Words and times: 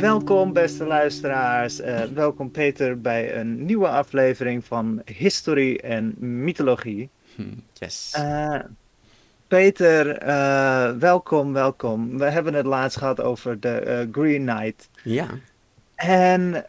welkom 0.00 0.52
beste 0.52 0.84
luisteraars. 0.84 1.80
Uh, 1.80 2.02
welkom 2.02 2.50
Peter 2.50 3.00
bij 3.00 3.36
een 3.36 3.64
nieuwe 3.64 3.88
aflevering 3.88 4.64
van 4.64 5.02
Historie 5.04 5.80
en 5.80 6.14
Mythologie. 6.18 7.08
Yes. 7.72 8.14
Uh, 8.18 8.58
Peter, 9.46 10.28
uh, 10.28 10.90
welkom, 10.90 11.52
welkom. 11.52 12.18
We 12.18 12.24
hebben 12.24 12.54
het 12.54 12.66
laatst 12.66 12.98
gehad 12.98 13.20
over 13.20 13.60
de 13.60 14.08
Green 14.12 14.46
Knight. 14.46 14.88
Ja. 15.02 15.26
En 15.94 16.64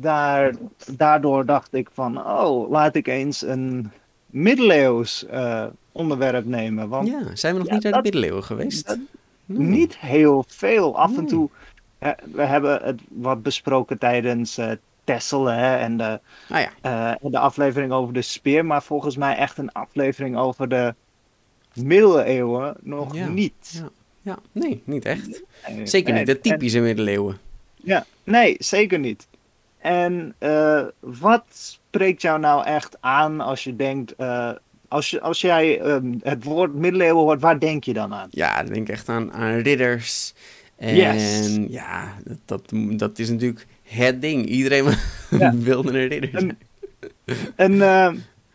daar, 0.00 0.54
daardoor 0.96 1.46
dacht 1.46 1.74
ik 1.74 1.88
van, 1.92 2.26
oh, 2.26 2.70
laat 2.70 2.94
ik 2.94 3.06
eens 3.06 3.42
een 3.42 3.90
middeleeuws 4.26 5.26
onderwerp 5.92 6.44
nemen. 6.44 6.88
Want, 6.88 7.08
ja, 7.08 7.34
zijn 7.34 7.54
we 7.54 7.60
nog 7.60 7.70
niet 7.70 7.84
uit 7.84 7.94
de 7.94 8.02
middeleeuwen 8.02 8.44
geweest? 8.44 8.98
Niet 9.46 9.98
heel 9.98 10.44
veel. 10.48 10.96
Af 10.98 11.16
en 11.16 11.26
toe 11.26 11.50
we 12.32 12.42
hebben 12.42 12.82
het 12.82 13.00
wat 13.08 13.42
besproken 13.42 13.98
tijdens 13.98 14.58
uh, 14.58 14.70
Tessel 15.04 15.44
hè, 15.44 15.76
en 15.76 15.96
de, 15.96 16.20
ah, 16.48 16.60
ja. 16.82 17.14
uh, 17.22 17.30
de 17.30 17.38
aflevering 17.38 17.92
over 17.92 18.14
de 18.14 18.22
speer, 18.22 18.64
maar 18.64 18.82
volgens 18.82 19.16
mij 19.16 19.36
echt 19.36 19.58
een 19.58 19.72
aflevering 19.72 20.36
over 20.36 20.68
de 20.68 20.94
middeleeuwen 21.74 22.76
nog 22.80 23.14
ja. 23.14 23.28
niet. 23.28 23.70
Ja. 23.70 23.88
ja. 24.22 24.38
nee, 24.52 24.82
niet 24.84 25.04
echt. 25.04 25.42
Nee, 25.68 25.86
zeker 25.86 26.14
niet 26.14 26.26
de 26.26 26.40
typische 26.40 26.78
en, 26.78 26.84
middeleeuwen. 26.84 27.38
Ja, 27.74 28.06
nee, 28.24 28.56
zeker 28.58 28.98
niet. 28.98 29.26
En 29.78 30.34
uh, 30.38 30.84
wat 31.00 31.44
spreekt 31.50 32.22
jou 32.22 32.40
nou 32.40 32.64
echt 32.64 32.96
aan 33.00 33.40
als 33.40 33.64
je 33.64 33.76
denkt, 33.76 34.14
als, 34.88 35.10
je, 35.10 35.20
als 35.20 35.40
jij 35.40 35.80
um, 35.80 36.20
het 36.22 36.44
woord 36.44 36.74
middeleeuwen 36.74 37.22
hoort, 37.22 37.40
waar 37.40 37.58
denk 37.58 37.84
je 37.84 37.92
dan 37.92 38.14
aan? 38.14 38.28
Ja, 38.30 38.56
dan 38.62 38.72
denk 38.72 38.88
ik 38.88 38.94
echt 38.94 39.08
aan, 39.08 39.32
aan 39.32 39.58
ridders. 39.58 40.34
En 40.84 40.94
Yes. 40.96 41.58
ja, 41.68 42.14
dat, 42.24 42.38
dat, 42.44 42.72
dat 42.98 43.18
is 43.18 43.30
natuurlijk 43.30 43.66
het 43.82 44.20
ding. 44.22 44.46
Iedereen 44.46 44.84
Ja. 45.38 45.54
wilde 45.54 45.88
een 46.00 46.08
ridder 46.08 46.30
zijn. 46.32 46.58
Een, 47.56 47.82
eh, 47.82 48.12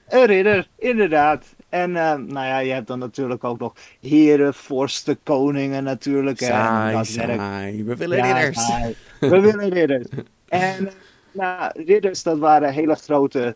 een 0.08 0.26
ridder, 0.26 0.68
inderdaad. 0.78 1.46
En 1.70 1.96
eh, 1.96 2.14
nou 2.16 2.48
ja, 2.48 2.60
je 2.60 2.72
hebt 2.72 2.88
dan 2.88 3.00
natuurlijk 3.00 3.44
ook 3.44 3.60
nog 3.60 3.74
heren, 4.02 4.54
vorsten, 4.54 5.18
koningen 5.24 5.84
natuurlijk. 5.84 6.40
hè, 6.40 6.46
en 6.46 6.52
Saai, 6.54 6.96
dat 6.96 7.08
saai. 7.08 7.84
We 7.84 7.96
willen 7.96 8.18
Ja, 8.18 8.38
ridders. 8.38 8.66
saai. 8.66 8.96
We 9.20 9.40
willen 9.40 9.70
ridders. 9.70 10.08
En 10.50 10.90
nou, 11.32 11.84
ridders, 11.86 12.24
dat 12.24 12.38
waren 12.40 12.74
hele 12.74 12.96
grote... 12.96 13.56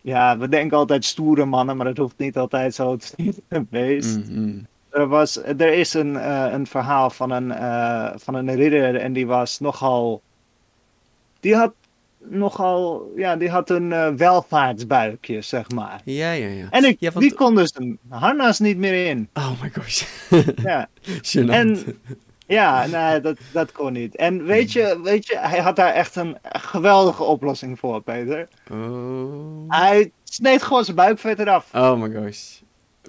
Ja, 0.00 0.38
we 0.38 0.48
denken 0.48 0.76
altijd 0.76 1.04
stoere 1.04 1.44
mannen, 1.44 1.76
maar 1.76 1.86
dat 1.86 1.96
hoeft 1.96 2.18
niet 2.18 2.36
altijd 2.36 2.74
zo 2.74 2.96
te 2.96 3.06
zijn. 3.48 3.66
Mhm. 3.70 4.58
Er, 4.92 5.06
was, 5.06 5.36
er 5.42 5.72
is 5.72 5.94
een, 5.94 6.16
eh, 6.16 6.46
een 6.52 6.66
verhaal 6.66 7.10
van 7.10 7.30
een, 7.30 7.52
eh, 7.52 8.10
van 8.16 8.34
een 8.34 8.54
ridder 8.54 8.96
en 8.96 9.12
die 9.12 9.26
was 9.26 9.60
nogal. 9.60 10.22
Die 11.40 11.56
had 11.56 11.72
nogal. 12.18 13.12
Ja, 13.16 13.36
die 13.36 13.50
had 13.50 13.70
een 13.70 13.92
eh, 13.92 14.08
welvaartsbuikje, 14.08 15.40
zeg 15.42 15.70
maar. 15.70 16.00
Ja, 16.04 16.32
ja, 16.32 16.46
ja. 16.48 16.66
En 16.70 16.84
ik, 16.84 16.96
Ja, 17.00 17.10
want- 17.10 17.24
die 17.24 17.34
kon 17.34 17.54
dus 17.54 17.72
een 17.74 17.98
harnas 18.08 18.58
niet 18.58 18.76
meer 18.76 19.06
in. 19.06 19.28
Oh 19.34 19.62
my 19.62 19.70
gosh. 19.74 20.02
Ja. 20.62 20.88
En- 21.48 22.00
ja 22.46 22.86
nee, 22.86 23.20
dat, 23.20 23.36
dat 23.52 23.72
kon 23.72 23.92
niet. 23.92 24.16
En 24.16 24.44
weet 24.44 24.72
je, 24.72 25.00
weet 25.02 25.26
je, 25.26 25.38
hij 25.38 25.58
had 25.60 25.76
daar 25.76 25.92
echt 25.92 26.16
een 26.16 26.36
geweldige 26.42 27.22
oplossing 27.22 27.78
voor, 27.78 28.02
Peter. 28.02 28.48
Oh. 28.70 29.64
Hij 29.68 30.12
sneed 30.24 30.62
gewoon 30.62 30.84
zijn 30.84 30.96
buikvet 30.96 31.38
eraf. 31.38 31.74
oh 31.74 32.00
my 32.02 32.10
gosh. 32.14 32.60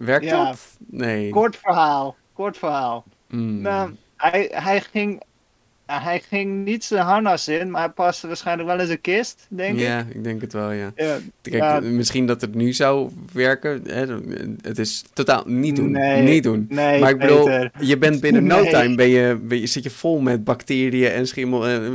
Werkt 0.06 0.26
Ja. 0.26 0.46
dat? 0.46 0.60
Nee. 0.88 1.30
Kort 1.30 1.56
verhaal, 1.62 2.16
kort 2.34 2.58
verhaal. 2.58 3.04
Mm. 3.30 3.62
Nou, 3.62 3.92
hij, 4.18 4.50
hij, 4.54 4.82
ging, 4.82 5.22
hij 5.86 6.20
ging 6.30 6.66
niet 6.66 6.84
zijn 6.84 7.06
harnas 7.06 7.48
in, 7.48 7.72
maar 7.72 7.82
hij 7.82 7.90
paste 7.90 8.28
waarschijnlijk 8.28 8.68
wel 8.70 8.80
in 8.80 8.86
zijn 8.86 9.02
kist, 9.02 9.46
denk 9.50 9.74
ik. 9.76 9.80
ja, 9.82 10.06
ik 10.10 10.24
denk 10.24 10.42
het 10.42 10.54
wel, 10.54 10.72
ja. 10.72 10.92
Ja, 10.96 11.18
Kijk, 11.42 11.56
ja, 11.56 11.80
misschien 11.80 12.28
dat 12.28 12.42
het 12.42 12.56
nu 12.56 12.74
zou 12.74 13.10
werken. 13.34 13.82
Hè? 13.88 14.06
Het 14.62 14.80
is 14.80 15.04
totaal 15.14 15.44
niet 15.46 15.76
doen. 15.76 15.92
Nee, 15.92 16.22
niet 16.22 16.44
doen. 16.44 16.66
nee, 16.70 17.00
maar 17.00 17.10
ik 17.10 17.18
bedoel, 17.18 17.46
Peter. 17.46 17.72
je 17.80 17.98
bent 17.98 18.22
binnen 18.22 18.44
no 18.44 18.62
Nee. 18.62 18.72
time 18.72 18.96
ben 18.96 19.08
je, 19.10 19.40
ben 19.44 19.60
je, 19.60 19.66
zit 19.68 19.84
je 19.84 19.90
vol 19.90 20.20
met 20.20 20.44
bacteriën 20.44 21.12
en 21.12 21.28
schimmel. 21.28 21.68
En, 21.68 21.94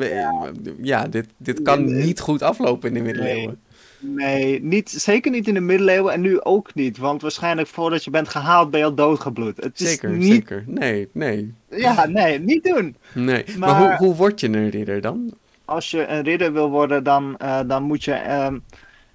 ja, 0.83 1.07
dit, 1.09 1.27
dit 1.37 1.63
kan 1.63 1.97
niet 1.97 2.21
goed 2.21 2.43
aflopen 2.43 2.89
in 2.89 2.95
de 2.95 3.01
middeleeuwen. 3.01 3.61
Nee, 4.01 4.63
niet, 4.63 4.91
zeker 4.91 5.31
niet 5.31 5.49
in 5.49 5.55
de 5.55 5.61
middeleeuwen 5.61 6.13
en 6.13 6.21
nu 6.21 6.41
ook 6.43 6.75
niet. 6.75 6.99
Want 6.99 7.23
waarschijnlijk 7.23 7.69
voordat 7.69 8.05
je 8.05 8.11
bent 8.11 8.29
gehaald 8.29 8.71
ben 8.71 8.81
je 8.81 8.87
al 8.87 8.95
doodgebloed. 8.95 9.57
Het 9.57 9.81
is 9.81 9.89
Zeker, 9.91 10.11
niet, 10.11 10.33
zeker. 10.33 10.65
Nee, 10.67 11.09
nee, 11.13 11.55
Ja, 11.71 12.07
nee, 12.07 12.39
niet 12.41 12.65
doen. 12.65 12.97
nee. 13.15 13.45
Maar, 13.59 13.69
Maar- 13.81 13.97
hoe, 13.99 14.07
hoe 14.07 14.17
word 14.17 14.41
je 14.41 14.47
een 14.47 14.71
ridder 14.71 15.01
dan? 15.01 15.33
Als 15.65 15.91
je 15.91 16.07
een 16.07 16.23
ridder 16.23 16.53
wil 16.53 16.71
worden, 16.71 17.05
dan, 17.05 17.37
eh, 17.39 17.61
dan 17.67 17.83
moet 17.83 18.05
je... 18.05 18.13
ehm, 18.13 18.59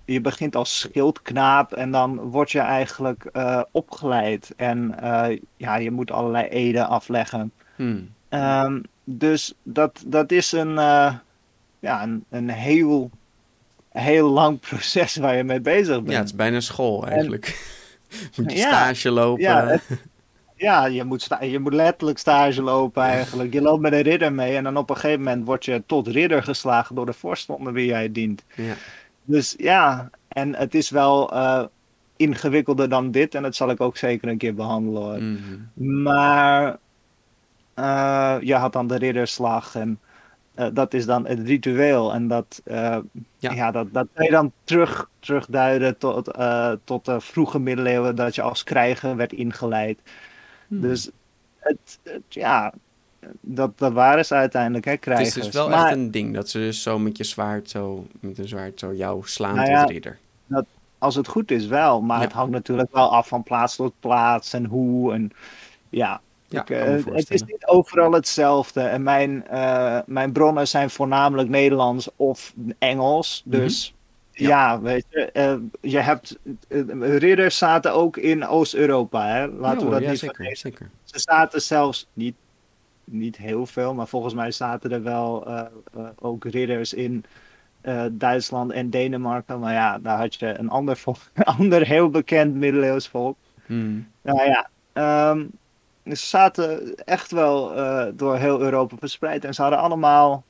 je 0.06 0.22
begint 0.22 0.56
als 0.56 0.80
schildknaap 0.80 1.74
en 1.74 1.92
dan 1.92 2.16
word 2.20 2.52
je 2.52 2.60
eigenlijk 2.60 3.26
eh, 3.26 3.62
opgeleid. 3.72 4.54
En 4.58 5.00
eh, 5.00 5.38
ja, 5.58 5.76
je 5.76 5.92
moet 5.92 6.12
allerlei 6.12 6.48
eden 6.48 6.88
afleggen. 6.88 7.52
Hmm. 7.76 8.10
Ehm, 8.30 8.82
dus 9.04 9.54
dat, 9.64 10.04
dat 10.08 10.32
is 10.32 10.52
een, 10.52 10.74
ja, 11.80 12.04
een, 12.04 12.24
een 12.30 12.50
heel, 12.50 13.10
heel 13.94 14.30
lang 14.30 14.60
proces 14.60 15.16
waar 15.16 15.36
je 15.36 15.44
mee 15.44 15.62
bezig 15.62 15.96
bent. 15.96 16.12
Ja, 16.12 16.18
het 16.18 16.26
is 16.26 16.36
bijna 16.36 16.60
school 16.60 17.08
eigenlijk. 17.08 17.72
Moet 18.38 18.52
je 18.52 18.58
Ja, 18.58 18.68
stage 18.68 19.12
lopen. 19.12 19.42
ja, 19.44 19.68
het- 19.68 19.82
Ja, 20.56 20.86
je 20.86 21.04
moet, 21.04 21.22
sta- 21.22 21.44
je 21.44 21.60
moet 21.60 21.74
letterlijk 21.74 22.18
stage 22.18 22.62
lopen 22.62 23.04
eigenlijk. 23.04 23.54
Je 23.54 23.62
loopt 23.62 23.82
met 23.82 23.94
een 23.94 24.02
ridder 24.02 24.34
mee 24.34 24.56
en 24.56 24.64
dan 24.64 24.78
op 24.78 24.90
een 24.90 24.96
gegeven 24.96 25.24
moment 25.24 25.46
word 25.46 25.66
je 25.66 25.84
tot 25.86 26.08
ridder 26.08 26.44
geslagen 26.44 26.96
door 26.96 27.06
de 27.06 27.14
vorst 27.14 27.50
onder 27.50 27.74
wie 27.74 27.86
jij 27.86 28.12
dient. 28.12 28.44
Ja. 28.56 28.74
Dus 29.24 29.56
ja, 29.58 30.10
en 30.28 30.56
het 30.56 30.76
is 30.76 30.90
wel 30.90 31.34
eh, 31.34 31.64
ingewikkelder 32.18 32.90
dan 32.90 33.12
dit 33.12 33.36
en 33.36 33.42
dat 33.44 33.56
zal 33.56 33.70
ik 33.70 33.82
ook 33.82 33.98
zeker 33.98 34.28
een 34.28 34.38
keer 34.38 34.54
behandelen. 34.56 35.02
hoor. 35.02 35.22
Mhm. 35.22 36.02
Maar 36.04 36.78
eh, 37.74 38.36
je 38.42 38.54
had 38.56 38.74
dan 38.74 38.88
de 38.88 38.98
ridderslag 38.98 39.76
en 39.76 40.00
eh, 40.54 40.68
dat 40.74 40.94
is 40.94 41.06
dan 41.06 41.26
het 41.28 41.40
ritueel. 41.40 42.14
En 42.14 42.28
dat, 42.28 42.62
eh, 42.64 42.98
Ja. 43.38 43.52
ja. 43.52 43.72
dat, 43.72 43.94
dat 43.94 44.08
kan 44.14 44.26
je 44.26 44.32
dan 44.32 44.52
terug, 44.64 45.10
terugduiden 45.20 45.98
tot, 45.98 46.28
eh, 46.32 46.72
tot 46.84 47.06
de 47.06 47.22
vroege 47.22 47.60
middeleeuwen 47.60 48.16
dat 48.16 48.36
je 48.36 48.42
als 48.42 48.64
krijger 48.64 49.16
werd 49.16 49.34
ingeleid. 49.34 50.00
Hmm. 50.68 50.82
Dus 50.82 51.10
het, 51.60 52.00
het- 52.04 52.22
ja, 52.30 52.74
dat, 53.42 53.78
dat 53.78 53.94
waren 53.94 54.26
ze 54.26 54.34
uiteindelijk, 54.34 54.86
hè, 54.86 54.92
Het 54.92 55.00
krijgers. 55.00 55.38
is 55.38 55.44
dus 55.44 55.54
wel 55.54 55.70
maar 55.70 55.86
echt 55.88 55.96
een 55.96 56.12
ding 56.12 56.34
dat 56.34 56.50
ze 56.50 56.58
dus 56.58 56.82
zo 56.82 57.00
met 57.00 57.18
je 57.18 57.24
zwaard 57.24 57.70
zo, 57.70 58.08
met 58.20 58.38
een 58.38 58.48
zwaard 58.48 58.80
zo 58.80 58.94
jou 58.94 59.22
slaan 59.26 59.56
Nou 59.56 59.80
tot 59.82 59.90
ridder. 59.90 60.18
als 60.98 61.16
het 61.16 61.28
goed 61.28 61.52
is 61.52 61.66
wel, 61.68 62.02
maar 62.02 62.18
Ja. 62.18 62.24
het 62.24 62.34
hangt 62.34 62.52
natuurlijk 62.52 62.94
wel 62.94 63.12
af 63.12 63.28
van 63.28 63.44
plaats 63.44 63.76
tot 63.76 63.94
plaats 64.00 64.54
en 64.54 64.66
hoe. 64.66 65.14
En, 65.14 65.32
ja, 65.90 66.22
Ja, 66.54 66.62
ik, 66.62 66.70
eh, 66.70 67.16
het 67.16 67.32
is 67.32 67.44
niet 67.44 67.66
overal 67.66 68.12
hetzelfde. 68.12 68.82
En 68.82 69.04
mijn, 69.04 69.48
eh, 69.48 70.00
mijn 70.06 70.32
bronnen 70.32 70.68
zijn 70.68 70.90
voornamelijk 70.90 71.50
Nederlands 71.50 72.10
of 72.16 72.54
Engels. 72.80 73.42
Dus 73.46 73.94
Ja. 74.32 74.48
ja, 74.48 74.82
weet 74.82 75.06
je, 75.10 75.32
eh, 75.32 75.56
je 75.82 76.00
hebt. 76.00 76.38
ridders 77.00 77.58
zaten 77.58 77.94
ook 77.94 78.18
in 78.18 78.48
Oost-Europa, 78.48 79.28
hè? 79.28 79.48
Laten 79.48 79.86
we 79.86 79.92
dat 79.94 80.02
ja, 80.02 80.10
niet 80.10 80.20
zeker, 80.20 80.36
vergeten. 80.36 80.60
zeker. 80.60 80.90
Ze 81.04 81.20
zaten 81.20 81.62
zelfs 81.62 82.08
niet, 82.14 82.36
niet 83.04 83.38
heel 83.38 83.66
veel, 83.66 83.94
maar 83.94 84.08
volgens 84.08 84.34
mij 84.34 84.52
zaten 84.52 84.92
er 84.92 85.04
wel 85.04 85.48
ook 86.20 86.46
ridders 86.46 86.94
in 86.94 87.26
Duitsland 88.12 88.72
en 88.72 88.90
Denemarken. 88.90 89.60
Maar 89.60 89.74
ja, 89.74 90.00
daar 90.00 90.18
had 90.18 90.36
je 90.36 90.60
een 90.60 90.70
ander, 90.70 90.98
volk, 90.98 91.18
een 91.34 91.44
ander 91.44 91.86
heel 91.86 92.10
bekend 92.10 92.56
middeleeuws 92.56 93.08
volk. 93.08 93.38
Hmm. 93.66 94.08
Nou 94.22 94.44
ja, 94.44 94.70
ehm, 94.94 95.46
ze 96.04 96.16
zaten 96.26 96.96
echt 96.96 97.32
wel 97.32 97.76
eh, 97.76 98.06
door 98.14 98.36
heel 98.38 98.62
Europa 98.62 98.96
verspreid. 99.00 99.46
En 99.46 99.54
ze 99.54 99.62
hadden 99.62 99.80
allemaal. 99.80 100.44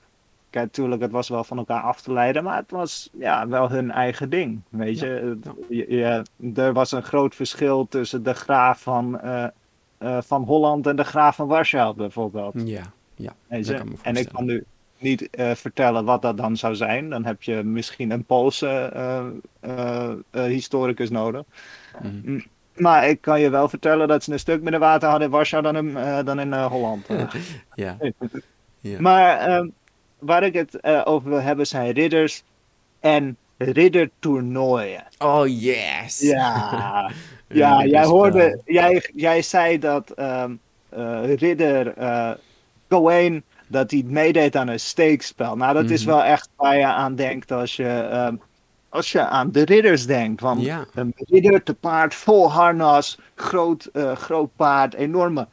Kijk, 0.49 0.65
natuurlijk, 0.65 1.01
het 1.01 1.11
was 1.11 1.29
wel 1.29 1.43
van 1.43 1.57
elkaar 1.57 1.81
af 1.81 2.01
te 2.01 2.13
leiden, 2.13 2.43
maar 2.43 2.57
het 2.57 2.71
was 2.71 3.09
ja, 3.13 3.47
wel 3.47 3.69
hun 3.69 3.91
eigen 3.91 4.29
ding. 4.29 4.61
Weet 4.69 4.99
je? 4.99 5.37
Ja. 5.43 5.51
je- 5.69 5.95
je- 6.41 6.61
er 6.61 6.73
was 6.73 6.91
een 6.91 7.03
groot 7.03 7.35
verschil 7.35 7.87
tussen 7.89 8.23
de 8.23 8.33
graaf 8.33 8.81
van, 8.81 9.19
eh, 9.19 9.43
eh, 9.97 10.17
van 10.21 10.43
Holland 10.43 10.87
en 10.87 10.95
de 10.95 11.03
graaf 11.03 11.35
van 11.35 11.47
Warschau, 11.47 11.95
bijvoorbeeld. 11.95 12.53
Ja, 12.65 12.81
ja. 13.15 13.33
Weet 13.47 13.67
je? 13.67 13.73
en 14.01 14.15
ik 14.15 14.29
kan 14.29 14.45
nu 14.45 14.63
niet 14.97 15.27
vertellen 15.53 16.05
wat 16.05 16.21
dat 16.21 16.37
dan 16.37 16.57
zou 16.57 16.75
zijn. 16.75 17.09
Dan 17.09 17.25
heb 17.25 17.43
je 17.43 17.63
misschien 17.63 18.11
een 18.11 18.25
Poolse 18.25 18.91
historicus 20.31 21.09
nodig. 21.09 21.43
Mhm. 22.03 22.39
Maar 22.75 23.09
ik 23.09 23.21
kan 23.21 23.39
je 23.41 23.49
wel 23.49 23.69
vertellen 23.69 24.07
dat 24.07 24.23
ze 24.23 24.31
een 24.31 24.39
stuk 24.39 24.61
minder 24.61 24.79
water 24.79 25.09
hadden 25.09 25.27
in 25.27 25.33
Warschau 25.33 25.63
dan 25.63 25.75
in, 25.75 25.97
eh, 25.97 26.19
dan 26.25 26.39
in 26.39 26.53
eh, 26.53 26.65
Holland. 26.65 27.05
Ja, 27.75 27.97
ja. 28.79 28.99
maar 29.01 29.37
ehm, 29.37 29.67
waar 30.19 30.43
ik 30.43 30.53
het 30.53 30.79
eh, 30.79 31.01
over 31.05 31.29
wil 31.29 31.41
hebben 31.41 31.67
zijn 31.67 31.91
ridders 31.91 32.43
en 32.99 33.37
riddertoernooien. 33.57 35.03
Oh, 35.17 35.61
yes! 35.61 36.19
Ja, 36.19 37.11
ja 37.47 37.85
jij 37.85 38.03
hoorde, 38.05 38.61
jij, 38.65 39.09
jij 39.15 39.41
zei 39.41 39.79
dat 39.79 40.09
eh, 40.09 40.45
ridder 41.35 41.93
Gawain 42.89 43.43
dat 43.67 43.91
hij 43.91 44.03
meedeed 44.05 44.55
aan 44.55 44.67
een 44.67 44.79
steekspel. 44.79 45.55
Nou, 45.55 45.73
dat 45.73 45.89
is 45.89 46.05
Mhm. 46.05 46.09
wel 46.15 46.23
echt 46.23 46.49
waar 46.55 46.77
je 46.77 46.85
aan 46.85 47.15
denkt 47.15 47.51
als 47.51 47.75
je, 47.75 47.87
ehm, 47.89 48.35
als 48.93 49.11
je 49.11 49.25
aan 49.27 49.51
de 49.51 49.65
ridders 49.65 50.05
denkt. 50.05 50.41
Ja. 50.57 50.85
een 50.93 51.13
ridder 51.15 51.63
te 51.63 51.73
paard, 51.73 52.15
vol 52.15 52.51
harnas, 52.51 53.17
groot, 53.35 53.85
eh, 53.85 54.15
groot 54.15 54.55
paard, 54.55 54.93
enorme 54.93 55.47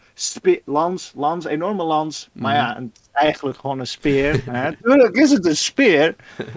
lans, 0.64 1.12
lans, 1.16 1.44
enorme 1.44 1.82
lans. 1.82 2.28
Maar 2.32 2.54
Mhm. 2.54 2.62
ja, 2.64 2.78
is 2.92 3.08
eigenlijk 3.12 3.58
gewoon 3.58 3.78
een 3.78 3.87
speer. 3.87 4.42
hè. 4.50 4.76
Tuurlijk 4.76 5.16
is 5.16 5.31
het 5.31 5.46
een 5.46 5.56
speer. 5.56 6.14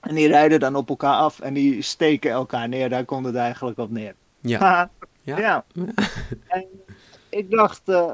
En 0.00 0.14
die 0.14 0.28
rijden 0.28 0.60
dan 0.60 0.76
op 0.76 0.88
elkaar 0.88 1.14
af 1.14 1.40
en 1.40 1.54
die 1.54 1.82
steken 1.82 2.30
elkaar 2.30 2.68
neer. 2.68 2.88
Daar 2.88 3.04
komt 3.04 3.26
het 3.26 3.34
eigenlijk 3.34 3.78
op 3.78 3.90
neer. 3.90 4.14
Ja. 4.40 4.90
ja. 5.22 5.64
En 6.48 6.64
ik 7.28 7.50
dacht, 7.50 7.88
eh, 7.88 8.12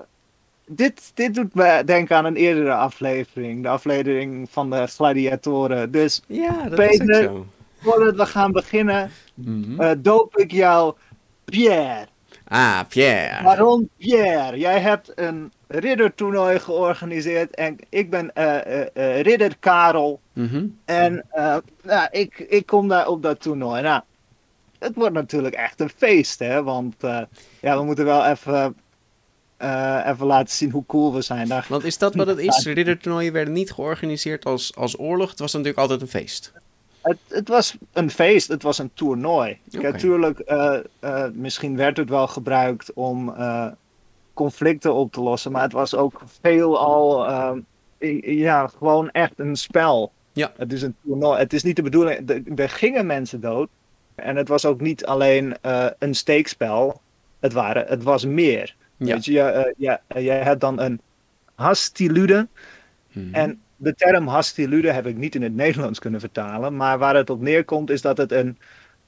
dit, 0.67 1.11
dit 1.14 1.35
doet 1.35 1.55
me 1.55 1.82
denken 1.85 2.17
aan 2.17 2.25
een 2.25 2.37
eerdere 2.37 2.73
aflevering. 2.75 3.62
De 3.62 3.69
aflevering 3.69 4.50
van 4.50 4.70
de 4.70 4.87
gladiatoren. 4.87 5.91
Dus 5.91 6.23
Ja, 6.26 6.69
dat 6.69 6.79
is 6.79 6.97
Peter. 6.97 7.23
zo. 7.23 7.47
voordat 7.81 8.17
we 8.17 8.26
gaan 8.26 8.53
beginnen, 8.53 9.11
eh, 9.79 9.91
doop 9.99 10.37
ik 10.37 10.50
jou 10.53 10.94
Pierre. 11.44 12.06
ah, 12.49 12.81
Pierre. 12.88 13.43
Waarom 13.44 13.88
Pierre? 13.99 14.59
Jij 14.59 14.81
hebt 14.81 15.12
een 15.14 15.53
riddertoernooi 15.69 16.59
georganiseerd 16.59 17.55
en 17.55 17.76
ik 17.88 18.11
ben 18.11 18.35
eh, 18.35 19.20
ridder 19.20 19.56
Karel. 19.58 20.20
Mhm. 20.32 20.67
En 20.85 21.25
nou, 21.82 22.08
ik, 22.11 22.38
ik 22.38 22.67
kom 22.67 22.88
daar 22.88 23.06
op 23.08 23.23
dat 23.23 23.41
toernooi. 23.41 23.82
Nou, 23.82 24.03
het 24.79 24.94
wordt 24.94 25.15
natuurlijk 25.15 25.55
echt 25.55 25.81
een 25.81 25.91
feest, 25.97 26.38
hè? 26.38 26.62
Want 26.62 26.94
ja, 27.61 27.79
we 27.79 27.85
moeten 27.85 28.05
wel 28.05 28.25
even, 28.26 28.76
eh, 29.62 30.06
even 30.06 30.26
laten 30.26 30.55
zien 30.55 30.70
hoe 30.70 30.87
cool 30.87 31.14
we 31.14 31.20
zijn. 31.20 31.49
Daar, 31.49 31.67
Want 31.69 31.85
is 31.85 31.99
dat 31.99 32.14
wat 32.14 32.26
het 32.26 32.38
is? 32.38 32.67
Riddertoernooien 32.67 33.32
werden 33.32 33.55
niet 33.55 33.73
georganiseerd 33.73 34.44
als, 34.44 34.76
als 34.76 34.99
oorlog. 34.99 35.31
Het 35.31 35.38
was 35.38 35.53
natuurlijk 35.53 35.79
altijd 35.79 36.00
een 36.00 36.09
feest. 36.09 36.53
het, 37.00 37.19
het 37.29 37.49
was 37.49 37.76
een 37.93 38.11
feest, 38.11 38.49
het 38.49 38.62
was 38.62 38.79
een 38.79 38.91
toernooi. 38.94 39.59
Natuurlijk, 39.70 40.38
eh, 40.38 40.79
eh, 41.00 41.25
misschien 41.32 41.76
werd 41.76 41.97
het 41.97 42.09
wel 42.09 42.26
gebruikt 42.26 42.93
om 42.93 43.35
conflicten 44.35 44.94
op 44.94 45.12
te 45.12 45.20
lossen, 45.20 45.53
maar 45.53 45.62
het 45.62 45.73
was 45.73 45.94
ook 45.94 46.23
veelal 46.41 47.26
ja, 48.20 48.67
gewoon 48.67 49.11
echt 49.11 49.32
een 49.37 49.56
spel. 49.56 50.12
Ja. 50.32 50.53
Het 50.56 50.73
is 50.73 50.82
een 50.82 50.97
toernooi. 51.05 51.38
Het 51.38 51.53
is 51.53 51.62
niet 51.62 51.76
de 51.76 51.82
bedoeling. 51.82 52.58
Er, 52.58 52.69
gingen 52.69 53.06
mensen 53.06 53.41
dood. 53.41 53.69
En 54.15 54.37
het 54.37 54.49
was 54.49 54.65
ook 54.65 54.81
niet 54.81 55.06
alleen 55.06 55.56
een 55.99 56.15
steekspel. 56.15 57.00
Het, 57.41 57.53
waren, 57.53 57.87
het 57.87 58.03
was 58.03 58.25
meer. 58.25 58.75
Ja. 59.07 59.15
Weet 59.15 59.25
je, 59.25 59.33
je, 59.33 59.41
eh, 59.41 59.73
je, 60.09 60.23
je 60.23 60.31
hebt 60.31 60.61
dan 60.61 60.81
een 60.81 61.01
hastilude. 61.55 62.49
Mhm. 63.13 63.35
En 63.35 63.61
de 63.77 63.95
term 63.95 64.27
hastilude 64.27 64.93
heb 64.93 65.07
ik 65.07 65.17
niet 65.17 65.35
in 65.35 65.43
het 65.43 65.55
Nederlands 65.55 65.99
kunnen 65.99 66.21
vertalen. 66.21 66.77
Maar 66.77 66.99
waar 66.99 67.17
het 67.17 67.31
op 67.31 67.41
neerkomt 67.41 67.91
is 67.91 68.03
dat 68.03 68.17
het 68.17 68.33
een, 68.33 68.59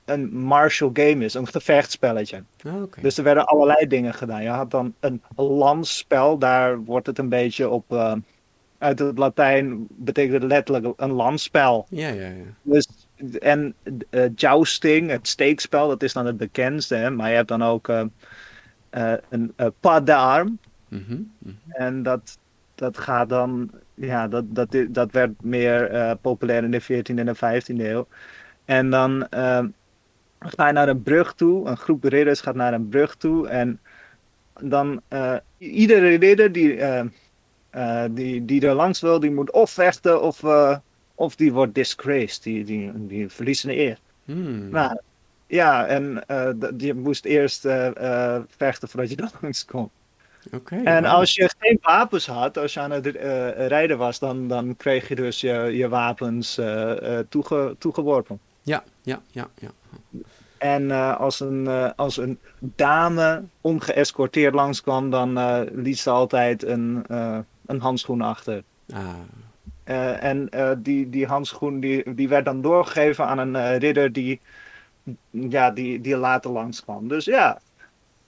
een 0.05 0.37
martial 0.37 0.91
game 0.93 1.25
is. 1.25 1.35
Een 1.35 1.49
gevechtspelletje. 1.49 2.43
Ah. 2.62 2.82
Dus 3.00 3.19
er 3.19 3.25
werden 3.25 3.46
allerlei 3.46 3.87
dingen 3.87 4.14
gedaan. 4.14 4.43
Je 4.43 4.49
had 4.49 4.70
dan 4.70 4.94
een 5.00 5.23
lansspel. 5.37 6.38
Daar 6.38 6.79
wordt 6.85 7.06
het 7.06 7.19
een 7.19 7.29
beetje 7.29 7.69
op... 7.69 7.93
eh, 7.93 8.12
uit 8.85 8.99
het 8.99 9.19
Latijn 9.19 9.87
betekent 9.91 10.43
het 10.43 10.50
letterlijk 10.50 11.00
een 11.00 11.12
lansspel. 11.12 11.87
Ja, 11.91 12.08
ja, 12.08 12.29
ja. 12.29 12.44
Dus, 12.62 12.88
en 13.41 13.75
eh, 14.11 14.25
jousting, 14.35 15.11
het 15.11 15.29
steekspel, 15.29 15.88
dat 15.88 16.02
is 16.02 16.12
dan 16.12 16.26
het 16.26 16.37
bekendste. 16.37 16.94
Hè? 16.94 17.11
Maar 17.11 17.29
je 17.29 17.35
hebt 17.37 17.49
dan 17.49 17.62
ook 17.62 17.88
eh, 17.88 18.00
eh, 18.00 18.06
een 19.29 19.52
uh, 19.56 19.67
pas 19.81 20.00
d'armes. 20.05 20.52
Mhm. 20.88 21.23
Mhm. 21.38 21.55
En 21.69 22.02
dat, 22.02 22.38
dat 22.75 22.99
gaat 22.99 23.29
dan, 23.29 23.70
ja, 23.94 24.29
dat, 24.29 24.44
dat, 24.49 24.76
dat 24.88 25.12
werd 25.12 25.43
meer 25.43 25.91
eh, 25.91 26.12
populair 26.20 26.64
in 26.64 26.70
de 26.70 26.82
14e 26.82 27.19
en 27.19 27.26
de 27.26 27.37
15e 27.37 27.81
eeuw. 27.81 28.06
En 28.64 28.91
dan 28.91 29.29
eh, 29.29 29.64
ga 30.38 30.67
je 30.67 30.73
naar 30.73 30.88
een 30.88 31.02
brug 31.02 31.35
toe, 31.35 31.69
een 31.69 31.76
groep 31.76 32.05
ridders 32.05 32.41
gaat 32.41 32.55
naar 32.55 32.75
een 32.75 32.88
brug 32.88 33.17
toe. 33.17 33.49
En 33.49 33.81
dan 34.61 35.00
eh, 35.08 35.37
iedere 35.58 36.14
ridder 36.14 36.52
die, 36.52 36.76
eh, 36.76 37.05
eh, 37.70 38.11
die, 38.11 38.44
die 38.44 38.67
er 38.67 38.75
langs 38.75 39.00
wil, 39.00 39.20
die 39.20 39.31
moet 39.31 39.50
of 39.50 39.70
vechten 39.70 40.23
of, 40.23 40.43
eh, 40.43 40.76
of 41.14 41.37
die 41.37 41.52
wordt 41.52 41.75
disgraced, 41.75 42.43
die, 42.43 42.64
die, 42.64 42.93
die 43.06 43.29
verliezen 43.29 43.69
de 43.69 43.76
eer. 43.76 43.99
Hmm. 44.25 44.69
Nou, 44.69 44.99
ja, 45.46 45.87
en 45.87 46.26
eh, 46.26 46.49
je 46.76 46.94
moest 46.94 47.25
eerst 47.25 47.64
eh, 47.64 47.87
eh, 48.37 48.43
vechten 48.56 48.88
voordat 48.88 49.11
je 49.11 49.29
langs 49.41 49.64
kon. 49.64 49.91
Oké. 50.52 50.81
En 50.85 51.05
als 51.05 51.35
je 51.35 51.50
geen 51.58 51.79
wapens 51.82 52.26
had, 52.26 52.58
als 52.58 52.75
je 52.75 52.81
aan 52.81 52.91
het 52.91 53.06
rijden 53.56 53.99
was, 53.99 54.19
dan, 54.19 54.49
dan 54.49 54.76
kreeg 54.76 55.08
je 55.08 55.14
dus 55.14 55.41
je, 55.41 55.52
je 55.52 55.88
wapens 55.88 56.61
toege, 57.29 57.76
toegeworpen. 57.79 58.41
Ja, 58.62 58.85
ja, 59.02 59.20
ja, 59.31 59.49
ja. 59.58 59.69
En 60.58 60.91
als, 61.19 61.41
een, 61.41 61.69
als 61.96 62.17
een 62.17 62.38
dame 62.58 63.43
ongeëscorteerd 63.61 64.55
langskwam, 64.55 65.11
dan 65.11 65.38
liet 65.75 65.99
ze 65.99 66.11
altijd 66.11 66.64
een, 66.64 67.05
een 67.67 67.81
handschoen 67.81 68.20
achter. 68.20 68.62
Ah, 68.93 70.25
en 70.25 70.49
die, 70.79 71.11
die 71.11 71.26
handschoen 71.26 71.81
die, 71.81 72.14
die 72.14 72.29
werd 72.29 72.44
dan 72.44 72.62
doorgegeven 72.62 73.26
aan 73.26 73.38
een 73.38 73.79
ridder 73.79 74.12
die, 74.12 74.41
ja, 75.30 75.70
die, 75.70 76.00
die 76.00 76.16
later 76.16 76.50
langskwam. 76.50 77.08
Dus 77.08 77.24
ja. 77.24 77.60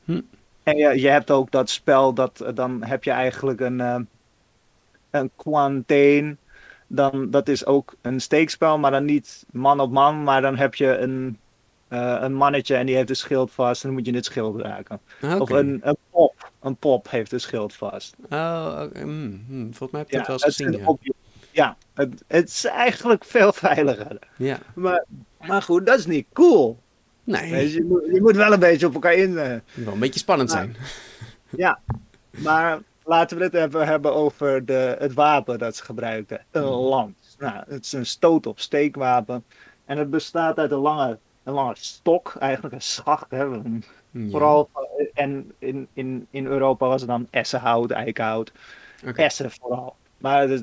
Hm. 0.05 0.21
En 0.63 0.77
je, 0.77 1.01
je 1.01 1.09
hebt 1.09 1.31
ook 1.31 1.51
dat 1.51 1.71
spel, 1.71 2.13
dat, 2.13 2.45
dan 2.55 2.85
heb 2.85 3.05
je 3.05 3.11
eigenlijk 3.11 3.61
een, 3.61 3.81
eh, 3.81 4.01
een 5.11 5.31
quantain. 5.37 6.39
Dan, 6.87 7.31
dat 7.31 7.49
is 7.49 7.67
ook 7.67 7.95
een 8.01 8.21
steekspel, 8.21 8.79
maar 8.79 8.91
dan 8.91 9.05
niet 9.05 9.45
man 9.53 9.81
op 9.81 9.91
man, 9.91 10.23
maar 10.23 10.41
dan 10.41 10.57
heb 10.57 10.75
je 10.75 10.97
een, 10.99 11.39
eh, 11.89 12.17
een 12.21 12.35
mannetje 12.35 12.77
en 12.77 12.87
die 12.87 12.97
heeft 12.97 13.11
een 13.11 13.17
schild 13.17 13.53
vast 13.53 13.83
en 13.83 13.89
dan 13.89 13.99
moet 13.99 14.07
je 14.07 14.15
het 14.15 14.25
schild 14.25 14.61
raken. 14.61 15.01
oké. 15.23 15.37
Of 15.37 15.51
een, 15.51 15.81
een 15.83 15.97
pop. 16.11 16.51
Een 16.61 16.77
pop 16.77 17.11
heeft 17.11 17.33
een 17.33 17.41
schild 17.41 17.75
vast. 17.75 18.17
Oh. 18.31 18.83
Hmm, 18.93 19.45
hmm. 19.49 19.75
Volgens 19.75 19.91
mij 19.91 20.01
heb 20.01 20.09
ik 20.09 20.15
Ja, 20.15 20.19
dat 20.19 20.27
wel 20.27 20.35
eens 20.35 20.57
gezien, 20.57 21.15
ja 21.57 21.77
het, 21.95 22.25
het 22.27 22.49
is 22.49 22.65
eigenlijk 22.65 23.25
veel 23.25 23.53
veiliger. 23.53 24.19
Ja. 24.37 24.59
Maar, 24.75 25.05
maar 25.47 25.63
goed, 25.63 25.87
dat 25.87 25.99
is 25.99 26.07
niet 26.07 26.27
cool. 26.33 26.79
Nee, 27.25 27.51
je, 27.57 27.73
je, 27.73 27.85
moet, 27.85 28.03
je 28.13 28.21
moet 28.21 28.37
wel 28.37 28.53
een 28.53 28.59
beetje 28.61 28.87
op 28.87 28.95
elkaar 28.95 29.15
in. 29.15 29.39
eh. 29.39 29.57
wel 29.75 29.93
een 29.93 29.99
beetje 29.99 30.21
spannend 30.21 30.53
Maar- 30.53 30.59
zijn. 30.63 30.77
ja, 31.65 31.81
maar 32.31 32.79
laten 33.05 33.39
we 33.39 33.45
het 33.45 33.55
even 33.55 33.87
hebben 33.87 34.15
over 34.15 34.65
de, 34.65 34.97
het 34.99 35.15
wapen 35.15 35.59
dat 35.59 35.77
ze 35.77 35.85
gebruikten. 35.85 36.41
Een 36.51 36.63
Mhm. 36.63 36.73
lans. 36.73 37.37
Nou, 37.39 37.65
het 37.69 37.85
is 37.85 37.93
een 37.93 38.07
stoot 38.07 38.47
op 38.47 38.61
steekwapen. 38.61 39.45
En 39.85 39.99
het 39.99 40.11
bestaat 40.11 40.59
uit 40.59 40.71
een 40.71 40.79
lange, 40.79 41.19
een 41.43 41.53
lange 41.53 41.75
stok, 41.79 42.37
eigenlijk 42.39 42.75
een 42.75 42.83
schacht. 42.83 43.31
Hè. 43.31 43.43
Ja. 43.43 43.61
Vooral, 44.31 44.71
en 45.15 45.53
in, 45.59 45.89
in, 45.93 46.27
in 46.31 46.47
Europa 46.47 46.87
was 46.87 47.01
het 47.01 47.11
dan 47.11 47.27
essenhout, 47.31 47.91
eikenhout. 47.91 48.53
Oké. 49.07 49.23
Essen 49.23 49.51
vooral. 49.51 49.97
Maar 50.19 50.51
er, 50.51 50.63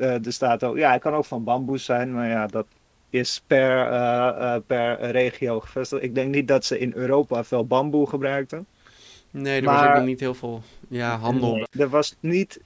er, 0.00 0.26
er 0.26 0.32
staat 0.32 0.64
ook, 0.64 0.76
ja, 0.76 0.92
het 0.92 1.00
kan 1.00 1.14
ook 1.14 1.24
van 1.24 1.44
bamboes 1.44 1.84
zijn, 1.84 2.14
maar 2.14 2.28
ja, 2.28 2.46
dat 2.46 2.66
is 3.10 3.42
per, 3.46 3.86
eh, 3.90 4.54
eh, 4.54 4.62
per 4.66 5.10
regio 5.10 5.60
gevestigd. 5.60 6.02
Ik 6.02 6.14
denk 6.14 6.34
niet 6.34 6.48
dat 6.48 6.64
ze 6.64 6.78
in 6.78 6.92
Europa 6.94 7.44
veel 7.44 7.66
bamboe 7.66 8.08
gebruikten. 8.08 8.66
Nee, 9.30 9.60
er 9.60 9.66
was 9.66 9.86
ook 9.86 9.94
nog 9.94 10.04
niet 10.04 10.20
heel 10.20 10.34
veel 10.34 10.62
ja, 10.88 11.16
handel. 11.18 11.54
Nee, 11.54 11.66
er 11.70 11.88
was 11.88 12.16
niet 12.20 12.60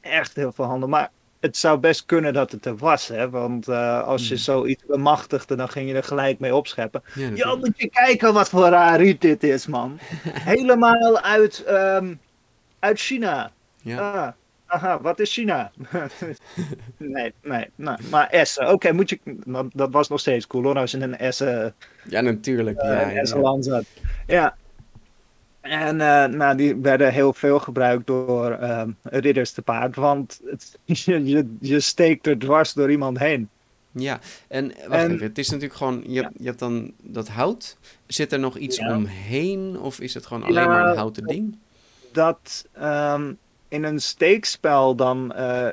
echt 0.00 0.36
heel 0.36 0.52
veel 0.52 0.64
handel, 0.64 0.88
maar 0.88 1.10
het 1.40 1.56
zou 1.56 1.78
best 1.78 2.06
kunnen 2.06 2.32
dat 2.32 2.52
het 2.52 2.66
er 2.66 2.76
was, 2.76 3.08
hè? 3.08 3.30
Want 3.30 3.68
eh, 3.68 4.02
als 4.02 4.22
je 4.28 4.34
Hmm. 4.34 4.42
zoiets 4.42 4.82
bemachtigde, 4.86 5.56
dan 5.56 5.68
ging 5.68 5.88
je 5.88 5.94
er 5.94 6.04
gelijk 6.04 6.38
mee 6.38 6.54
opscheppen. 6.54 7.02
Ja, 7.34 7.54
moet 7.54 7.72
je 7.76 7.88
kijken 7.88 8.32
wat 8.34 8.48
voor 8.48 8.68
raar 8.68 9.00
riet 9.00 9.20
dit 9.20 9.42
is, 9.42 9.66
man. 9.66 9.98
Helemaal 10.52 11.20
uit, 11.20 11.64
ehm, 11.64 12.14
uit 12.78 13.00
China. 13.00 13.52
Ja. 13.82 14.12
Ah, 14.12 14.32
aha, 14.76 15.00
wat 15.00 15.18
is 15.20 15.32
China? 15.32 15.70
nee, 16.96 17.32
nee, 17.42 17.66
nee, 17.74 17.96
maar 18.10 18.28
Essen. 18.30 18.72
Oké, 18.72 18.92
moet 18.92 19.10
je. 19.10 19.18
Dat, 19.24 19.66
dat 19.74 19.90
was 19.90 20.08
nog 20.08 20.20
steeds 20.20 20.46
cool 20.46 20.62
hoor, 20.62 20.78
als 20.78 20.90
je 20.90 21.00
een 21.00 21.18
Essen, 21.18 21.74
ja, 22.08 22.20
natuurlijk. 22.20 22.78
eh, 22.78 22.88
ja, 22.88 23.02
een 23.02 23.08
ja, 23.08 23.14
ja. 23.14 23.20
Essenland 23.20 23.64
zat. 23.64 23.84
Ja. 24.26 24.56
En 25.60 26.00
eh, 26.00 26.24
nou, 26.24 26.56
die 26.56 26.76
werden 26.76 27.12
heel 27.12 27.32
veel 27.32 27.58
gebruikt 27.58 28.06
door 28.06 28.50
ehm, 28.50 28.90
ridders 29.02 29.50
te 29.52 29.62
paard, 29.62 29.96
want 29.96 30.40
het, 30.44 30.78
je, 31.04 31.24
je, 31.24 31.56
je 31.60 31.80
steekt 31.80 32.26
er 32.26 32.38
dwars 32.38 32.72
door 32.72 32.90
iemand 32.90 33.18
heen. 33.18 33.48
Ja, 33.92 34.20
en 34.48 34.66
wacht 34.88 35.02
En- 35.02 35.10
even. 35.10 35.26
Het 35.26 35.38
is 35.38 35.48
natuurlijk 35.48 35.74
gewoon, 35.78 36.02
je, 36.06 36.20
hebt- 36.22 36.34
je 36.38 36.46
hebt 36.46 36.58
dan 36.58 36.92
dat 37.02 37.28
hout. 37.28 37.76
Zit 38.06 38.32
er 38.32 38.38
nog 38.38 38.56
iets 38.56 38.76
Ja. 38.76 38.96
omheen? 38.96 39.78
Of 39.80 40.00
is 40.00 40.14
het 40.14 40.26
gewoon 40.26 40.42
alleen 40.42 40.68
maar 40.68 40.88
een 40.90 40.96
houten 40.96 41.26
ding? 41.26 41.58
Dat 42.12 42.66
ehm, 42.72 43.32
in 43.76 43.84
een 43.84 44.00
steekspel 44.00 44.94
dan 44.94 45.32
eh, 45.32 45.68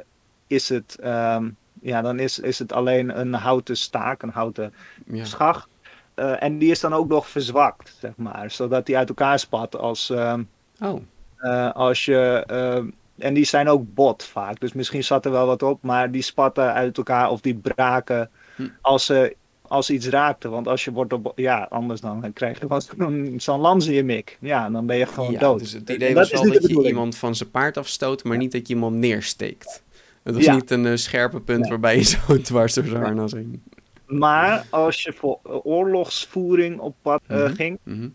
is 0.47 0.69
het, 0.69 0.97
ehm, 1.01 1.49
ja, 1.81 2.01
dan 2.01 2.19
is, 2.19 2.39
is 2.39 2.59
het 2.59 2.73
alleen 2.73 3.19
een 3.19 3.33
houten 3.33 3.77
staak, 3.77 4.21
een 4.21 4.29
houten 4.29 4.73
Ja. 5.05 5.25
schacht. 5.25 5.67
Eh, 6.13 6.43
en 6.43 6.57
die 6.57 6.71
is 6.71 6.79
dan 6.79 6.93
ook 6.93 7.07
nog 7.07 7.27
verzwakt, 7.29 7.95
zeg 7.99 8.11
maar. 8.15 8.51
Zodat 8.51 8.85
die 8.85 8.97
uit 8.97 9.09
elkaar 9.09 9.39
spat 9.39 9.75
als, 9.77 10.09
ehm, 10.09 10.43
Oh, 10.81 11.01
eh, 11.37 11.71
als 11.71 12.05
je 12.05 12.43
ehm, 12.47 12.87
en 13.17 13.33
die 13.33 13.45
zijn 13.45 13.69
ook 13.69 13.93
bot 13.93 14.23
vaak. 14.23 14.59
Dus 14.59 14.73
misschien 14.73 15.03
zat 15.03 15.25
er 15.25 15.31
wel 15.31 15.45
wat 15.45 15.63
op, 15.63 15.81
maar 15.81 16.11
die 16.11 16.21
spatten 16.21 16.73
uit 16.73 16.97
elkaar 16.97 17.29
of 17.29 17.41
die 17.41 17.55
braken 17.55 18.29
Hm. 18.55 18.67
als 18.81 19.05
ze 19.05 19.35
als 19.73 19.89
iets 19.89 20.07
raakte. 20.07 20.49
Want 20.49 20.67
als 20.67 20.83
je 20.83 20.91
wordt 20.91 21.13
op, 21.13 21.31
ja, 21.35 21.67
anders 21.69 22.01
dan 22.01 22.33
krijg 22.33 22.59
je 22.59 22.67
wat 22.67 22.89
zo'n 23.37 23.59
lans 23.59 23.87
in 23.87 23.93
je 23.93 24.03
mik. 24.03 24.37
Ja, 24.41 24.69
dan 24.69 24.85
ben 24.85 24.97
je 24.97 25.05
gewoon 25.05 25.31
ja, 25.31 25.39
dood. 25.39 25.59
Dus 25.59 25.71
het 25.71 25.89
idee 25.89 26.13
was 26.13 26.31
wel 26.31 26.51
dat 26.51 26.67
je 26.67 26.87
iemand 26.87 27.15
van 27.17 27.35
zijn 27.35 27.51
paard 27.51 27.77
afstoot, 27.77 28.23
maar 28.23 28.37
niet 28.37 28.51
dat 28.51 28.67
je 28.67 28.73
iemand 28.73 28.95
neersteekt. 28.95 29.83
Het 30.23 30.35
was 30.35 30.43
Ja. 30.43 30.53
niet 30.55 30.71
een 30.71 30.85
eh, 30.85 30.95
scherpe 30.95 31.39
punt 31.39 31.67
waarbij 31.67 31.95
je 31.95 32.03
zo 32.03 32.17
dwars 32.41 32.73
door 32.73 32.85
zijn 32.85 33.03
harnas 33.03 33.31
heen. 33.31 33.63
Maar 34.05 34.65
als 34.69 35.03
je 35.03 35.13
voor 35.13 35.39
eh, 35.43 35.65
oorlogsvoering 35.65 36.79
op 36.79 36.95
pad 37.01 37.21
eh, 37.27 37.37
Mhm. 37.37 37.53
ging, 37.53 37.77
Mhm. 37.83 38.07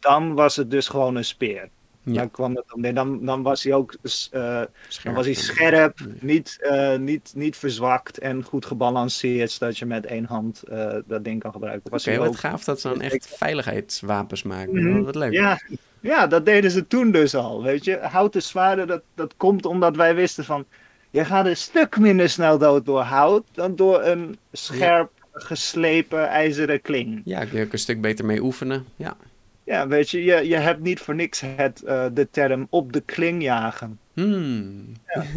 dan 0.00 0.34
was 0.34 0.56
het 0.56 0.70
dus 0.70 0.88
gewoon 0.88 1.16
een 1.16 1.24
speer. 1.24 1.68
Ja. 2.04 2.12
Dan, 2.14 2.30
kwam 2.30 2.54
het, 2.56 2.64
nee, 2.74 2.92
dan, 2.92 3.24
dan 3.24 3.42
was 3.42 3.62
hij 3.62 3.72
ook 3.72 3.92
eh, 3.92 3.98
dan 4.30 4.66
Scherp. 4.88 5.14
was 5.14 5.24
hij 5.24 5.34
scherp, 5.34 5.98
Ja. 5.98 6.06
niet, 6.20 6.58
eh, 6.60 6.96
niet, 6.96 7.32
niet 7.34 7.56
verzwakt 7.56 8.18
en 8.18 8.42
goed 8.42 8.66
gebalanceerd, 8.66 9.50
zodat 9.50 9.78
je 9.78 9.86
met 9.86 10.06
één 10.06 10.24
hand 10.24 10.62
eh, 10.62 10.94
dat 11.06 11.24
ding 11.24 11.40
kan 11.42 11.52
gebruiken. 11.52 11.92
Oké, 11.92 12.10
hij 12.10 12.18
wat 12.18 12.28
ook- 12.28 12.36
gaaf 12.36 12.64
dat 12.64 12.80
ze 12.80 12.88
dan 12.88 13.00
echt 13.00 13.26
veiligheidswapens 13.36 14.42
maken. 14.42 14.90
Mhm. 14.90 15.02
Wat 15.02 15.14
leuk. 15.14 15.32
Ja, 15.32 15.60
ja, 16.00 16.26
dat 16.26 16.44
deden 16.46 16.70
ze 16.70 16.86
toen 16.86 17.10
dus 17.10 17.34
al. 17.34 17.62
Weet 17.62 17.84
je, 17.84 17.98
houten 17.98 18.42
zwaarden, 18.42 18.86
dat, 18.86 19.02
dat 19.14 19.34
komt 19.36 19.66
omdat 19.66 19.96
wij 19.96 20.14
wisten 20.14 20.44
van. 20.44 20.64
Je 21.10 21.24
gaat 21.24 21.46
een 21.46 21.56
stuk 21.56 21.98
minder 21.98 22.28
snel 22.28 22.58
dood 22.58 22.86
door 22.86 23.00
hout 23.00 23.44
dan 23.52 23.76
door 23.76 24.02
een 24.02 24.38
scherp 24.52 25.10
geslepen 25.32 26.28
ijzeren 26.28 26.80
kling. 26.80 27.22
Ja, 27.24 27.44
kun 27.44 27.58
je 27.58 27.64
ook 27.64 27.72
een 27.72 27.78
stuk 27.78 28.00
beter 28.00 28.24
mee 28.24 28.42
oefenen. 28.42 28.84
Ja. 28.96 29.16
Ja, 29.64 29.88
weet 29.88 30.10
je, 30.10 30.24
je, 30.24 30.48
je 30.48 30.56
hebt 30.56 30.80
niet 30.80 31.00
voor 31.00 31.14
niks 31.14 31.40
het, 31.56 31.82
eh, 31.82 32.06
de 32.12 32.30
term 32.30 32.66
op 32.70 32.92
de 32.92 33.00
kling 33.00 33.42
jagen. 33.42 33.98
Hmm. 34.12 34.92
Ja. 35.06 35.24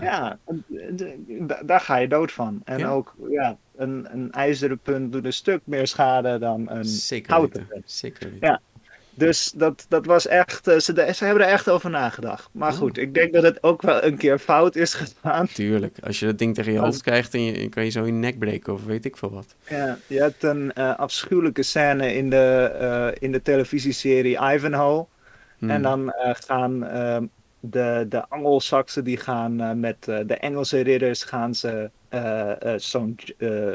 Ja, 0.00 0.38
daar 1.64 1.80
ga 1.80 1.96
je 1.96 2.08
dood 2.08 2.32
van. 2.32 2.60
En 2.64 2.78
Ja. 2.78 2.88
ook, 2.88 3.14
ja, 3.30 3.56
een, 3.76 4.06
een 4.12 4.32
ijzeren 4.32 4.78
punt 4.78 5.12
doet 5.12 5.24
een 5.24 5.32
stuk 5.32 5.60
meer 5.64 5.86
schade 5.86 6.38
dan 6.38 6.70
een 6.70 6.84
Zeker 6.84 7.32
houten 7.32 7.66
punt. 7.66 7.90
Zeker 7.90 8.30
weten. 8.30 8.46
Ja. 8.48 8.60
Dus 9.16 9.52
dat, 9.54 9.86
dat 9.88 10.06
was 10.06 10.26
echt, 10.26 10.68
eh, 10.68 10.78
ze, 10.78 11.12
ze 11.14 11.24
hebben 11.24 11.44
er 11.44 11.52
echt 11.52 11.68
over 11.68 11.90
nagedacht. 11.90 12.48
Maar 12.52 12.72
goed, 12.72 12.98
ik 12.98 13.14
denk 13.14 13.32
dat 13.32 13.42
het 13.42 13.62
ook 13.62 13.82
wel 13.82 14.04
een 14.04 14.16
keer 14.16 14.38
fout 14.38 14.76
is 14.76 14.94
gegaan. 14.94 15.46
Tuurlijk. 15.46 15.96
Als 16.02 16.20
je 16.20 16.26
dat 16.26 16.38
ding 16.38 16.54
tegen 16.54 16.72
je 16.72 16.78
hoofd 16.78 17.02
krijgt, 17.02 17.34
en 17.34 17.40
je, 17.40 17.68
kan 17.68 17.84
je 17.84 17.90
zo 17.90 18.00
in 18.00 18.06
je 18.06 18.12
nek 18.12 18.38
breken 18.38 18.72
of 18.72 18.84
weet 18.84 19.04
ik 19.04 19.16
veel 19.16 19.30
wat. 19.30 19.54
Ja, 19.68 19.98
je 20.06 20.20
hebt 20.20 20.42
een 20.42 20.72
eh, 20.72 20.98
afschuwelijke 20.98 21.62
scène 21.62 22.14
in 22.14 22.30
de, 22.30 22.70
eh, 22.80 23.08
in 23.18 23.32
de 23.32 23.42
televisieserie 23.42 24.38
Ivanhoe. 24.54 25.06
Hmm. 25.58 25.70
En 25.70 25.82
dan 25.82 26.12
gaan 26.22 26.86
eh, 26.86 27.18
de, 27.60 28.06
de 28.08 28.28
Angelsaksen 28.28 29.04
die 29.04 29.16
gaan 29.16 29.80
met 29.80 30.04
de 30.04 30.36
Engelse 30.40 30.80
ridders 30.80 31.24
gaan 31.24 31.54
ze 31.54 31.90
zo'n 32.76 33.18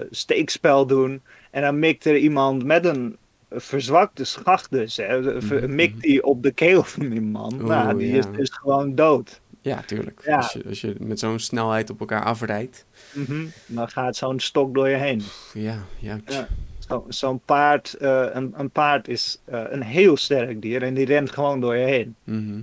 steekspel 0.10 0.86
doen. 0.86 1.22
En 1.52 1.62
dan 1.62 1.80
mikt 1.80 2.06
er 2.06 2.18
iemand 2.18 2.64
met 2.64 2.86
een 2.86 3.18
verzwakte 3.52 4.24
schacht 4.24 4.72
dus. 4.72 4.98
Hè, 4.98 5.68
mikt 5.68 6.02
die 6.02 6.24
op 6.24 6.44
de 6.44 6.52
keel 6.52 6.84
van 6.84 7.10
die 7.10 7.22
man. 7.22 7.54
Oeh, 7.54 7.64
nou, 7.64 7.98
die 7.98 8.12
ja. 8.12 8.18
is 8.18 8.26
dus 8.38 8.50
gewoon 8.50 8.96
dood. 8.96 9.42
Ja, 9.62 9.82
tuurlijk. 9.86 10.22
Ja. 10.26 10.36
Als, 10.38 10.54
je, 10.54 10.64
als 10.68 10.82
je 10.82 10.96
met 11.00 11.20
zo'n 11.20 11.40
snelheid 11.40 11.90
op 11.90 12.00
elkaar 12.00 12.24
afrijdt. 12.24 12.86
Mhm. 13.14 13.46
Dan 13.66 13.90
gaat 13.90 14.16
zo'n 14.16 14.40
stok 14.40 14.74
door 14.74 14.90
je 14.90 14.96
heen. 14.96 15.22
Ja, 15.54 15.78
ja. 16.00 16.18
Ja. 16.26 16.48
Zo- 16.88 17.06
Zo'n 17.08 17.40
paard, 17.46 17.94
eh, 17.94 18.26
een, 18.32 18.54
een 18.58 18.70
paard 18.70 19.08
is 19.08 19.42
eh, 19.46 19.64
een 19.70 19.82
heel 19.84 20.18
sterk 20.18 20.62
dier 20.62 20.84
en 20.84 20.94
die 20.94 21.06
rent 21.06 21.32
gewoon 21.32 21.60
door 21.62 21.76
je 21.76 21.86
heen. 21.86 22.16
Mhm. 22.24 22.62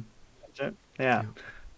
Ja, 0.52 0.70
Ja. 0.92 1.24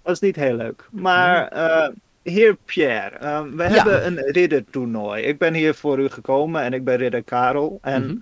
dat 0.03 0.13
is 0.13 0.21
niet 0.21 0.37
heel 0.37 0.55
leuk. 0.57 0.89
Maar, 0.91 1.49
eh, 1.49 1.89
heer 2.23 2.57
Pierre, 2.65 3.47
we 3.57 3.63
hebben 3.63 4.07
een 4.07 4.19
riddertoernooi. 4.33 5.23
Ik 5.23 5.39
ben 5.39 5.55
hier 5.55 5.75
voor 5.75 5.99
u 5.99 6.09
gekomen 6.09 6.63
en 6.63 6.73
ik 6.73 6.85
ben 6.85 6.97
ridder 6.97 7.23
Karel. 7.23 7.79
En 7.83 8.03
Mhm. 8.07 8.17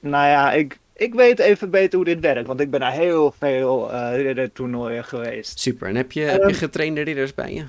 Nou 0.00 0.26
ja, 0.28 0.52
ik, 0.52 0.78
ik 0.94 1.14
weet 1.14 1.38
even 1.38 1.70
beter 1.70 1.96
hoe 1.96 2.04
dit 2.04 2.20
werkt, 2.20 2.46
want 2.46 2.60
ik 2.60 2.70
ben 2.70 2.80
naar 2.80 2.92
heel 2.92 3.32
veel 3.38 3.92
eh 3.92 4.14
riddertoernooien 4.22 5.04
geweest. 5.04 5.58
Super. 5.60 5.88
En 5.88 5.94
heb 5.96 6.12
je, 6.12 6.20
heb 6.20 6.40
je 6.40 6.46
Ehm, 6.48 6.54
getrainde 6.54 7.00
ridders 7.00 7.34
bij 7.34 7.54
je? 7.54 7.64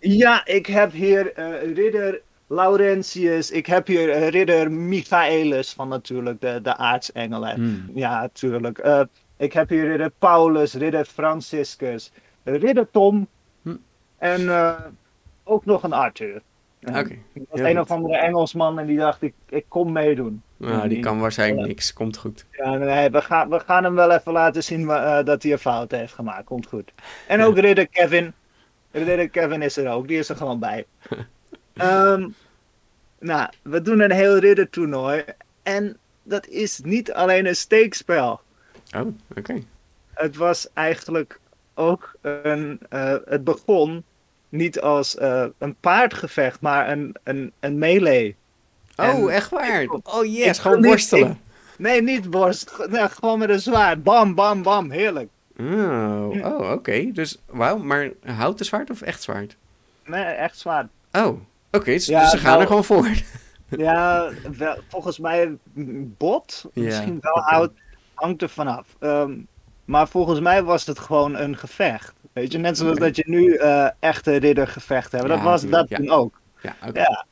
Ja, 0.00 0.46
ik 0.46 0.66
heb 0.66 0.92
hier 0.92 1.32
eh, 1.32 1.74
ridder 1.74 2.22
Laurentius, 2.46 3.50
ik 3.50 3.66
heb 3.66 3.86
hier 3.86 4.10
eh, 4.10 4.28
ridder 4.28 4.72
Michaelis 4.72 5.72
van 5.72 5.88
natuurlijk 5.88 6.40
de, 6.40 6.60
de 6.62 6.76
aartsengelen. 6.76 7.54
Hmm. 7.54 7.90
Ja, 7.94 8.20
natuurlijk. 8.20 8.78
Eh, 8.78 9.00
ik 9.36 9.52
heb 9.52 9.68
hier 9.68 9.86
ridder 9.86 10.10
Paulus, 10.18 10.74
ridder 10.74 11.04
Franciscus, 11.04 12.12
ridder 12.44 12.90
Tom 12.90 13.28
Hm. 13.62 13.76
en 14.18 14.48
eh, 14.48 14.80
ook 15.44 15.64
nog 15.64 15.82
een 15.82 15.92
Arthur. 15.92 16.42
Oké. 16.88 17.16
Dat 17.34 17.44
was 17.50 17.60
een 17.60 17.80
of 17.80 17.90
andere 17.90 18.16
Engelsman 18.16 18.78
en 18.78 18.86
die 18.86 18.98
dacht, 18.98 19.22
ik, 19.22 19.34
ik 19.48 19.64
kom 19.68 19.92
meedoen. 19.92 20.42
Nou, 20.56 20.88
die 20.88 21.00
kan 21.00 21.20
waarschijnlijk 21.20 21.66
niks. 21.66 21.92
Komt 21.92 22.16
goed. 22.16 22.44
Ja, 22.50 22.74
nee, 22.74 23.10
we, 23.10 23.22
gaan, 23.22 23.48
we 23.48 23.58
gaan 23.60 23.84
hem 23.84 23.94
wel 23.94 24.10
even 24.10 24.32
laten 24.32 24.64
zien 24.64 24.90
eh, 24.90 25.24
dat 25.24 25.42
hij 25.42 25.52
een 25.52 25.58
fout 25.58 25.90
heeft 25.90 26.12
gemaakt. 26.14 26.44
Komt 26.44 26.66
goed. 26.66 26.92
En 27.28 27.40
ook 27.42 27.58
ridder 27.58 27.86
Kevin. 27.88 28.32
Ridder 28.90 29.28
Kevin 29.28 29.62
is 29.62 29.76
er 29.76 29.90
ook, 29.90 30.08
die 30.08 30.18
is 30.18 30.28
er 30.28 30.36
gewoon 30.36 30.58
bij. 30.58 30.86
Ehm, 31.76 32.28
nou, 33.18 33.50
we 33.62 33.82
doen 33.82 34.00
een 34.00 34.10
heel 34.12 34.38
riddertoernooi. 34.38 35.24
En 35.62 35.96
dat 36.22 36.46
is 36.46 36.80
niet 36.84 37.12
alleen 37.12 37.46
een 37.46 37.56
steekspel. 37.56 38.40
Oh, 38.96 39.06
oké. 39.36 39.62
Het 40.14 40.36
was 40.36 40.68
eigenlijk 40.72 41.40
ook 41.74 42.14
een. 42.20 42.80
eh, 42.88 43.14
het 43.24 43.44
begon 43.44 44.04
niet 44.56 44.80
als 44.80 45.16
eh, 45.16 45.44
een 45.58 45.74
paardgevecht, 45.80 46.60
maar 46.60 46.90
een, 46.90 47.14
een, 47.22 47.52
een 47.60 47.78
melee. 47.78 48.36
Oh, 48.96 49.04
En- 49.06 49.28
echt 49.28 49.50
waar? 49.50 49.82
ik- 49.82 50.14
Oh 50.16 50.24
yes, 50.24 50.58
gewoon 50.58 50.76
niet- 50.80 50.86
worstelen. 50.86 51.40
Nee, 51.78 52.02
niet 52.02 52.26
nee, 52.88 53.08
gewoon 53.08 53.38
met 53.38 53.48
een 53.50 53.60
zwaard. 53.60 54.02
Bam, 54.02 54.34
bam, 54.34 54.62
bam. 54.62 54.90
Heerlijk. 54.90 55.28
Oh, 55.60 56.44
oh 56.44 56.70
oké. 56.72 57.10
Dus, 57.12 57.38
wauw, 57.46 57.76
maar 57.78 58.10
houten 58.24 58.66
zwaard 58.66 58.90
of 58.90 59.00
echt 59.02 59.22
zwaard? 59.22 59.56
Nee, 60.04 60.24
echt 60.24 60.58
zwaard. 60.58 60.86
Oh, 61.12 61.40
oké. 61.72 61.84
dus, 61.92 62.06
Ja, 62.06 62.20
dus 62.20 62.30
ze 62.30 62.36
gaan 62.38 62.48
nou- 62.50 62.60
er 62.60 62.66
gewoon 62.66 62.84
voor. 62.84 63.08
Ja, 63.68 64.30
wel, 64.56 64.76
volgens 64.88 65.18
mij 65.18 65.56
bot. 66.16 66.64
Ja, 66.72 66.82
Misschien 66.82 67.18
wel 67.20 67.42
oud. 67.42 67.72
Hangt 68.14 68.42
er 68.42 68.48
vanaf. 68.48 68.86
Ehm, 68.98 69.32
maar 69.86 70.08
volgens 70.08 70.40
mij 70.40 70.62
was 70.62 70.86
het 70.86 70.98
gewoon 70.98 71.36
een 71.36 71.56
gevecht. 71.56 72.12
Weet 72.32 72.52
je, 72.52 72.58
net 72.58 72.78
zoals 72.78 72.98
dat 72.98 73.16
je 73.16 73.24
nu 73.26 73.54
eh, 73.54 73.88
echte 73.98 74.36
riddergevecht 74.36 75.12
hebt. 75.12 75.28
Dat 75.28 75.40
was 75.42 75.68
dat 75.68 75.88
toen 75.90 76.10
ook. 76.10 76.40
Ja. 76.62 76.74
Ja. 76.92 77.24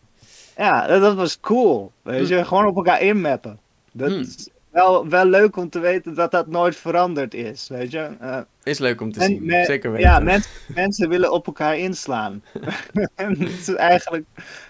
Ja, 0.56 0.87
dat, 0.87 1.00
dat 1.00 1.14
was 1.14 1.40
cool. 1.40 1.92
Weet 2.02 2.28
je, 2.28 2.44
gewoon 2.44 2.66
op 2.66 2.76
elkaar 2.76 3.00
inmappen. 3.02 3.58
Dat 3.92 4.11
Hm. 4.11 4.18
is 4.20 4.49
wel, 4.70 5.08
wel 5.08 5.25
leuk 5.25 5.56
om 5.56 5.68
te 5.70 5.78
weten 5.78 6.14
dat 6.14 6.30
dat 6.30 6.46
nooit 6.46 6.76
veranderd 6.76 7.34
is. 7.34 7.68
Weet 7.68 7.90
je. 7.90 8.08
Eh, 8.20 8.38
Is 8.62 8.78
leuk 8.78 9.00
om 9.00 9.12
te 9.12 9.20
En 9.20 9.26
zien. 9.26 9.44
me- 9.46 9.64
Zeker 9.64 9.90
weten. 9.92 10.08
Ja, 10.08 10.18
mens- 10.18 10.49
mensen 10.75 11.08
willen 11.08 11.32
op 11.32 11.46
elkaar 11.46 11.78
inslaan. 11.78 12.42
dat 13.14 13.38
is 13.38 13.75
eigenlijk 13.75 14.25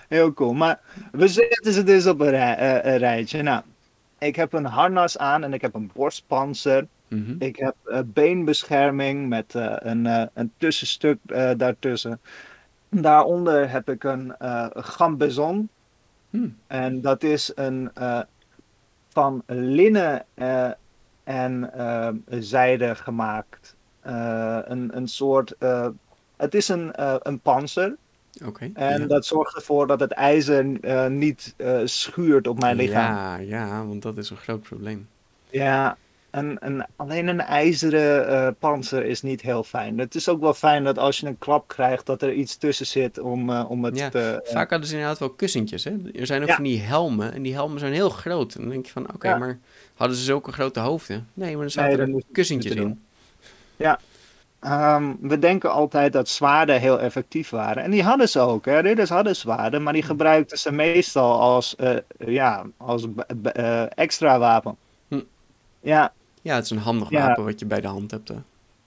heel 0.08 0.32
cool. 0.32 0.52
Maar 0.52 0.80
we 1.12 1.28
zetten 1.28 1.72
ze 1.72 1.82
dus 1.82 2.06
op 2.06 2.20
een, 2.20 2.30
rij- 2.30 2.56
eh, 2.56 2.92
een 2.92 2.98
rijtje. 2.98 3.42
Nou, 3.42 3.62
ik 4.18 4.36
heb 4.36 4.52
een 4.52 4.64
harnas 4.66 5.18
aan 5.18 5.44
en 5.44 5.52
ik 5.52 5.60
heb 5.60 5.74
een 5.74 5.90
borstpanzer. 5.94 6.86
Mhm. 7.08 7.34
Ik 7.38 7.56
heb 7.56 7.74
eh, 7.84 8.00
beenbescherming 8.06 9.28
met 9.28 9.54
eh, 9.54 9.74
een, 9.76 10.06
eh, 10.06 10.26
een 10.34 10.52
tussenstuk 10.56 11.18
daartussen. 11.56 12.20
Daaronder 12.88 13.70
heb 13.70 13.88
ik 13.88 14.04
een 14.04 14.36
eh 14.36 14.66
gambezon. 14.72 15.68
Hm. 16.30 16.48
En 16.66 17.00
dat 17.00 17.22
is 17.22 17.52
een 17.54 17.90
van 19.08 19.42
linnen 19.46 20.24
en 21.24 21.70
zijde 22.28 22.94
gemaakt. 22.94 23.76
Een, 24.02 24.96
een 24.96 25.08
soort. 25.08 25.54
het 26.36 26.54
is 26.54 26.68
een, 26.68 26.90
een 27.28 27.40
panzer. 27.40 27.96
En 28.74 29.00
ja. 29.00 29.06
dat 29.06 29.26
zorgt 29.26 29.56
ervoor 29.56 29.86
dat 29.86 30.00
het 30.00 30.12
ijzer 30.12 30.64
niet 31.10 31.54
schuurt 31.84 32.46
op 32.46 32.60
mijn 32.60 32.76
lichaam. 32.76 33.14
Ja, 33.14 33.36
ja, 33.36 33.86
want 33.86 34.02
dat 34.02 34.16
is 34.16 34.30
een 34.30 34.36
groot 34.36 34.62
probleem. 34.62 35.08
Ja, 35.50 35.96
en, 36.34 36.58
en 36.58 36.86
alleen 36.96 37.26
een 37.26 37.40
ijzeren 37.40 38.28
eh 38.28 38.48
panzer 38.58 39.04
is 39.04 39.22
niet 39.22 39.40
heel 39.40 39.62
fijn. 39.64 39.98
Het 39.98 40.14
is 40.14 40.28
ook 40.28 40.40
wel 40.40 40.54
fijn 40.54 40.84
dat 40.84 40.98
als 40.98 41.20
je 41.20 41.26
een 41.26 41.38
klap 41.38 41.68
krijgt, 41.68 42.06
dat 42.06 42.22
er 42.22 42.32
iets 42.32 42.56
tussen 42.56 42.86
zit 42.86 43.18
om, 43.18 43.50
eh, 43.50 43.64
om 43.70 43.84
het 43.84 43.98
Ja, 43.98 44.08
te. 44.08 44.40
eh, 44.44 44.52
Vaak 44.52 44.70
hadden 44.70 44.88
ze 44.88 44.94
inderdaad 44.94 45.18
wel 45.18 45.30
kussentjes. 45.30 45.84
Hè? 45.84 45.96
Er 46.14 46.26
zijn 46.26 46.42
ook 46.42 46.48
Ja. 46.48 46.54
van 46.54 46.64
die 46.64 46.80
helmen. 46.80 47.32
En 47.32 47.42
die 47.42 47.52
helmen 47.52 47.78
zijn 47.78 47.92
heel 47.92 48.10
groot. 48.10 48.54
En 48.54 48.60
dan 48.60 48.70
denk 48.70 48.86
je 48.86 48.92
van, 48.92 49.14
oké, 49.14 49.28
Ja. 49.28 49.36
maar 49.38 49.58
hadden 49.94 50.16
ze 50.16 50.22
zulke 50.22 50.52
grote 50.52 50.80
hoofden? 50.80 51.28
Nee, 51.34 51.56
maar 51.56 51.66
er 51.66 51.72
Nee, 51.76 51.90
zaten 51.90 51.98
dan 52.06 52.14
er 52.16 52.22
kussentjes 52.32 52.74
in. 52.74 53.00
Ehm, 54.60 55.12
we 55.20 55.38
denken 55.38 55.70
altijd 55.72 56.12
dat 56.12 56.28
zwaarden 56.28 56.80
heel 56.80 57.00
effectief 57.00 57.50
waren. 57.50 57.82
En 57.82 57.90
die 57.90 58.02
hadden 58.02 58.28
ze 58.28 58.40
ook. 58.40 58.64
Hè? 58.64 58.78
Ridders 58.78 59.10
hadden 59.10 59.36
zwaarden, 59.36 59.82
maar 59.82 59.92
die 59.92 60.02
gebruikten 60.02 60.58
ze 60.58 60.72
meestal 60.72 61.40
als, 61.40 61.76
eh, 61.76 61.96
ja, 62.18 62.64
als 62.76 63.06
extra 63.94 64.38
wapen. 64.38 64.76
Hm. 65.08 65.20
Ja, 65.80 66.12
Ja, 66.44 66.54
het 66.54 66.64
is 66.64 66.70
een 66.70 66.78
handig 66.78 67.10
Ja. 67.10 67.26
wapen 67.26 67.44
wat 67.44 67.58
je 67.60 67.66
bij 67.66 67.80
de 67.80 67.86
hand 67.86 68.10
hebt. 68.10 68.28
Hè. 68.28 68.34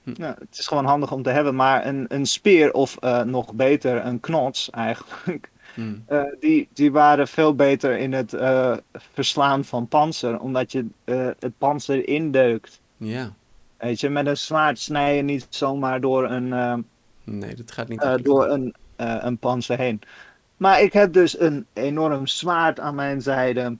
Nou, 0.03 0.35
het 0.39 0.57
is 0.59 0.67
gewoon 0.67 0.85
handig 0.85 1.11
om 1.11 1.23
te 1.23 1.29
hebben, 1.29 1.55
maar 1.55 1.85
een, 1.85 2.05
een 2.07 2.25
speer 2.25 2.73
of 2.73 2.97
eh, 2.97 3.21
nog 3.21 3.53
beter 3.53 4.05
een 4.05 4.19
knots 4.19 4.69
eigenlijk, 4.69 5.49
Hmm. 5.73 6.03
eh, 6.07 6.21
die, 6.39 6.67
die 6.73 6.91
waren 6.91 7.27
veel 7.27 7.55
beter 7.55 7.97
in 7.97 8.13
het 8.13 8.33
eh, 8.33 8.77
verslaan 9.13 9.65
van 9.65 9.87
panzer, 9.87 10.39
omdat 10.39 10.71
je 10.71 10.85
het 11.39 11.57
panzer 11.57 12.07
indeukt. 12.07 12.79
Ja. 12.97 13.33
Weet 13.77 13.99
je, 13.99 14.09
met 14.09 14.27
een 14.27 14.37
zwaard 14.37 14.79
snij 14.79 15.15
je 15.15 15.21
niet 15.21 15.47
zomaar 15.49 16.01
door 16.01 16.29
een, 16.29 16.85
Nee, 17.23 17.55
dat 17.55 17.71
gaat 17.71 17.87
niet. 17.87 18.19
door 18.23 18.47
een, 18.47 18.75
een 18.95 19.37
panzer 19.37 19.77
heen. 19.77 20.01
Maar 20.57 20.81
ik 20.81 20.93
heb 20.93 21.13
dus 21.13 21.39
een 21.39 21.65
enorm 21.73 22.27
zwaard 22.27 22.79
aan 22.79 22.95
mijn 22.95 23.21
zijde. 23.21 23.77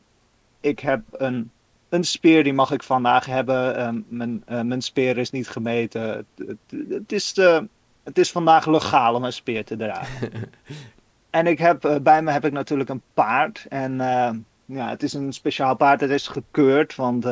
Ik 0.60 0.79
heb 0.79 1.01
een, 1.12 1.51
een 1.89 2.03
speer, 2.03 2.44
die 2.44 2.53
mag 2.53 2.72
ik 2.72 2.84
vandaag 2.84 3.25
hebben. 3.25 3.75
Ehm, 3.75 4.01
mijn, 4.08 4.44
eh, 4.46 4.62
mijn 4.62 4.82
speer 4.82 5.17
is 5.17 5.32
niet 5.32 5.50
gemeten. 5.50 6.01
Het, 6.01 6.25
het, 6.48 6.88
het 6.89 7.12
is, 7.12 7.34
eh, 7.34 7.60
het 8.03 8.17
is 8.17 8.32
vandaag 8.32 8.65
legaal 8.65 9.15
om 9.15 9.24
een 9.24 9.34
speer 9.34 9.65
te 9.65 9.75
dragen. 9.75 10.32
en 11.29 11.48
ik 11.48 11.60
heb, 11.60 11.86
eh, 11.86 11.96
bij 12.01 12.22
me 12.22 12.32
heb 12.32 12.46
ik 12.46 12.51
natuurlijk 12.51 12.89
een 12.89 13.01
paard. 13.13 13.65
En 13.70 14.01
eh, 14.01 14.32
ja, 14.65 14.89
het 14.89 15.03
is 15.03 15.13
een 15.13 15.34
speciaal 15.34 15.75
paard. 15.75 16.01
Het 16.01 16.10
is 16.10 16.27
gekeurd, 16.27 16.96
want 16.96 17.25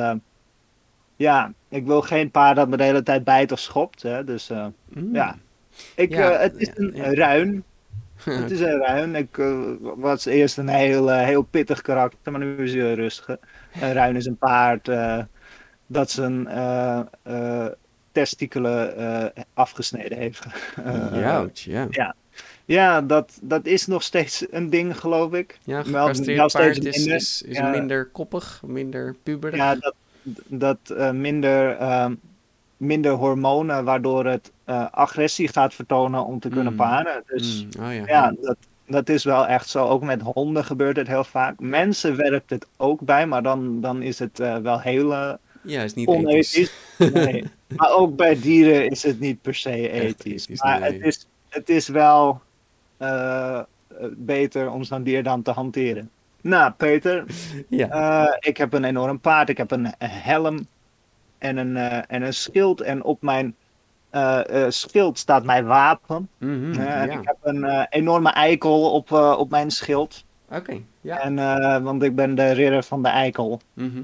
ja, 1.16 1.54
ik 1.70 1.86
wil 1.86 2.02
geen 2.02 2.32
paard 2.32 2.56
dat 2.56 2.68
me 2.68 2.78
de 2.78 2.84
hele 2.84 3.04
tijd 3.04 3.24
bijt 3.24 3.52
of 3.52 3.60
schopt. 3.60 4.02
Hè, 4.02 4.24
dus 4.24 4.48
Hmm. 4.94 5.14
ja. 5.14 5.36
Ik, 5.96 6.10
Ja, 6.10 6.32
het 6.32 6.56
is 6.58 6.68
ja, 6.68 6.74
een 6.76 6.92
ja. 6.96 7.14
ruin. 7.14 7.64
Het 8.24 8.52
is 8.52 8.60
een 8.60 8.78
ruin. 8.80 9.16
Ik 9.16 9.38
eh, 9.38 9.62
was 9.80 10.26
eerst 10.26 10.58
een 10.58 10.68
heel, 10.68 11.12
eh, 11.12 11.24
heel 11.26 11.42
pittig 11.44 11.82
karakter, 11.82 12.32
maar 12.32 12.42
nu 12.42 12.58
is 12.64 12.74
hij 12.74 12.82
heel 12.86 12.94
rustig. 12.96 13.38
Een 13.80 13.94
ruin 13.94 14.16
is 14.16 14.26
een 14.26 14.38
paard 14.38 14.88
eh, 14.88 15.24
dat 15.88 16.12
zijn 16.12 16.48
eh 16.48 17.00
eh, 17.24 17.68
testikelen 18.12 18.98
eh, 18.98 19.44
afgesneden 19.54 20.18
heeft. 20.18 20.46
Eh, 20.84 21.08
Jouwt, 21.12 21.62
ja. 21.62 22.16
ja, 22.66 23.02
dat, 23.02 23.40
dat 23.42 23.66
is 23.66 23.88
nog 23.88 24.04
steeds 24.04 24.46
een 24.50 24.70
ding, 24.70 25.00
geloof 25.00 25.34
ik. 25.34 25.58
Ja, 25.64 25.84
gecastreerd 25.84 26.52
paard 26.52 26.86
is, 26.86 26.98
minder. 26.98 27.16
is, 27.16 27.42
is 27.42 27.58
Ja. 27.58 27.70
minder 27.70 28.06
koppig, 28.12 28.62
minder 28.66 29.16
puberig. 29.24 29.58
Ja, 29.58 29.76
dat, 29.76 29.96
dat 30.48 30.78
eh, 30.90 31.12
minder, 31.12 31.78
ehm, 31.78 32.16
minder 32.78 33.12
hormonen, 33.12 33.84
waardoor 33.84 34.26
het 34.26 34.52
eh, 34.64 34.86
agressie 34.92 35.48
gaat 35.48 35.74
vertonen 35.74 36.26
om 36.26 36.40
te 36.40 36.50
kunnen 36.50 36.72
Mm. 36.72 36.78
paren. 36.78 37.24
Dus 37.28 37.66
Hmm, 37.78 37.86
Oh 37.86 37.94
ja. 37.94 38.04
Ja, 38.06 38.36
dat, 38.42 38.58
dat 38.88 39.10
is 39.10 39.24
wel 39.24 39.48
echt 39.48 39.70
zo. 39.70 39.86
Ook 39.88 40.04
met 40.04 40.22
honden 40.22 40.66
gebeurt 40.66 40.98
het 40.98 41.08
heel 41.08 41.24
vaak. 41.24 41.60
Mensen 41.60 42.16
werkt 42.16 42.50
het 42.50 42.68
ook 42.78 43.02
bij, 43.02 43.28
maar 43.28 43.44
dan, 43.44 43.82
dan 43.82 44.02
is 44.02 44.20
het 44.20 44.40
eh, 44.40 44.58
wel 44.58 44.80
heel 44.80 45.14
eh, 45.14 45.34
Ja, 45.62 45.82
is 45.82 45.94
niet 45.94 46.08
ethisch. 46.10 46.24
onethisch. 46.26 46.72
Nee. 47.24 47.44
maar 47.78 47.92
ook 47.92 48.16
bij 48.16 48.40
dieren 48.40 48.90
is 48.90 49.04
het 49.04 49.20
niet 49.20 49.42
per 49.42 49.56
se 49.56 49.90
ethisch. 49.90 50.42
ethisch, 50.48 50.62
maar 50.62 50.80
nee. 50.80 50.94
het, 50.94 51.02
is, 51.06 51.28
het 51.50 51.70
is 51.70 51.88
wel 51.88 52.42
beter 54.12 54.72
om 54.72 54.84
zo'n 54.84 55.04
dier 55.04 55.24
dan 55.24 55.42
te 55.42 55.52
hanteren. 55.52 56.10
Nou, 56.42 56.72
Peter, 56.72 57.26
Ja. 57.70 58.38
ik 58.40 58.58
heb 58.58 58.74
een 58.74 58.84
enorm 58.84 59.20
paard. 59.20 59.50
Ik 59.50 59.58
heb 59.58 59.72
een 59.72 59.94
helm 60.00 60.68
en 61.46 61.58
een, 61.58 61.78
eh, 61.78 62.02
en 62.08 62.22
een 62.22 62.34
schild. 62.34 62.82
En 62.82 63.04
op 63.04 63.22
mijn 63.22 63.56
eh, 64.10 64.64
eh, 64.66 64.72
schild 64.72 65.18
staat 65.18 65.44
mijn 65.44 65.66
wapen. 65.66 66.30
Mhm, 66.38 66.80
en. 66.80 67.12
Ik 67.12 67.20
heb 67.22 67.38
een 67.42 67.88
enorme 67.90 68.30
eikel 68.30 68.92
op, 68.92 69.12
op 69.12 69.50
mijn 69.50 69.72
schild. 69.72 70.24
Oké, 70.50 70.78
ja. 71.02 71.20
En, 71.20 71.36
want 71.84 72.04
ik 72.04 72.16
ben 72.16 72.36
de 72.36 72.52
ridder 72.52 72.84
van 72.84 73.04
de 73.04 73.10
eikel. 73.10 73.62
Mhm. 73.74 73.98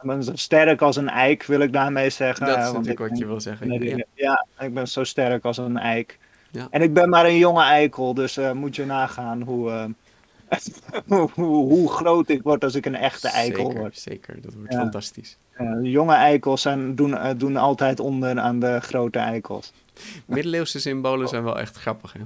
Ik 0.00 0.10
ben 0.10 0.22
zo 0.22 0.32
sterk 0.34 0.82
als 0.82 0.96
een 0.96 1.08
eik, 1.08 1.44
wil 1.44 1.60
ik 1.60 1.72
daarmee 1.72 2.10
zeggen. 2.10 2.46
Dat 2.46 2.58
is 2.58 2.64
natuurlijk 2.64 2.90
ik 2.90 3.08
wat 3.08 3.18
je 3.18 3.26
wil 3.26 3.40
zeggen. 3.40 4.04
Ja. 4.14 4.46
ik 4.58 4.74
ben 4.74 4.88
zo 4.88 5.04
sterk 5.04 5.44
als 5.44 5.56
een 5.56 5.78
eik. 5.78 6.18
Ja. 6.50 6.66
En 6.70 6.82
ik 6.82 6.94
ben 6.94 7.08
maar 7.08 7.24
een 7.24 7.38
jonge 7.38 7.62
eikel, 7.62 8.14
dus 8.14 8.38
moet 8.54 8.76
je 8.76 8.86
nagaan 8.86 9.42
hoe, 9.42 9.94
hoe, 11.34 11.88
groot 11.90 12.28
ik 12.28 12.42
word 12.42 12.64
als 12.64 12.74
ik 12.74 12.86
een 12.86 12.94
echte 12.94 13.28
eikel 13.28 13.64
zeker, 13.64 13.78
word. 13.80 13.98
Zeker, 13.98 14.40
dat 14.40 14.54
wordt 14.54 14.72
Ja. 14.72 14.78
fantastisch. 14.78 15.36
Eh, 15.52 15.66
jonge 15.82 16.14
eikels 16.14 16.62
zijn, 16.62 16.94
doen, 16.94 17.16
eh, 17.16 17.30
doen 17.36 17.56
altijd 17.56 18.00
onder 18.00 18.38
aan 18.40 18.58
de 18.58 18.80
grote 18.80 19.18
eikels. 19.18 19.72
Middeleeuwse 20.26 20.80
symbolen 20.80 21.28
zijn 21.28 21.44
wel 21.44 21.58
echt 21.58 21.76
grappig, 21.76 22.12
hè? 22.12 22.18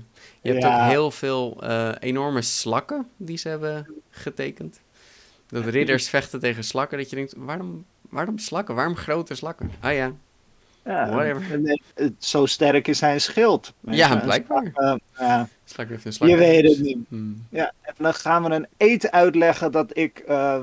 Je 0.42 0.50
hebt 0.52 0.62
Ja. 0.62 0.74
ook 0.85 0.90
heel 0.90 1.11
veel 1.11 1.57
eh, 1.62 1.90
enorme 1.98 2.42
slakken 2.42 3.09
die 3.16 3.37
ze 3.37 3.48
hebben 3.48 3.87
getekend. 4.11 4.81
Dat 5.46 5.64
ridders 5.64 6.09
vechten 6.09 6.40
tegen 6.40 6.64
slakken, 6.64 6.98
dat 6.98 7.11
je 7.11 7.16
denkt, 7.16 7.35
waarom, 7.37 7.85
waarom 8.11 8.38
slakken? 8.38 8.74
Waarom 8.74 8.96
grote 8.96 9.35
slakken? 9.35 9.70
Ah 9.81 9.92
ja, 9.94 10.12
Ja, 10.88 11.09
Whatever. 11.11 11.61
nee, 11.61 11.83
het- 11.94 12.12
zo 12.24 12.46
sterk 12.46 12.88
is 12.88 12.98
zijn 12.98 13.20
schild. 13.20 13.72
Ja, 13.81 14.11
Een 14.12 14.20
blijkbaar. 14.20 14.70
slag, 14.74 14.94
eh, 15.18 15.27
ja, 15.27 15.48
slak 15.64 15.88
heeft 15.88 16.05
een 16.05 16.12
slak. 16.12 16.29
je 16.29 16.37
weet 16.37 16.68
het 16.68 16.81
niet. 16.81 16.98
Hmm. 17.09 17.46
Ja, 17.51 17.72
en 17.83 17.94
dan 17.98 18.14
gaan 18.14 18.42
we 18.44 18.51
een 18.51 18.66
eet 18.77 19.11
uitleggen 19.11 19.72
dat 19.72 19.96
ik 19.96 20.18
eh, 20.18 20.61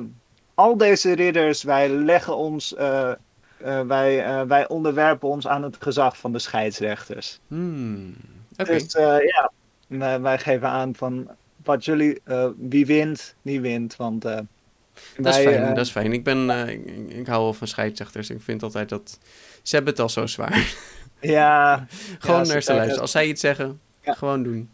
al 0.54 0.78
deze 0.78 1.14
ridders, 1.14 1.64
wij 1.64 1.90
leggen 1.90 2.38
ons, 2.38 2.76
eh, 2.76 3.12
eh, 3.58 3.82
wij, 3.88 4.24
eh, 4.26 4.42
wij 4.42 4.68
onderwerpen 4.68 5.30
ons 5.30 5.48
aan 5.48 5.64
het 5.64 5.76
gezag 5.80 6.18
van 6.18 6.32
de 6.32 6.40
scheidsrechters. 6.40 7.40
Hmm. 7.48 8.16
Oké, 8.58 8.72
Dus 8.72 8.94
eh, 8.96 9.18
ja, 9.20 9.52
wij, 9.88 10.22
wij 10.22 10.38
geven 10.40 10.68
aan 10.68 10.96
van 10.96 11.30
wat 11.64 11.86
jullie, 11.86 12.22
eh, 12.24 12.48
wie 12.58 12.86
wint, 12.86 13.36
die 13.42 13.62
wint. 13.62 13.96
Want 13.96 14.26
eh, 14.26 14.38
dat 15.18 15.36
is 15.36 15.42
fijn, 15.44 15.64
eh, 15.64 15.68
dat 15.76 15.86
is 15.86 15.92
fijn. 15.92 16.14
Ik, 16.14 16.24
ben, 16.24 16.50
eh, 16.50 16.68
ik, 16.74 16.86
ik- 16.86 17.10
ik 17.14 17.28
hou 17.28 17.44
wel 17.44 17.54
van 17.54 17.68
scheidsrechters. 17.68 18.30
Ik 18.30 18.42
vind 18.42 18.64
altijd 18.64 18.90
dat... 18.90 19.20
Ze 19.66 19.76
hebben 19.76 19.94
het 19.94 20.02
al 20.02 20.10
zo 20.10 20.26
zwaar. 20.28 20.74
ja, 21.20 21.86
gewoon 22.20 22.46
Ja, 22.46 22.52
naar 22.54 22.62
ze 22.62 22.74
luisteren. 22.74 23.02
Als 23.02 23.12
zij 23.12 23.28
iets 23.28 23.42
zeggen, 23.42 23.80
Ja. 24.02 24.14
gewoon 24.14 24.44
doen. 24.44 24.70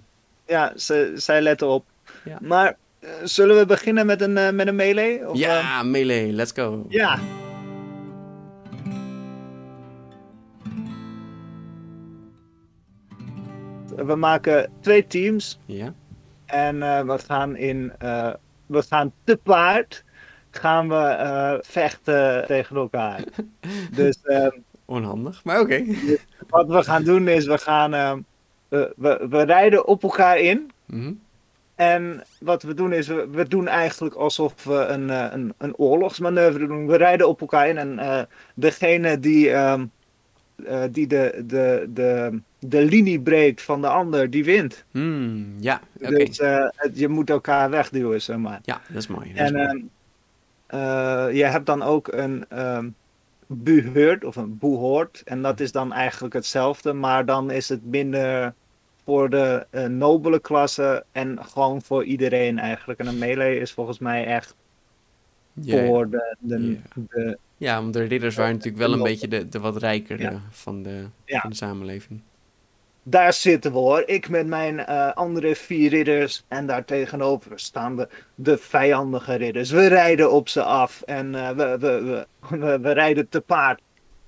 ja 0.48 0.74
ze, 0.76 1.12
zij 1.16 1.42
letten 1.42 1.68
op. 1.68 1.86
Ja. 2.24 2.38
Maar 2.42 2.76
eh, 3.00 3.10
zullen 3.24 3.58
we 3.58 3.66
beginnen 3.66 4.06
met 4.06 4.22
een, 4.22 4.38
eh, 4.38 4.52
met 4.52 4.68
een 4.68 4.76
melee? 4.76 5.28
Of, 5.30 5.34
eh, 5.34 5.40
ja, 5.42 5.84
melee, 5.84 6.32
let's 6.32 6.52
go. 6.56 6.86
ja. 6.90 7.20
We 13.96 14.16
maken 14.16 14.72
twee 14.80 15.08
teams 15.08 15.60
Ja? 15.66 15.94
en 16.46 16.84
eh, 16.84 17.02
we 17.02 17.18
gaan 17.20 17.56
in, 17.56 17.92
eh, 18.00 18.34
we 18.66 18.82
gaan 18.82 19.14
te 19.24 19.38
paard, 19.44 20.04
gaan 20.52 20.90
we 20.90 20.96
eh, 20.96 21.54
vechten 21.62 22.46
tegen 22.46 22.76
elkaar. 22.76 23.24
dus 23.96 24.18
eh, 24.24 24.48
Onhandig, 24.92 25.44
maar 25.44 25.60
oké. 25.60 25.84
wat 26.50 26.68
we 26.68 26.84
gaan 26.84 27.04
doen 27.04 27.28
is, 27.28 27.46
we 27.46 27.58
gaan, 27.58 27.94
eh, 27.94 28.14
we, 28.68 28.94
we, 28.98 29.28
we 29.30 29.42
rijden 29.42 29.88
op 29.88 30.04
elkaar 30.04 30.40
in. 30.40 30.72
Mhm. 30.86 31.14
En 31.76 32.24
wat 32.40 32.64
we 32.64 32.74
doen 32.74 32.94
is, 32.94 33.08
we, 33.08 33.28
we 33.32 33.48
doen 33.48 33.68
eigenlijk 33.68 34.16
alsof 34.16 34.64
we 34.64 34.74
een, 34.86 35.10
eh, 35.10 35.28
een, 35.32 35.54
een 35.58 35.76
oorlogsmanoeuvre 35.78 36.68
doen. 36.68 36.88
We 36.88 36.96
rijden 36.98 37.28
op 37.28 37.42
elkaar 37.42 37.68
in 37.68 37.78
en 37.78 38.00
eh, 38.00 38.22
degene 38.56 39.20
die, 39.20 39.52
ehm, 39.52 39.86
eh, 40.66 40.84
die 40.92 41.08
de, 41.08 41.44
de, 41.46 41.88
de, 41.94 42.40
de 42.60 42.86
linie 42.86 43.20
breekt 43.22 43.62
van 43.62 43.82
de 43.82 43.88
ander, 43.88 44.30
die 44.30 44.44
wint. 44.44 44.84
Hmm, 44.92 45.56
ja, 45.60 45.82
oké. 46.02 46.16
Dus 46.16 46.38
het- 46.76 47.00
je 47.00 47.08
moet 47.08 47.30
elkaar 47.30 47.70
wegduwen, 47.70 48.22
zeg 48.22 48.38
maar. 48.38 48.60
Ja, 48.64 48.82
dat 48.88 48.98
is 48.98 49.08
mooi. 49.08 49.34
Dat 49.34 49.44
is 49.44 49.52
En 49.52 49.54
mooi. 49.56 49.68
ehm, 50.68 50.80
eh, 51.30 51.36
je 51.38 51.44
hebt 51.44 51.66
dan 51.66 51.82
ook 51.82 52.08
een 52.12 52.46
ehm 52.50 52.88
buhurt 53.54 54.24
of 54.24 54.36
een 54.36 54.58
boehoort. 54.58 55.22
En 55.26 55.42
dat 55.42 55.60
is 55.60 55.72
dan 55.72 55.94
eigenlijk 55.94 56.34
hetzelfde, 56.34 56.94
maar 56.94 57.26
dan 57.26 57.52
is 57.52 57.70
het 57.70 57.86
minder 57.86 58.54
voor 59.04 59.30
de 59.30 59.66
eh, 59.70 59.86
nobele 59.86 60.40
klasse 60.40 61.04
en 61.12 61.44
gewoon 61.46 61.82
voor 61.82 62.04
iedereen 62.04 62.60
eigenlijk. 62.60 63.00
En 63.00 63.08
een 63.08 63.18
melee 63.18 63.60
is 63.60 63.72
volgens 63.72 64.00
mij 64.00 64.26
echt 64.26 64.56
voor 65.56 66.10
de, 66.10 66.36
de, 66.40 66.70
Ja. 66.72 66.78
de 66.94 67.38
ja, 67.58 67.82
want 67.82 67.94
de 67.94 68.04
ridders 68.04 68.36
waren 68.36 68.54
natuurlijk 68.56 68.84
wel 68.84 68.94
een 68.94 69.04
beetje 69.04 69.28
de, 69.28 69.50
de 69.50 69.60
wat 69.60 69.78
rijkere 69.78 70.22
Ja. 70.24 70.42
van, 70.50 70.84
de, 70.84 71.06
Ja. 71.26 71.40
van 71.40 71.50
de 71.50 71.56
samenleving. 71.56 72.22
Daar 73.04 73.34
zitten 73.34 73.72
we 73.72 73.78
hoor. 73.78 74.04
Ik 74.06 74.30
met 74.30 74.48
mijn 74.48 74.86
eh, 74.86 75.12
andere 75.14 75.56
vier 75.56 75.90
ridders. 75.90 76.46
En 76.48 76.68
daar 76.68 76.86
tegenover 76.86 77.60
staan 77.60 77.96
de, 77.96 78.08
de 78.36 78.58
vijandige 78.58 79.36
ridders. 79.36 79.70
We 79.70 79.88
rijden 79.88 80.32
op 80.32 80.50
ze 80.50 80.64
af. 80.64 81.02
En 81.02 81.36
eh, 81.36 81.50
we, 81.50 81.78
we, 81.80 82.26
we, 82.50 82.80
we, 82.80 82.92
rijden 82.92 83.30
te 83.30 83.42
paard. 83.42 83.82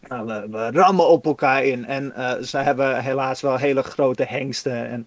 Nou, 0.08 0.48
we, 0.52 0.72
rammen 0.72 1.08
op 1.08 1.26
elkaar 1.26 1.66
in. 1.66 1.86
En 1.86 2.16
eh, 2.16 2.42
ze 2.42 2.58
hebben 2.58 3.04
helaas 3.04 3.42
wel 3.42 3.58
hele 3.58 3.84
grote 3.84 4.26
hengsten. 4.26 4.88
En 4.88 5.06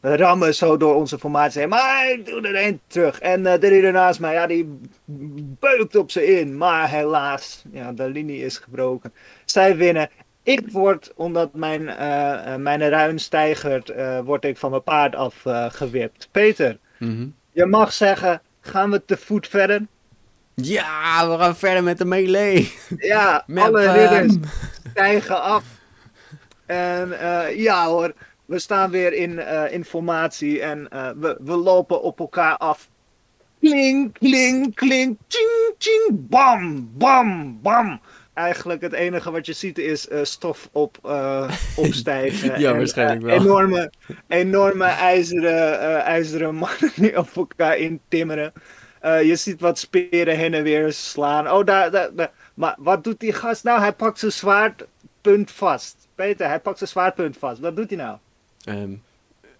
we 0.00 0.16
rammen 0.16 0.54
zo 0.54 0.76
door 0.76 0.94
onze 0.94 1.18
formatie. 1.18 1.66
Maar 1.66 2.10
ik 2.10 2.26
doe 2.26 2.48
er 2.48 2.54
één 2.54 2.80
terug. 2.86 3.20
En 3.20 3.42
de 3.42 3.56
ridder 3.56 3.92
naast 3.92 4.20
mij, 4.20 4.32
ja, 4.32 4.46
die 4.46 4.78
beukt 5.58 5.96
op 5.96 6.10
ze 6.10 6.26
in. 6.38 6.56
Maar 6.56 6.90
helaas, 6.90 7.64
ja, 7.72 7.92
de 7.92 8.08
linie 8.08 8.44
is 8.44 8.58
gebroken. 8.58 9.12
Zij 9.44 9.76
winnen. 9.76 10.10
Ik 10.48 10.70
word, 10.72 11.12
omdat 11.16 11.54
mijn, 11.54 11.88
eh, 11.88 12.52
eh, 12.54 12.60
mijn 12.60 12.88
ruin 12.88 13.18
stijgert, 13.18 13.88
eh, 13.90 14.20
word 14.20 14.44
ik 14.44 14.56
van 14.56 14.70
mijn 14.70 14.82
paard 14.82 15.14
af 15.14 15.46
eh, 15.46 15.66
gewipt. 15.70 16.28
Peter, 16.30 16.78
Mhm. 16.98 17.26
je 17.52 17.66
mag 17.66 17.92
zeggen, 17.92 18.42
gaan 18.60 18.90
we 18.90 19.04
te 19.04 19.16
voet 19.16 19.48
verder? 19.48 19.86
Ja, 20.54 21.28
we 21.30 21.38
gaan 21.38 21.56
verder 21.56 21.82
met 21.82 21.98
de 21.98 22.04
melee. 22.04 22.72
Ja, 22.96 23.42
Met, 23.46 23.64
alle 23.64 23.92
ridders 23.92 24.36
stijgen 24.90 25.42
af. 25.42 25.64
En 26.66 27.14
ja 27.56 27.86
hoor, 27.86 28.12
we 28.44 28.58
staan 28.58 28.90
weer 28.90 29.12
in 29.12 29.38
informatie 29.70 30.62
en 30.62 30.88
we, 31.20 31.36
we 31.40 31.56
lopen 31.56 32.02
op 32.02 32.18
elkaar 32.20 32.56
af. 32.56 32.88
Kling, 33.60 34.12
kling, 34.12 34.74
kling, 34.74 35.16
ching, 35.28 35.74
ching, 35.78 36.28
bam, 36.28 36.90
bam, 36.94 37.58
bam. 37.62 38.00
Eigenlijk 38.38 38.80
het 38.80 38.92
enige 38.92 39.30
wat 39.30 39.46
je 39.46 39.52
ziet 39.52 39.78
is 39.78 40.08
eh, 40.08 40.18
stof 40.22 40.68
op, 40.72 40.98
eh, 41.02 41.50
opstijgen. 41.76 42.60
Ja, 42.60 42.70
En, 42.70 42.76
waarschijnlijk 42.76 43.20
eh, 43.20 43.26
wel. 43.26 43.40
Enorme, 43.40 43.92
enorme 44.28 44.84
ijzeren, 44.84 45.80
eh, 45.80 46.06
ijzeren 46.06 46.54
mannen 46.54 46.92
die 46.94 47.18
op 47.18 47.28
elkaar 47.36 47.76
intimmeren. 47.76 48.52
Eh, 49.00 49.22
je 49.22 49.36
ziet 49.36 49.60
wat 49.60 49.78
speren 49.78 50.36
heen 50.36 50.54
en 50.54 50.62
weer 50.62 50.92
slaan. 50.92 51.50
Oh, 51.50 51.64
daar, 51.64 51.90
daar, 51.90 52.14
daar. 52.14 52.30
Maar 52.54 52.74
wat 52.78 53.04
doet 53.04 53.20
die 53.20 53.32
gast 53.32 53.64
nou? 53.64 53.80
Hij 53.80 53.92
pakt 53.92 54.18
zijn 54.18 54.32
zwaardpunt 54.32 55.50
vast. 55.50 56.08
Peter, 56.14 56.48
hij 56.48 56.60
pakt 56.60 56.78
zijn 56.78 56.90
zwaardpunt 56.90 57.36
vast. 57.36 57.60
Wat 57.60 57.76
doet 57.76 57.88
hij 57.88 57.98
nou? 57.98 58.18
Ehm, 58.64 58.92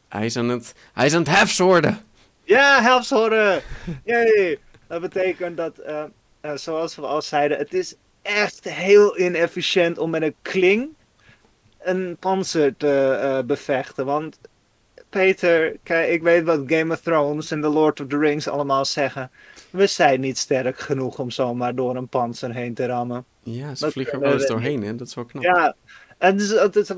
hij, 0.08 0.24
is 0.24 0.36
aan 0.36 0.48
het, 0.48 0.74
hij 0.92 1.06
is 1.06 1.14
aan 1.14 1.22
het 1.22 1.38
hefzorden. 1.38 1.98
Ja, 2.44 2.82
helpshoren! 2.82 3.62
Yay! 4.04 4.58
Dat 4.86 5.00
betekent 5.00 5.56
dat, 5.56 5.78
eh, 5.78 6.02
eh, 6.40 6.52
zoals 6.54 6.96
we 6.96 7.02
al 7.06 7.22
zeiden, 7.22 7.58
het 7.58 7.74
is 7.74 7.94
echt 8.28 8.64
heel 8.64 9.18
inefficiënt 9.18 9.98
om 9.98 10.10
met 10.10 10.22
een 10.22 10.34
kling 10.42 10.88
een 11.78 12.16
panzer 12.20 12.76
te 12.76 13.18
eh, 13.22 13.38
bevechten. 13.46 14.04
Want 14.06 14.38
Peter, 15.08 15.76
kijk, 15.82 16.10
ik 16.10 16.22
weet 16.22 16.44
wat 16.44 16.60
Game 16.66 16.92
of 16.92 17.00
Thrones 17.00 17.50
en 17.50 17.60
The 17.60 17.68
Lord 17.68 18.00
of 18.00 18.06
the 18.06 18.18
Rings 18.18 18.48
allemaal 18.48 18.84
zeggen. 18.84 19.30
We 19.70 19.86
zijn 19.86 20.20
niet 20.20 20.38
sterk 20.38 20.78
genoeg 20.78 21.18
om 21.18 21.30
zomaar 21.30 21.74
door 21.74 21.96
een 21.96 22.08
panzer 22.08 22.54
heen 22.54 22.74
te 22.74 22.86
rammen. 22.86 23.24
Ja, 23.42 23.74
ze 23.74 23.84
Dat 23.84 23.92
vliegen 23.92 24.14
er 24.14 24.20
wel 24.20 24.32
eens 24.32 24.46
doorheen, 24.46 24.82
hè? 24.82 24.94
Dat 24.94 25.06
is 25.06 25.14
wel 25.14 25.24
knap. 25.24 25.42
Ja, 25.42 25.74
en 26.18 26.36
dus, 26.36 26.48
het 26.50 26.76
is 26.76 26.90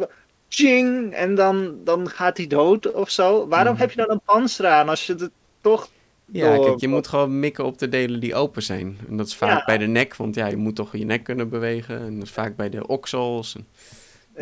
ching, 0.48 1.14
en 1.14 1.34
dan, 1.34 1.76
dan 1.84 2.08
gaat 2.08 2.36
hij 2.36 2.46
dood 2.46 2.92
of 2.92 3.10
zo. 3.10 3.48
Waarom 3.48 3.72
Mhm. 3.72 3.80
heb 3.80 3.90
je 3.90 3.96
dan 3.96 4.10
een 4.10 4.20
panzer 4.24 4.66
aan 4.66 4.88
als 4.88 5.06
je 5.06 5.14
het 5.14 5.30
toch 5.60 5.90
Ja, 6.32 6.54
door- 6.54 6.64
kijk, 6.66 6.80
je 6.80 6.88
moet 6.88 7.06
gewoon 7.08 7.40
mikken 7.40 7.64
op 7.64 7.78
de 7.78 7.88
delen 7.88 8.20
die 8.20 8.34
open 8.34 8.62
zijn. 8.62 8.98
En 9.08 9.16
dat 9.16 9.26
is 9.26 9.36
vaak 9.36 9.58
Ja. 9.58 9.64
bij 9.64 9.78
de 9.78 9.86
nek, 9.86 10.16
want 10.16 10.34
ja, 10.34 10.46
je 10.46 10.56
moet 10.56 10.76
toch 10.76 10.96
je 10.96 11.04
nek 11.04 11.24
kunnen 11.24 11.48
bewegen. 11.48 12.00
En 12.00 12.14
dat 12.14 12.22
is 12.22 12.30
vaak 12.30 12.56
bij 12.56 12.68
de 12.70 12.86
oksels. 12.86 13.54
En... 13.54 13.66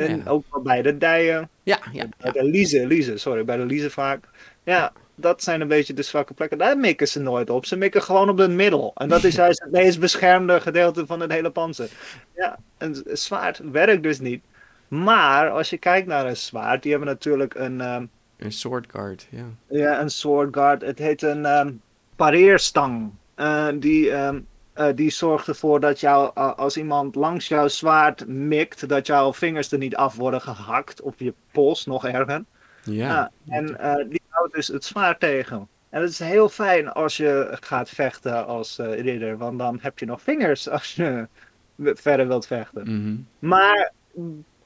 En 0.09 0.16
Ja. 0.24 0.31
ook 0.31 0.44
wel 0.51 0.62
bij 0.62 0.83
de 0.83 0.98
dijen. 0.98 1.48
Ja, 1.62 1.79
ja, 1.92 2.09
Bij 2.18 2.33
de 2.33 2.44
liezen, 2.44 2.87
liezen, 2.87 3.20
sorry, 3.20 3.44
bij 3.44 3.57
de 3.57 3.64
liezen 3.66 3.90
vaak. 3.90 4.24
Ja, 4.64 4.92
dat 5.14 5.42
zijn 5.42 5.61
een 5.61 5.68
beetje 5.68 5.94
de 5.94 6.03
zwakke 6.03 6.35
plekken. 6.35 6.59
Daar 6.59 6.79
mikken 6.79 7.09
ze 7.09 7.20
nooit 7.20 7.51
op. 7.51 7.66
Ze 7.66 7.77
mikken 7.77 8.03
gewoon 8.03 8.29
op 8.29 8.38
het 8.38 8.51
middel. 8.51 8.92
En 8.94 9.09
dat 9.09 9.24
is 9.24 9.35
juist 9.44 9.61
het 9.61 9.70
meest 9.70 10.01
beschermde 10.01 10.61
gedeelte 10.61 11.07
van 11.07 11.20
het 11.20 11.33
hele 11.33 11.51
panzer. 11.51 11.88
Ja, 12.37 12.59
een 12.79 13.05
zwaard 13.12 13.61
werkt 13.72 14.03
dus 14.03 14.20
niet. 14.20 14.42
Maar 14.88 15.51
als 15.51 15.70
je 15.70 15.79
kijkt 15.79 16.07
naar 16.07 16.27
een 16.27 16.37
zwaard, 16.37 16.83
die 16.83 16.90
hebben 16.90 17.09
natuurlijk 17.09 17.55
een, 17.55 17.81
ehm, 17.81 18.05
Een 18.38 18.53
sword 18.53 18.87
guard, 18.90 19.27
ja. 19.31 19.44
ja, 19.68 20.01
een 20.01 20.11
sword 20.11 20.55
guard. 20.55 20.83
Het 20.83 20.98
heet 20.98 21.22
een 21.22 21.44
ehm, 21.44 21.72
pareerstang. 22.16 23.11
Eh, 23.35 23.68
die, 23.74 24.11
ehm, 24.11 24.40
eh, 24.72 24.88
die 24.94 25.11
zorgt 25.11 25.48
ervoor 25.48 25.81
dat 25.81 26.01
jou, 26.01 26.35
als 26.35 26.77
iemand 26.77 27.14
langs 27.14 27.48
jouw 27.48 27.68
zwaard 27.68 28.27
mikt, 28.27 28.88
dat 28.88 29.07
jouw 29.07 29.33
vingers 29.33 29.72
er 29.72 29.79
niet 29.79 29.96
af 29.96 30.16
worden 30.16 30.40
gehakt. 30.40 31.01
Of 31.01 31.14
je 31.16 31.35
pols, 31.53 31.87
nog 31.87 32.07
erger. 32.07 32.44
Ja, 32.85 33.09
Ja, 33.09 33.31
en 33.48 33.79
eh, 33.79 34.09
die 34.09 34.22
houdt 34.29 34.55
dus 34.55 34.68
het 34.68 34.85
zwaard 34.85 35.20
tegen. 35.20 35.68
En 35.88 36.01
het 36.01 36.11
is 36.11 36.18
heel 36.18 36.48
fijn 36.48 36.88
als 36.92 37.16
je 37.16 37.57
gaat 37.61 37.90
vechten 37.90 38.46
als 38.46 38.79
eh, 38.79 39.01
ridder, 39.01 39.37
want 39.37 39.59
dan 39.59 39.79
heb 39.83 39.98
je 39.98 40.07
nog 40.07 40.22
vingers 40.22 40.68
als 40.68 40.94
je 40.94 41.29
verder 41.79 42.29
wilt 42.29 42.46
vechten. 42.46 42.83
Mhm. 42.83 43.16
Maar 43.38 43.92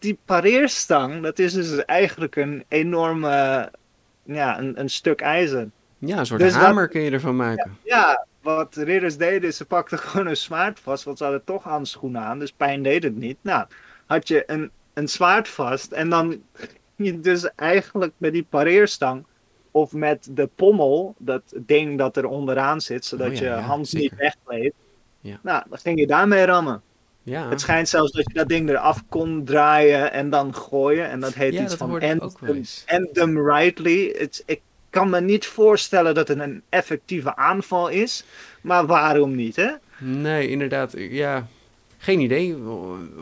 die 0.02 0.18
pareerstang, 0.24 1.22
dat 1.22 1.38
is 1.38 1.52
dus 1.52 1.84
eigenlijk 1.84 2.36
een 2.36 2.64
enorme, 2.68 3.70
ja, 4.22 4.58
een, 4.58 4.80
een 4.80 4.90
stuk 4.90 5.20
ijzer. 5.20 5.70
ja 5.98 6.18
een 6.18 6.26
soort 6.26 6.40
Dus 6.40 6.52
wat- 6.54 6.62
hamer 6.62 6.88
kun 6.88 7.00
je 7.00 7.10
ervan 7.10 7.36
maken. 7.36 7.78
Ja, 7.84 8.26
wat 8.42 8.76
ridders 8.76 9.16
deden, 9.16 9.48
is 9.48 9.56
ze 9.56 9.64
pakten 9.64 9.98
gewoon 10.08 10.26
een 10.26 10.36
zwaard 10.36 10.80
vast, 10.80 11.04
want 11.04 11.18
ze 11.18 11.24
hadden 11.24 11.44
toch 11.44 11.62
handschoenen 11.62 12.22
aan, 12.22 12.38
dus 12.38 12.52
pijn 12.52 12.82
deed 12.82 13.02
het 13.02 13.16
niet. 13.16 13.36
Nou, 13.40 13.66
had 14.06 14.28
je 14.28 14.42
een, 14.46 14.70
een 14.94 15.08
zwaard 15.08 15.48
vast 15.48 15.92
en 15.92 16.08
dan 16.08 16.42
je 16.96 17.20
dus 17.20 17.54
eigenlijk 17.54 18.12
met 18.16 18.32
die 18.32 18.46
pareerstang 18.48 19.24
of 19.70 19.92
met 19.92 20.28
de 20.30 20.48
pommel, 20.54 21.14
dat 21.18 21.42
ding 21.56 21.98
dat 21.98 22.16
er 22.16 22.26
onderaan 22.26 22.80
zit, 22.80 23.04
zodat 23.04 23.26
Oh 23.28 23.34
ja, 23.34 23.40
je 23.40 23.46
ja, 23.46 23.58
hand 23.60 23.88
zeker. 23.88 24.10
niet 24.10 24.18
wegleed. 24.44 24.72
Ja. 25.20 25.38
Nou, 25.42 25.62
dan 25.68 25.78
ging 25.78 25.98
je 25.98 26.06
daarmee 26.06 26.44
rammen. 26.44 26.82
Ja, 27.22 27.48
Het 27.48 27.60
schijnt 27.60 27.88
zelfs 27.88 28.12
dat 28.12 28.24
je 28.26 28.34
dat 28.34 28.48
ding 28.48 28.68
eraf 28.68 29.02
kon 29.08 29.44
draaien 29.44 30.12
en 30.12 30.30
dan 30.30 30.54
gooien. 30.54 31.10
En 31.10 31.20
dat 31.20 31.34
heet 31.34 31.52
ja 31.52 31.60
iets 31.60 31.68
dat 31.70 31.78
van 31.78 31.90
hoorde 31.90 32.06
ik 32.06 32.12
end, 32.12 32.22
ook 32.22 32.38
wel 32.38 32.54
eens. 32.54 32.82
end 32.86 33.14
them 33.14 33.48
rightly. 33.48 34.14
Het, 34.18 34.42
ik 34.46 34.60
kan 34.90 35.10
me 35.10 35.20
niet 35.20 35.46
voorstellen 35.46 36.14
dat 36.14 36.28
het 36.28 36.38
een 36.38 36.62
effectieve 36.68 37.36
aanval 37.36 37.88
is. 37.88 38.24
Maar 38.60 38.86
waarom 38.86 39.34
niet, 39.34 39.56
hè? 39.56 39.70
Nee, 39.98 40.48
inderdaad. 40.48 40.94
Ja, 40.96 41.46
geen 41.98 42.20
idee 42.20 42.54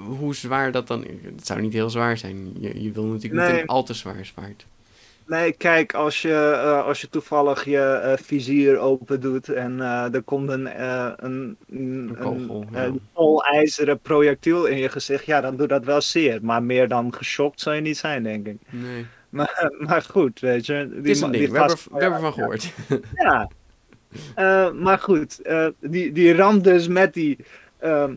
hoe 0.06 0.34
zwaar 0.34 0.72
dat 0.72 0.86
dan... 0.86 1.04
Het 1.22 1.46
zou 1.46 1.60
niet 1.60 1.72
heel 1.72 1.90
zwaar 1.90 2.18
zijn. 2.18 2.52
Je, 2.58 2.82
je 2.82 2.92
wil 2.92 3.04
natuurlijk 3.04 3.50
niet 3.50 3.60
een 3.60 3.66
al 3.66 3.82
te 3.82 3.94
zwaar 3.94 4.24
zwaard. 4.24 4.66
Nee, 5.30 5.52
kijk, 5.52 5.94
als 5.94 6.22
je, 6.22 6.60
eh, 6.62 6.84
als 6.84 7.00
je 7.00 7.08
toevallig 7.08 7.64
je 7.64 7.78
eh, 7.78 8.12
vizier 8.16 8.78
open 8.78 9.20
doet 9.20 9.48
en 9.48 9.80
eh, 9.80 10.14
er 10.14 10.22
komt 10.22 10.48
een, 10.48 10.82
een, 11.24 11.56
een, 11.70 12.16
kogel, 12.20 12.64
een, 12.70 12.80
ja. 12.80 12.84
een 12.84 13.00
volijzeren 13.14 13.98
projectiel 13.98 14.66
in 14.66 14.78
je 14.78 14.88
gezicht, 14.88 15.24
ja, 15.26 15.40
dan 15.40 15.56
doet 15.56 15.68
dat 15.68 15.84
wel 15.84 16.00
zeer. 16.00 16.38
Maar 16.42 16.62
meer 16.62 16.88
dan 16.88 17.14
geschokt 17.14 17.60
zou 17.60 17.76
je 17.76 17.82
niet 17.82 17.96
zijn, 17.96 18.22
denk 18.22 18.46
ik. 18.46 18.56
Nee. 18.70 19.06
Maar, 19.30 19.72
maar 19.78 20.02
goed, 20.02 20.40
weet 20.40 20.66
je. 20.66 20.86
Die, 20.88 20.96
Het 20.96 21.06
is 21.06 21.20
een 21.20 21.30
ding. 21.30 21.44
die 21.44 21.52
We 21.52 21.58
hebben, 21.58 21.76
we 21.90 22.00
hebben 22.00 22.12
ervan 22.12 22.32
gehoord. 22.32 22.72
Ja. 23.24 23.50
Maar 24.72 24.98
goed, 24.98 25.40
die, 25.80 26.12
die 26.12 26.34
ramt 26.34 26.64
dus 26.64 26.88
met 26.88 27.14
die. 27.14 27.38
ehm, 27.78 28.14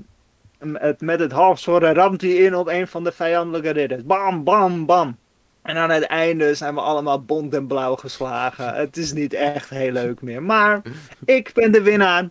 het, 0.74 1.02
met 1.02 1.20
het 1.20 1.32
halfzworden 1.32 1.94
ramt 1.94 2.22
hij 2.22 2.32
in 2.32 2.56
op 2.56 2.68
een 2.68 2.88
van 2.88 3.04
de 3.04 3.12
vijandelijke 3.12 3.70
ridders. 3.70 4.04
Bam, 4.04 4.44
bam, 4.44 4.86
bam. 4.86 5.18
En 5.64 5.78
aan 5.78 5.90
het 5.90 6.04
einde 6.04 6.56
zijn 6.56 6.74
we 6.76 6.82
allemaal 6.82 7.22
bont 7.24 7.54
en 7.54 7.68
blauw 7.68 7.96
geslagen. 7.96 8.74
Het 8.76 8.98
is 8.98 9.14
niet 9.14 9.34
echt 9.34 9.70
heel 9.70 9.92
leuk 9.92 10.22
meer. 10.22 10.44
Maar 10.44 10.82
ik 11.26 11.52
ben 11.54 11.72
de 11.72 11.82
winnaar. 11.82 12.30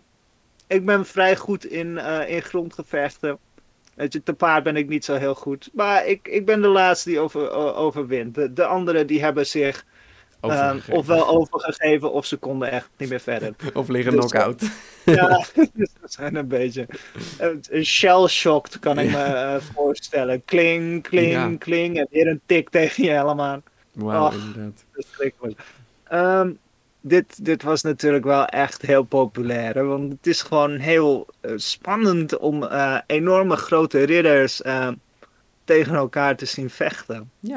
Ik 0.67 0.85
ben 0.85 1.05
vrij 1.05 1.35
goed 1.35 1.65
in, 1.65 1.97
eh, 1.97 2.29
in 2.29 2.41
grondgevechten. 2.41 3.37
Weet 3.95 4.13
je, 4.13 4.23
te 4.23 4.33
paard 4.33 4.63
ben 4.63 4.75
ik 4.75 4.87
niet 4.87 5.05
zo 5.05 5.15
heel 5.15 5.35
goed. 5.35 5.69
Maar 5.73 6.05
ik, 6.07 6.27
ik 6.27 6.45
ben 6.45 6.61
de 6.61 6.67
laatste 6.67 7.09
die 7.09 7.19
over, 7.19 7.51
overwint. 7.75 8.35
De, 8.35 8.53
de 8.53 8.65
anderen 8.65 9.07
die 9.07 9.21
hebben 9.23 9.45
zich 9.47 9.85
ehm, 10.39 10.51
Overgegeven. 10.51 10.93
ofwel 10.93 11.27
overgegeven 11.27 12.11
of 12.11 12.25
ze 12.25 12.37
konden 12.37 12.71
echt 12.71 12.89
niet 12.97 13.09
meer 13.09 13.19
verder. 13.19 13.55
Of 13.73 13.87
liggen 13.87 14.11
Dus- 14.15 14.25
knock-out. 14.31 14.61
Ja, 15.19 15.45
dat 16.01 16.13
zijn 16.13 16.35
een 16.35 16.47
beetje. 16.47 16.87
Een 17.37 17.63
een 17.69 17.85
shell-shocked 17.85 18.79
kan 18.79 18.99
ik 18.99 19.09
me 19.11 19.17
eh, 19.23 19.55
voorstellen. 19.73 20.45
Kling, 20.45 21.03
kling, 21.03 21.59
kling. 21.59 21.97
En 21.97 22.07
weer 22.11 22.27
een 22.27 22.41
tik 22.45 22.69
tegen 22.69 23.03
je 23.03 23.09
helm 23.09 23.41
aan. 23.41 23.63
Wauw, 23.91 24.25
Och. 24.25 24.33
inderdaad. 24.33 24.83
Verschrikkelijk. 24.91 25.59
Ehm, 26.03 26.51
dit, 27.01 27.45
dit 27.45 27.63
was 27.63 27.81
natuurlijk 27.81 28.23
wel 28.23 28.45
echt 28.45 28.81
heel 28.81 29.03
populair. 29.03 29.73
hè, 29.73 29.83
Want 29.83 30.11
het 30.13 30.27
is 30.27 30.41
gewoon 30.41 30.77
heel 30.77 31.27
eh, 31.41 31.51
spannend 31.55 32.37
om 32.37 32.63
eh, 32.63 32.97
enorme 33.07 33.55
grote 33.55 34.03
ridders 34.03 34.61
eh, 34.61 34.87
tegen 35.63 35.95
elkaar 35.95 36.35
te 36.35 36.45
zien 36.45 36.69
vechten. 36.69 37.31
Ja. 37.39 37.55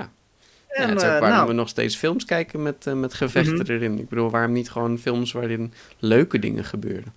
ja, 0.69 0.75
En, 0.83 0.89
het 0.89 0.99
is 0.99 1.05
ook 1.05 1.13
eh, 1.13 1.19
waarom 1.19 1.37
nou, 1.37 1.49
we 1.49 1.55
nog 1.55 1.69
steeds 1.69 1.97
films 1.97 2.25
kijken 2.25 2.63
met, 2.63 2.87
eh, 2.87 2.95
met 2.95 3.15
gevechten 3.15 3.55
Mhm. 3.59 3.71
erin. 3.73 3.99
Ik 3.99 4.09
bedoel, 4.09 4.31
waarom 4.31 4.53
niet 4.53 4.71
gewoon 4.71 4.99
films 4.99 5.33
waarin 5.33 5.73
leuke 5.99 6.39
dingen 6.39 6.65
gebeuren? 6.65 7.15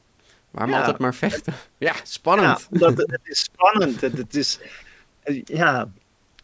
Waarom 0.59 0.75
Ja. 0.75 0.81
altijd 0.81 1.01
maar 1.01 1.15
vechten? 1.15 1.53
Ja, 1.77 1.77
Ja, 1.93 1.95
spannend. 2.03 2.67
omdat 2.71 2.97
het, 2.97 3.11
het 3.11 3.21
is 3.23 3.39
spannend. 3.39 4.01
Het, 4.01 4.17
het 4.17 4.35
is, 4.35 4.59
ja, 5.45 5.89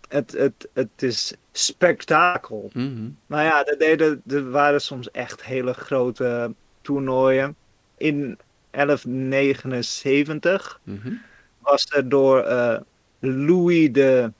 het, 0.09 0.31
het, 0.31 0.67
het 0.73 1.01
is 1.01 1.33
spektakel. 1.51 2.69
Mhm. 2.73 3.09
Maar 3.25 3.43
ja, 3.43 3.65
er, 3.65 3.77
deden, 3.77 4.21
er 4.27 4.49
waren 4.51 4.81
soms 4.81 5.11
echt 5.11 5.43
hele 5.43 5.73
grote 5.73 6.53
toernooien. 6.81 7.55
In 7.97 8.37
1179 8.71 10.79
Mhm. 10.83 11.13
was 11.59 11.85
er 11.89 12.09
door 12.09 12.39
eh, 12.43 12.77
Louis 13.19 13.91
de 13.91 14.31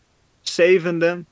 zevende, 0.41 1.23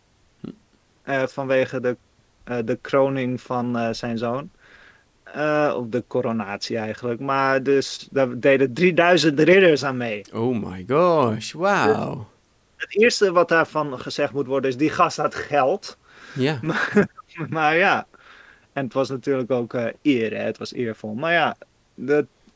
eh, 1.01 1.23
vanwege 1.27 1.79
de, 1.79 1.97
eh, 2.43 2.58
de 2.65 2.77
kroning 2.82 3.41
van 3.41 3.95
zijn 3.95 4.17
zoon. 4.17 4.49
Eh, 5.33 5.73
of 5.77 5.87
de 5.87 6.03
coronatie 6.07 6.77
eigenlijk. 6.77 7.19
Maar 7.19 7.63
dus 7.63 8.07
daar 8.11 8.39
deden 8.39 8.73
3000 8.73 9.39
ridders 9.39 9.83
aan 9.83 9.97
mee. 9.97 10.25
Oh 10.33 10.63
my 10.65 10.85
gosh, 10.87 11.51
wauw. 11.51 12.27
Het 12.75 12.95
eerste 12.97 13.31
wat 13.31 13.49
daarvan 13.49 13.99
gezegd 13.99 14.33
moet 14.33 14.47
worden 14.47 14.69
is, 14.69 14.77
die 14.77 14.89
gast 14.89 15.17
had 15.17 15.35
geld. 15.35 15.97
Ja, 16.33 16.59
Maar 17.49 17.75
ja, 17.75 18.07
en 18.73 18.83
het 18.83 18.93
was 18.93 19.09
natuurlijk 19.09 19.51
ook 19.51 19.73
eh 19.73 19.85
eer, 20.01 20.31
hè? 20.31 20.43
het 20.43 20.57
was 20.57 20.73
eervol. 20.73 21.13
Maar 21.13 21.33
ja, 21.33 21.55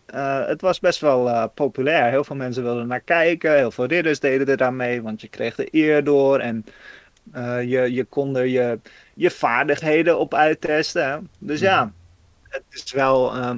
eh, 0.05 0.45
het 0.45 0.61
was 0.61 0.79
best 0.79 0.99
wel 0.99 1.49
populair. 1.49 2.09
Heel 2.09 2.23
veel 2.23 2.35
mensen 2.35 2.63
wilden 2.63 2.87
naar 2.87 3.01
kijken, 3.01 3.55
heel 3.55 3.71
veel 3.71 3.85
ridders 3.85 4.19
deden 4.19 4.47
er 4.47 4.65
aan 4.65 4.75
mee, 4.75 5.01
want 5.01 5.21
je 5.21 5.27
kreeg 5.27 5.55
de 5.55 5.67
eer 5.71 6.03
door. 6.03 6.39
En 6.39 6.65
je, 7.67 7.87
je 7.91 8.03
kon 8.03 8.37
er 8.37 8.45
je, 8.45 8.79
je 9.13 9.31
vaardigheden 9.31 10.19
op 10.19 10.33
uittesten. 10.33 11.09
Hè? 11.09 11.17
Dus 11.39 11.59
ja, 11.59 11.83
Mhm. 11.83 11.96
Het 12.69 12.83
is 12.83 12.91
wel 12.91 13.33
ehm, 13.35 13.57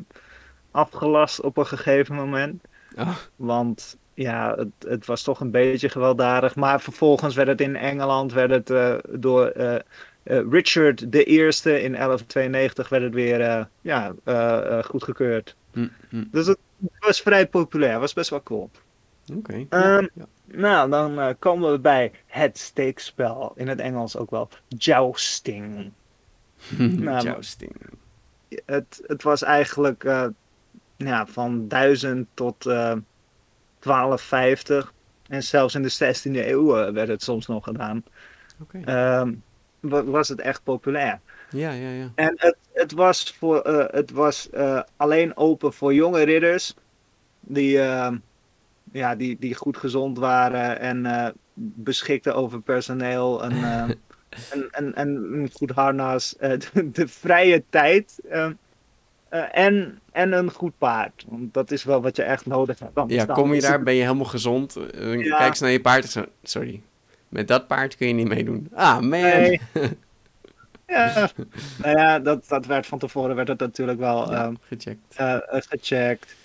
afgelast 0.71 1.41
op 1.41 1.57
een 1.57 1.67
gegeven 1.67 2.15
moment. 2.15 2.63
Oh, 2.97 3.15
Want 3.35 3.97
ja, 4.13 4.55
het, 4.55 4.89
het 4.89 5.05
was 5.05 5.23
toch 5.23 5.39
een 5.39 5.51
beetje 5.51 5.89
gewelddadig. 5.89 6.55
Maar 6.55 6.81
vervolgens 6.81 7.35
werd 7.35 7.47
het 7.47 7.61
in 7.61 7.75
Engeland 7.75 8.33
werd 8.33 8.49
het, 8.49 8.69
eh, 8.69 8.95
door 9.09 9.47
eh, 9.47 9.75
eh, 9.75 9.81
Richard 10.49 11.01
I 11.01 11.37
in 11.39 11.95
1192 11.95 12.89
werd 12.89 13.03
het 13.03 13.13
weer 13.13 13.67
ja, 13.81 14.13
goedgekeurd. 14.83 15.55
hm. 15.71 15.87
Dus 16.09 16.47
het 16.47 16.57
was 16.99 17.21
vrij 17.21 17.47
populair, 17.47 17.99
was 17.99 18.13
best 18.13 18.29
wel 18.29 18.43
cool. 18.43 18.69
Oké. 19.35 19.65
Ehm, 19.69 20.07
ja. 20.13 20.25
Nou, 20.45 20.89
dan 20.89 21.35
komen 21.39 21.71
we 21.71 21.79
bij 21.79 22.11
het 22.25 22.57
steekspel. 22.57 23.53
In 23.55 23.67
het 23.67 23.79
Engels 23.79 24.17
ook 24.17 24.29
wel 24.29 24.49
jousting. 24.67 25.91
nou, 26.77 27.23
Jousting. 27.23 27.71
Het, 28.65 29.01
het 29.07 29.23
was 29.23 29.43
eigenlijk 29.43 30.03
eh, 30.03 30.25
ja, 30.97 31.25
van 31.25 31.67
1000 31.67 32.27
tot 32.33 32.65
eh 32.65 32.95
1250. 33.79 34.93
En 35.27 35.43
zelfs 35.43 35.75
in 35.75 35.81
de 35.81 35.91
16e 36.15 36.31
eeuw 36.47 36.77
eh, 36.77 36.93
werd 36.93 37.07
het 37.07 37.23
soms 37.23 37.47
nog 37.47 37.63
gedaan. 37.63 38.03
Ehm, 38.85 39.33
wa- 39.79 40.03
was 40.03 40.27
het 40.27 40.39
echt 40.41 40.63
populair. 40.63 41.19
Ja, 41.49 41.71
ja, 41.71 41.89
ja. 41.89 42.11
En 42.15 42.33
het, 42.37 42.57
het 42.73 42.91
was, 42.91 43.35
voor, 43.37 43.67
het 43.91 44.11
was 44.11 44.49
alleen 44.97 45.37
open 45.37 45.73
voor 45.73 45.93
jonge 45.93 46.21
ridders. 46.23 46.73
Die, 47.39 47.81
ehm, 47.81 48.17
ja, 48.91 49.15
die, 49.15 49.37
die 49.39 49.55
goed 49.55 49.77
gezond 49.77 50.17
waren 50.17 50.79
en 50.79 51.33
beschikten 51.53 52.35
over 52.35 52.61
personeel. 52.61 53.43
En, 53.43 53.53
en, 54.51 54.67
en, 54.71 54.95
en 54.95 55.07
een 55.33 55.49
goed 55.53 55.71
harnas. 55.71 56.37
eh, 56.37 56.59
de, 56.73 56.89
de 56.91 57.07
vrije 57.07 57.63
tijd. 57.69 58.19
eh, 58.29 58.49
eh, 59.29 59.43
en, 59.51 59.99
en 60.11 60.31
een 60.31 60.51
goed 60.51 60.77
paard. 60.77 61.25
Want 61.27 61.53
dat 61.53 61.71
is 61.71 61.83
wel 61.83 62.01
wat 62.01 62.15
je 62.15 62.23
echt 62.23 62.45
nodig 62.45 62.79
hebt. 62.79 62.97
Anders 62.97 63.19
Ja, 63.19 63.25
dan 63.25 63.35
kom 63.35 63.53
je 63.53 63.61
daar, 63.61 63.83
ben 63.83 63.93
je 63.93 64.01
helemaal 64.01 64.25
gezond. 64.25 64.75
eh, 64.75 65.23
Ja. 65.23 65.37
Kijk 65.37 65.49
eens 65.49 65.59
naar 65.59 65.69
je 65.71 65.81
paard 65.81 66.05
zo. 66.05 66.25
Sorry. 66.43 66.81
Met 67.29 67.47
dat 67.47 67.67
paard 67.67 67.95
kun 67.95 68.07
je 68.07 68.13
niet 68.13 68.27
meedoen. 68.27 68.69
Ah, 68.73 68.93
man. 68.99 69.09
Nee. 69.09 69.61
ja, 70.87 71.29
nou 71.81 71.97
ja, 71.97 72.19
dat, 72.19 72.47
dat 72.47 72.65
werd 72.65 72.85
van 72.87 72.99
tevoren 72.99 73.35
werd 73.35 73.47
het 73.47 73.59
natuurlijk 73.59 73.99
wel 73.99 74.31
Ja, 74.31 74.43
ehm, 74.43 74.53
gecheckt. 74.61 75.15
gecheckt. 75.49 76.35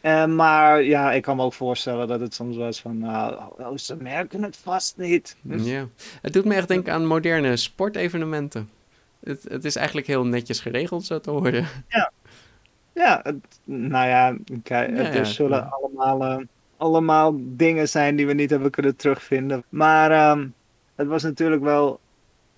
Eh, 0.00 0.26
maar 0.26 0.82
ja, 0.82 1.12
ik 1.12 1.22
kan 1.22 1.36
me 1.36 1.42
ook 1.42 1.54
voorstellen 1.54 2.08
dat 2.08 2.20
het 2.20 2.34
soms 2.34 2.56
was 2.56 2.80
van, 2.80 2.98
nou, 2.98 3.34
oh, 3.58 3.76
ze 3.76 3.96
merken 3.96 4.42
het 4.42 4.56
vast 4.56 4.96
niet. 4.96 5.36
Ja. 5.42 5.86
Het 6.22 6.32
doet 6.32 6.44
me 6.44 6.54
echt 6.54 6.68
denken 6.68 6.92
aan 6.92 7.06
moderne 7.06 7.56
sportevenementen. 7.56 8.70
Het, 9.20 9.42
het 9.48 9.64
is 9.64 9.76
eigenlijk 9.76 10.06
heel 10.06 10.24
netjes 10.24 10.60
geregeld, 10.60 11.04
zo 11.04 11.20
te 11.20 11.30
horen. 11.30 11.66
Ja, 12.98 13.20
het, 13.22 13.60
nou 13.64 14.08
ja, 14.08 14.36
kijk, 14.62 14.90
Ja, 14.90 14.96
het 14.96 15.14
ja, 15.14 15.18
er 15.18 15.26
zullen 15.26 15.58
ja. 15.58 15.68
allemaal, 15.80 16.24
eh, 16.24 16.44
allemaal 16.76 17.34
dingen 17.38 17.88
zijn 17.88 18.16
die 18.16 18.26
we 18.26 18.32
niet 18.32 18.50
hebben 18.50 18.70
kunnen 18.70 18.96
terugvinden. 18.96 19.64
Maar 19.68 20.10
ehm, 20.10 20.46
het 20.94 21.06
was 21.06 21.22
natuurlijk 21.22 21.62
wel, 21.62 22.00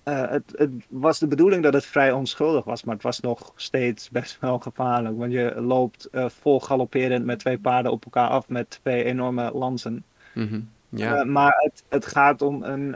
eh, 0.03 0.29
het, 0.29 0.53
het 0.55 0.69
was 0.89 1.19
de 1.19 1.27
bedoeling 1.27 1.63
dat 1.63 1.73
het 1.73 1.85
vrij 1.85 2.11
onschuldig 2.11 2.63
was, 2.65 2.83
maar 2.83 2.93
het 2.95 3.03
was 3.03 3.19
nog 3.19 3.53
steeds 3.55 4.09
best 4.09 4.39
wel 4.39 4.59
gevaarlijk. 4.59 5.17
Want 5.17 5.31
je 5.31 5.61
loopt 5.61 6.05
eh, 6.05 6.29
vol 6.29 6.59
galopperend 6.61 7.25
met 7.25 7.39
twee 7.39 7.57
paarden 7.59 7.91
op 7.91 8.03
elkaar 8.05 8.29
af 8.29 8.49
met 8.49 8.69
twee 8.69 9.03
enorme 9.03 9.51
lansen. 9.53 10.03
Mhm. 10.33 10.59
Ja, 10.89 11.15
Eh, 11.15 11.25
maar 11.25 11.53
het, 11.57 11.83
het 11.89 12.05
gaat 12.05 12.41
om 12.41 12.63
een 12.63 12.95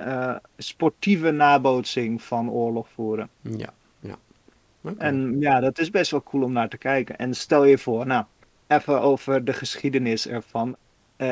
sportieve 0.58 1.32
nabootsing 1.32 2.22
van 2.22 2.50
oorlog 2.52 2.88
voeren. 2.90 3.30
ja, 3.42 3.70
ja. 4.00 4.16
En 4.98 5.40
ja, 5.40 5.60
dat 5.60 5.80
is 5.80 5.90
best 5.90 6.12
wel 6.12 6.24
cool 6.24 6.44
om 6.44 6.52
naar 6.52 6.70
te 6.70 6.78
kijken. 6.78 7.18
En 7.18 7.34
stel 7.34 7.64
je 7.66 7.78
voor, 7.78 8.06
nou, 8.06 8.26
even 8.68 9.02
over 9.02 9.46
de 9.46 9.54
geschiedenis 9.54 10.28
ervan. 10.28 10.76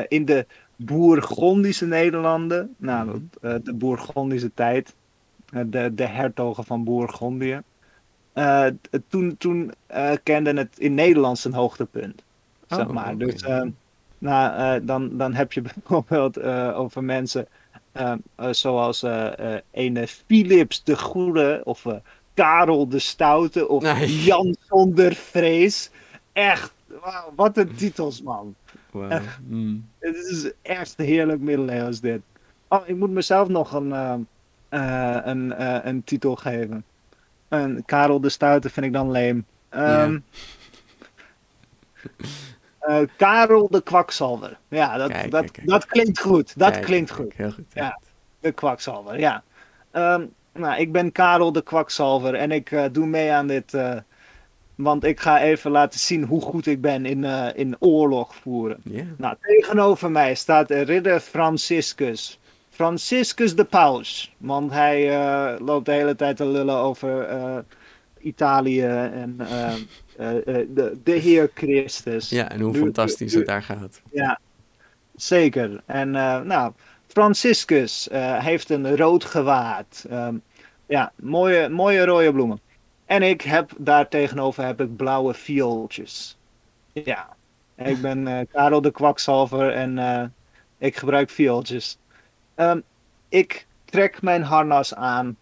In 0.08 0.24
de 0.24 0.46
Bourgondische 0.76 1.86
Nederlanden, 1.86 2.74
nou, 2.76 3.06
Mhm. 3.40 3.62
de 3.62 3.74
Bourgondische 3.74 4.54
tijd, 4.54 4.94
de, 5.66 5.94
de 5.94 6.06
hertogen 6.06 6.64
van 6.64 6.84
Bourgondië. 6.84 7.60
eh, 8.32 8.66
t- 8.66 8.98
toen 9.08 9.36
toen 9.36 9.72
eh, 9.86 10.12
kende 10.22 10.52
het 10.52 10.78
in 10.78 10.94
Nederland 10.94 11.38
zijn 11.38 11.54
hoogtepunt, 11.54 12.22
zeg 12.68 12.86
Oh, 12.86 12.92
maar. 12.92 13.14
oké. 13.14 13.24
Dus 13.26 13.42
eh, 13.42 13.62
nou, 14.18 14.56
eh, 14.80 14.86
dan, 14.86 15.16
dan 15.16 15.34
heb 15.34 15.52
je 15.52 15.62
bijvoorbeeld 15.74 16.36
eh, 16.36 16.78
over 16.78 17.04
mensen 17.04 17.46
eh, 17.92 18.12
eh, 18.36 18.48
zoals 18.50 19.02
eh, 19.02 19.54
eh, 19.54 19.60
ene 19.70 20.06
Philips 20.06 20.82
de 20.84 20.96
Goede 20.98 21.60
of 21.64 21.86
eh, 21.86 21.94
Karel 22.34 22.88
de 22.88 22.98
Stoute 22.98 23.68
of 23.68 23.82
Nee. 23.82 24.22
Jan 24.24 24.56
zonder 24.68 25.14
vrees. 25.14 25.90
Echt, 26.32 26.72
wat 27.34 27.56
een 27.56 27.74
titels, 27.74 28.22
man. 28.22 28.54
Mm. 29.46 29.88
Het 29.98 30.14
is 30.16 30.50
echt 30.62 30.96
heerlijk 30.96 31.40
middeleeuws 31.40 32.00
dit. 32.00 32.20
Oh, 32.68 32.88
ik 32.88 32.96
moet 32.96 33.10
mezelf 33.10 33.48
nog 33.48 33.72
een, 33.72 33.92
eh, 34.74 35.16
een, 35.22 35.52
eh, 35.52 35.78
een 35.82 36.04
titel 36.04 36.36
geven. 36.36 36.84
Karel 37.84 38.20
de 38.20 38.28
Stoute 38.28 38.70
vind 38.70 38.86
ik 38.86 38.92
dan 38.92 39.10
leem. 39.10 39.46
Ehm, 39.68 40.18
eh, 42.80 43.00
Karel 43.16 43.68
de 43.70 43.82
Kwakzalver. 43.82 44.58
Ja, 44.68 44.96
dat, 44.96 45.10
Kijk, 45.10 45.30
dat, 45.30 45.40
kijk, 45.40 45.52
kijk. 45.52 45.68
dat 45.68 45.86
klinkt 45.86 46.20
goed. 46.20 46.58
Dat 46.58 46.80
klinkt 46.80 47.10
goed. 47.10 47.34
Heel 47.34 47.50
goed. 47.50 47.64
Ja. 47.72 48.00
De 48.40 48.52
kwakzalver, 48.52 49.18
ja. 49.18 49.42
Ehm, 49.90 50.26
nou, 50.52 50.80
ik 50.80 50.92
ben 50.92 51.12
Karel 51.12 51.52
de 51.52 51.62
kwakzalver 51.62 52.34
en 52.34 52.52
ik 52.52 52.88
doe 52.92 53.06
mee 53.06 53.32
aan 53.32 53.46
dit. 53.46 53.76
want 54.74 55.04
ik 55.04 55.20
ga 55.20 55.40
even 55.40 55.70
laten 55.70 56.00
zien 56.00 56.24
hoe 56.24 56.40
goed 56.40 56.66
ik 56.66 56.80
ben 56.80 57.06
in, 57.06 57.24
in 57.54 57.76
oorlog 57.78 58.34
voeren. 58.34 58.80
Nou, 59.16 59.36
tegenover 59.40 60.10
mij 60.10 60.34
staat 60.34 60.68
de 60.68 60.80
ridder 60.80 61.20
Franciscus. 61.20 62.38
Franciscus 62.74 63.54
de 63.56 63.64
Paus. 63.64 64.34
Want 64.36 64.72
hij 64.72 65.10
eh, 65.20 65.60
loopt 65.60 65.86
de 65.86 65.92
hele 65.92 66.14
tijd 66.16 66.36
te 66.36 66.46
lullen 66.46 66.76
over 66.76 67.22
eh, 67.22 67.58
Italië 68.18 68.82
en 68.82 69.36
eh, 69.38 69.74
de, 70.68 70.98
de 71.04 71.12
Heer 71.12 71.50
Christus. 71.54 72.28
ja, 72.30 72.50
en 72.50 72.60
hoe 72.60 72.72
Nu- 72.72 72.78
fantastisch 72.78 73.32
nu- 73.32 73.38
het 73.38 73.48
daar 73.48 73.62
gaat. 73.62 74.00
Ja, 74.12 74.38
zeker. 75.16 75.82
En 75.86 76.10
nou, 76.46 76.72
Franciscus 77.06 78.08
heeft 78.38 78.70
een 78.70 78.96
rood 78.96 79.24
gewaad. 79.24 80.04
Ehm, 80.10 80.34
ja, 80.86 81.12
mooie, 81.16 81.68
mooie 81.68 82.04
rode 82.04 82.32
bloemen. 82.32 82.60
En 83.04 83.22
ik 83.22 83.40
heb 83.40 83.70
daar 83.78 84.08
tegenover 84.08 84.64
heb 84.64 84.80
ik 84.80 84.96
blauwe 84.96 85.34
viooltjes. 85.34 86.36
Ja, 86.92 87.28
ik 87.76 88.00
ben 88.00 88.48
Karel 88.52 88.80
de 88.80 88.90
Kwakzalver 88.90 89.72
en 89.72 90.32
ik 90.78 90.96
gebruik 90.96 91.30
viooltjes. 91.30 91.98
Ehm, 92.54 92.80
ik 93.28 93.66
trek 93.84 94.22
mijn 94.22 94.42
harnas 94.42 94.94
aan. 94.94 95.36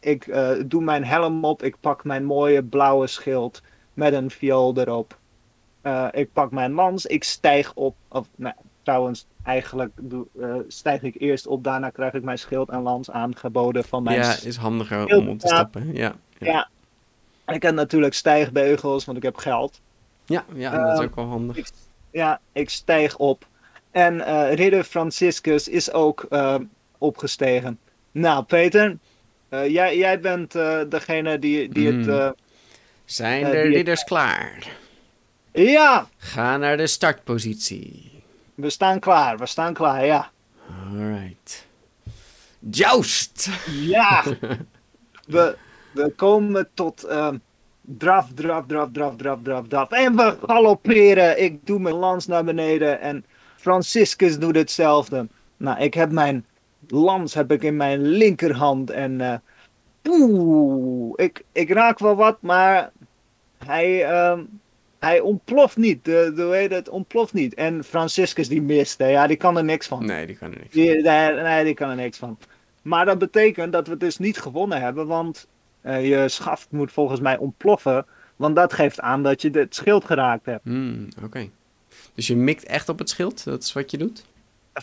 Ik 0.00 0.26
eh, 0.26 0.50
doe 0.66 0.82
mijn 0.82 1.04
helm 1.04 1.44
op. 1.44 1.62
Ik 1.62 1.76
pak 1.80 2.04
mijn 2.04 2.24
mooie 2.24 2.62
blauwe 2.62 3.06
schild 3.06 3.62
met 3.94 4.12
een 4.12 4.30
viool 4.30 4.78
erop. 4.78 5.18
Eh, 5.82 6.08
ik 6.12 6.32
pak 6.32 6.50
mijn 6.50 6.72
lans, 6.72 7.06
ik 7.06 7.24
stijg 7.24 7.72
op. 7.74 7.96
Of, 8.08 8.26
nou, 8.36 8.54
trouwens, 8.82 9.26
eigenlijk 9.42 9.92
doe, 10.00 10.26
eh, 10.40 10.54
stijg 10.68 11.02
ik 11.02 11.14
eerst 11.20 11.46
op, 11.46 11.64
daarna 11.64 11.90
krijg 11.90 12.12
ik 12.12 12.22
mijn 12.22 12.38
schild 12.38 12.68
en 12.68 12.82
lans 12.82 13.10
aangeboden 13.10 13.84
van 13.84 14.02
mijn. 14.02 14.16
Ja, 14.20 14.36
is 14.44 14.56
handiger 14.56 15.16
om 15.16 15.28
op 15.28 15.38
te 15.38 15.46
stappen. 15.46 15.94
Ja, 15.94 16.14
ja. 16.38 16.46
Ja. 17.46 17.54
Ik 17.54 17.62
heb 17.62 17.74
natuurlijk 17.74 18.14
stijgbeugels, 18.14 19.04
want 19.04 19.16
ik 19.16 19.22
heb 19.24 19.36
geld. 19.36 19.80
ja, 20.24 20.44
ja 20.54 20.70
dat 20.84 20.92
is 20.92 20.98
Eh, 20.98 21.04
ook 21.04 21.14
wel 21.14 21.24
handig. 21.26 21.56
Ik, 21.56 21.68
ja, 22.10 22.40
ik 22.52 22.70
stijg 22.70 23.16
op. 23.16 23.46
En 23.96 24.20
eh, 24.26 24.54
ridder 24.54 24.84
Franciscus 24.84 25.68
is 25.68 25.92
ook 25.92 26.26
eh, 26.30 26.54
opgestegen. 26.98 27.78
Nou, 28.12 28.44
Peter, 28.44 28.98
eh, 29.48 29.68
jij, 29.68 29.96
jij 29.96 30.20
bent 30.20 30.52
degene 30.88 31.38
die, 31.38 31.68
die 31.68 31.86
het. 31.86 32.06
Mm. 32.06 32.08
eh, 32.08 32.30
Zijn 33.04 33.44
de 33.50 33.60
ridders 33.60 34.04
klaar? 34.04 34.68
ja, 35.52 36.08
Ga 36.16 36.56
naar 36.56 36.76
de 36.76 36.86
startpositie. 36.86 38.22
we 38.54 38.70
staan 38.70 38.98
klaar, 39.00 39.38
we 39.38 39.46
staan 39.46 39.74
klaar, 39.74 40.04
ja. 40.06 40.30
Alright. 40.90 41.66
Joust! 42.70 43.48
Ja! 43.70 44.24
we, 45.34 45.56
we 45.92 46.10
komen 46.16 46.68
tot 46.74 47.02
ehm, 47.04 47.36
draf, 47.80 48.28
draf, 48.34 48.64
draf, 48.66 48.88
draf, 48.92 49.16
draf, 49.16 49.38
draf, 49.42 49.68
draf. 49.68 49.90
En 49.90 50.16
we 50.16 50.36
galopperen. 50.46 51.42
Ik 51.42 51.66
doe 51.66 51.78
mijn 51.78 51.94
lans 51.94 52.26
naar 52.26 52.44
beneden 52.44 53.00
en 53.00 53.24
Franciscus 53.56 54.38
doet 54.38 54.56
hetzelfde. 54.56 55.26
Nou, 55.56 55.80
ik 55.80 55.94
heb 55.94 56.10
mijn 56.10 56.44
lans 56.88 57.34
heb 57.34 57.52
ik 57.52 57.62
in 57.62 57.76
mijn 57.76 58.00
linkerhand 58.00 58.90
en 58.90 59.20
eh 59.20 59.34
poeh, 60.02 61.12
ik, 61.16 61.44
ik 61.52 61.70
raak 61.70 61.98
wel 61.98 62.16
wat, 62.16 62.36
maar 62.40 62.90
hij, 63.64 64.04
ehm, 64.04 64.40
hij 64.98 65.20
ontploft 65.20 65.76
niet. 65.76 66.04
De, 66.04 66.32
de, 66.34 66.42
heet 66.42 66.70
het, 66.70 66.88
ontploft 66.88 67.32
niet. 67.32 67.54
En 67.54 67.84
Franciscus 67.84 68.48
die 68.48 68.62
mist, 68.62 68.98
hè. 68.98 69.06
ja, 69.06 69.26
die 69.26 69.36
kan 69.36 69.56
er 69.56 69.64
niks 69.64 69.86
van. 69.86 70.06
Nee, 70.06 70.26
die 70.26 70.36
kan 70.36 70.52
er 70.52 70.58
niks 70.58 70.74
Die, 70.74 71.02
nee, 71.02 71.32
nee, 71.32 71.64
die 71.64 71.74
kan 71.74 71.90
er 71.90 71.96
niks 71.96 72.18
van. 72.18 72.38
Maar 72.82 73.04
dat 73.04 73.18
betekent 73.18 73.72
dat 73.72 73.84
we 73.84 73.90
het 73.90 74.00
dus 74.00 74.18
niet 74.18 74.38
gewonnen 74.38 74.80
hebben, 74.80 75.06
want 75.06 75.46
eh, 75.80 76.08
je 76.08 76.28
schaft 76.28 76.66
moet 76.70 76.92
volgens 76.92 77.20
mij 77.20 77.36
ontploffen. 77.36 78.06
Want 78.36 78.56
dat 78.56 78.72
geeft 78.72 79.00
aan 79.00 79.22
dat 79.22 79.42
je 79.42 79.50
het 79.50 79.74
schild 79.74 80.04
geraakt 80.04 80.46
hebt. 80.46 80.64
Hmm, 80.64 81.08
Oké. 81.24 81.50
Dus 82.16 82.26
je 82.26 82.36
mikt 82.36 82.64
echt 82.64 82.88
op 82.88 82.98
het 82.98 83.08
schild? 83.10 83.44
Dat 83.44 83.62
is 83.62 83.72
wat 83.72 83.90
je 83.90 83.98
doet? 83.98 84.24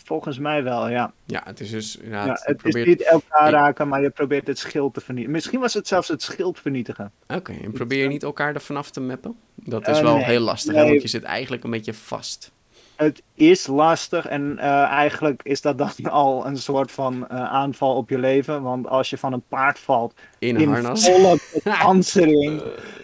Volgens 0.04 0.40
mij 0.40 0.64
wel, 0.64 0.90
ja. 0.90 1.14
Ja, 1.26 1.42
het 1.46 1.60
is 1.60 1.70
dus 1.70 1.94
ja 1.94 2.04
inderdaad... 2.04 2.40
je 2.40 2.48
het 2.48 2.58
probeert... 2.58 2.88
is 2.88 2.94
niet 2.94 3.02
elkaar 3.04 3.52
raken, 3.52 3.88
maar 3.88 4.02
je 4.02 4.10
probeert 4.10 4.48
het 4.48 4.60
schild 4.60 4.94
te 4.94 5.00
vernietigen. 5.02 5.36
Misschien 5.36 5.60
was 5.60 5.74
het 5.74 5.88
zelfs 5.88 6.08
het 6.08 6.22
schild 6.22 6.60
vernietigen. 6.60 7.12
Oké, 7.28 7.54
en 7.64 7.72
probeer 7.72 8.02
je 8.04 8.08
niet 8.08 8.24
elkaar 8.24 8.54
er 8.56 8.62
vanaf 8.62 8.90
te 8.92 9.02
mappen? 9.02 9.36
Dat 9.56 9.88
is 9.88 9.98
Eh, 9.98 10.04
wel 10.04 10.16
nee, 10.16 10.24
heel 10.26 10.40
lastig, 10.40 10.74
nee. 10.74 10.90
Want 10.90 11.02
je 11.02 11.08
zit 11.08 11.24
eigenlijk 11.24 11.64
een 11.64 11.72
beetje 11.72 11.94
vast. 11.94 12.52
Het 12.96 13.22
is 13.34 13.68
lastig 13.68 14.26
en 14.28 14.58
eh, 14.60 14.84
eigenlijk 14.84 15.42
is 15.44 15.62
dat 15.62 15.78
dan 15.78 15.92
al 16.10 16.46
een 16.46 16.58
soort 16.58 16.92
van 16.92 17.28
eh, 17.28 17.44
aanval 17.44 17.96
op 17.96 18.10
je 18.10 18.18
leven. 18.20 18.62
Want 18.62 18.88
als 18.88 19.10
je 19.10 19.18
van 19.18 19.34
een 19.34 19.44
paard 19.48 19.80
valt 19.80 20.14
In 20.40 20.56
een 20.56 20.62
in 20.62 20.70
harnas. 20.70 21.06
volle 21.10 21.38
pansering. 21.84 22.62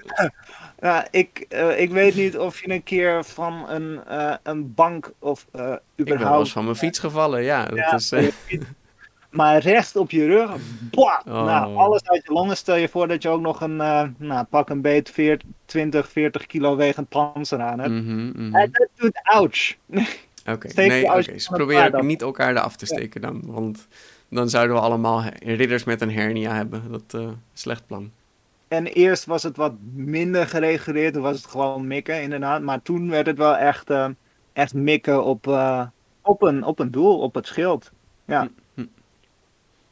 Ja, 0.82 1.08
ik, 1.12 1.46
eh, 1.50 1.80
ik 1.80 1.92
weet 1.92 2.16
niet 2.16 2.38
of 2.38 2.62
je 2.62 2.70
een 2.70 2.84
keer 2.84 3.24
van 3.24 3.70
een, 3.70 4.04
eh, 4.08 4.34
een 4.44 4.74
bank 4.74 5.12
of 5.20 5.48
eh 5.52 5.62
Ik 5.62 5.62
ben 5.62 6.06
wel 6.06 6.06
eens 6.06 6.14
überhaupt. 6.16 6.50
van 6.52 6.64
mijn 6.64 6.76
fiets 6.76 7.00
gevallen, 7.00 7.44
ja. 7.44 7.66
Dat 7.66 7.78
Ja, 7.78 7.94
is, 7.94 8.12
eh, 8.12 8.28
Maar 9.30 9.58
recht 9.62 9.96
op 9.96 10.12
je 10.12 10.26
rug. 10.26 10.52
Boah, 10.92 11.20
Oh. 11.28 11.46
nou, 11.46 11.76
alles 11.76 12.04
uit 12.04 12.24
je 12.26 12.34
longen. 12.34 12.58
Stel 12.58 12.76
je 12.76 12.88
voor 12.88 13.08
dat 13.08 13.22
je 13.22 13.30
ook 13.30 13.42
nog 13.42 13.62
een, 13.62 13.76
nou, 14.18 14.44
pak 14.50 14.70
een 14.70 14.82
beet 14.82 15.10
40, 15.10 15.48
20, 15.66 16.10
40 16.10 16.46
kilo 16.46 16.76
wegend 16.76 17.10
panzer 17.10 17.60
aan 17.62 17.80
hebt. 17.80 17.92
mhm, 17.94 18.26
mhm. 18.26 18.56
En 18.56 18.70
dat 18.72 18.88
doet 18.96 19.20
ouch. 19.24 19.76
Oké, 20.46 20.70
steek 20.70 20.88
nee, 20.88 21.04
oké. 21.06 21.36
paard 21.48 21.94
ook 21.94 22.00
af- 22.00 22.02
niet 22.06 22.22
elkaar 22.22 22.50
eraf 22.56 22.76
te 22.76 22.86
steken 22.86 23.22
dan. 23.22 23.42
Want 23.46 23.88
dan 24.30 24.50
zouden 24.50 24.76
we 24.76 24.82
allemaal 24.82 25.24
ridders 25.44 25.84
met 25.84 26.02
een 26.02 26.12
hernia 26.12 26.56
hebben. 26.56 26.84
Dat 26.92 27.22
eh 27.22 27.28
slecht 27.54 27.86
plan. 27.88 28.12
En 28.70 28.86
eerst 28.86 29.26
was 29.26 29.44
het 29.44 29.58
wat 29.58 29.74
minder 29.94 30.48
gereguleerd. 30.48 31.14
Toen 31.14 31.22
was 31.24 31.38
het 31.38 31.46
gewoon 31.52 31.88
mikken, 31.88 32.22
inderdaad. 32.22 32.62
Maar 32.62 32.82
toen 32.82 33.10
werd 33.10 33.26
het 33.26 33.38
wel 33.38 33.56
echt, 33.58 33.90
eh, 33.90 34.08
echt 34.54 34.74
mikken 34.74 35.24
op, 35.24 35.48
eh, 35.48 35.86
op, 36.22 36.42
een, 36.42 36.64
op 36.64 36.80
een 36.80 36.92
doel, 36.92 37.20
op 37.20 37.36
het 37.36 37.48
schild. 37.48 37.92
Ja. 38.26 38.42
Hm, 38.42 38.50
hm. 38.82 38.88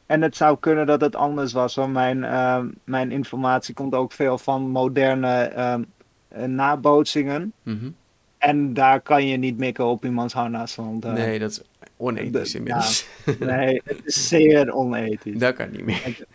En 0.06 0.22
het 0.22 0.36
zou 0.36 0.56
kunnen 0.60 0.86
dat 0.86 1.00
het 1.00 1.16
anders 1.16 1.52
was. 1.52 1.74
Want 1.74 1.92
mijn, 1.92 2.24
eh, 2.24 2.64
mijn 2.84 3.12
informatie 3.12 3.74
komt 3.74 3.94
ook 3.94 4.12
veel 4.12 4.38
van 4.38 4.62
moderne 4.70 5.86
nabootsingen. 6.46 7.52
Mhm. 7.62 7.90
En 8.38 8.74
daar 8.74 9.00
kan 9.00 9.26
je 9.26 9.36
niet 9.36 9.58
mikken 9.58 9.84
op 9.84 10.04
iemands 10.04 10.34
harnas. 10.34 10.74
Want, 10.74 11.04
Nee, 11.04 11.38
dat 11.38 11.50
is 11.50 11.62
onethisch 11.96 12.50
de- 12.52 12.58
inmiddels. 12.58 13.06
nee, 13.38 13.80
het 13.84 14.00
is 14.04 14.28
zeer 14.28 14.72
onethisch. 14.74 15.38
Dat 15.38 15.54
kan 15.54 15.70
niet 15.70 15.84
meer. 15.84 16.26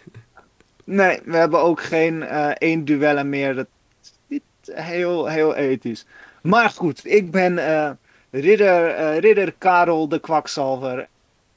Nee, 0.83 1.19
we 1.25 1.37
hebben 1.37 1.61
ook 1.61 1.81
geen 1.81 2.23
eh 2.23 2.47
één 2.57 2.85
duellen 2.85 3.29
meer. 3.29 3.55
Dat 3.55 3.67
is 4.01 4.11
niet 4.27 4.41
heel, 4.71 5.25
heel 5.27 5.55
ethisch. 5.55 6.05
Maar 6.41 6.69
goed, 6.69 7.05
ik 7.05 7.31
ben 7.31 7.57
eh, 7.57 7.91
ridder, 8.31 8.87
eh, 8.89 9.17
ridder 9.19 9.53
Karel 9.57 10.07
de 10.07 10.19
Kwakzalver. 10.19 11.07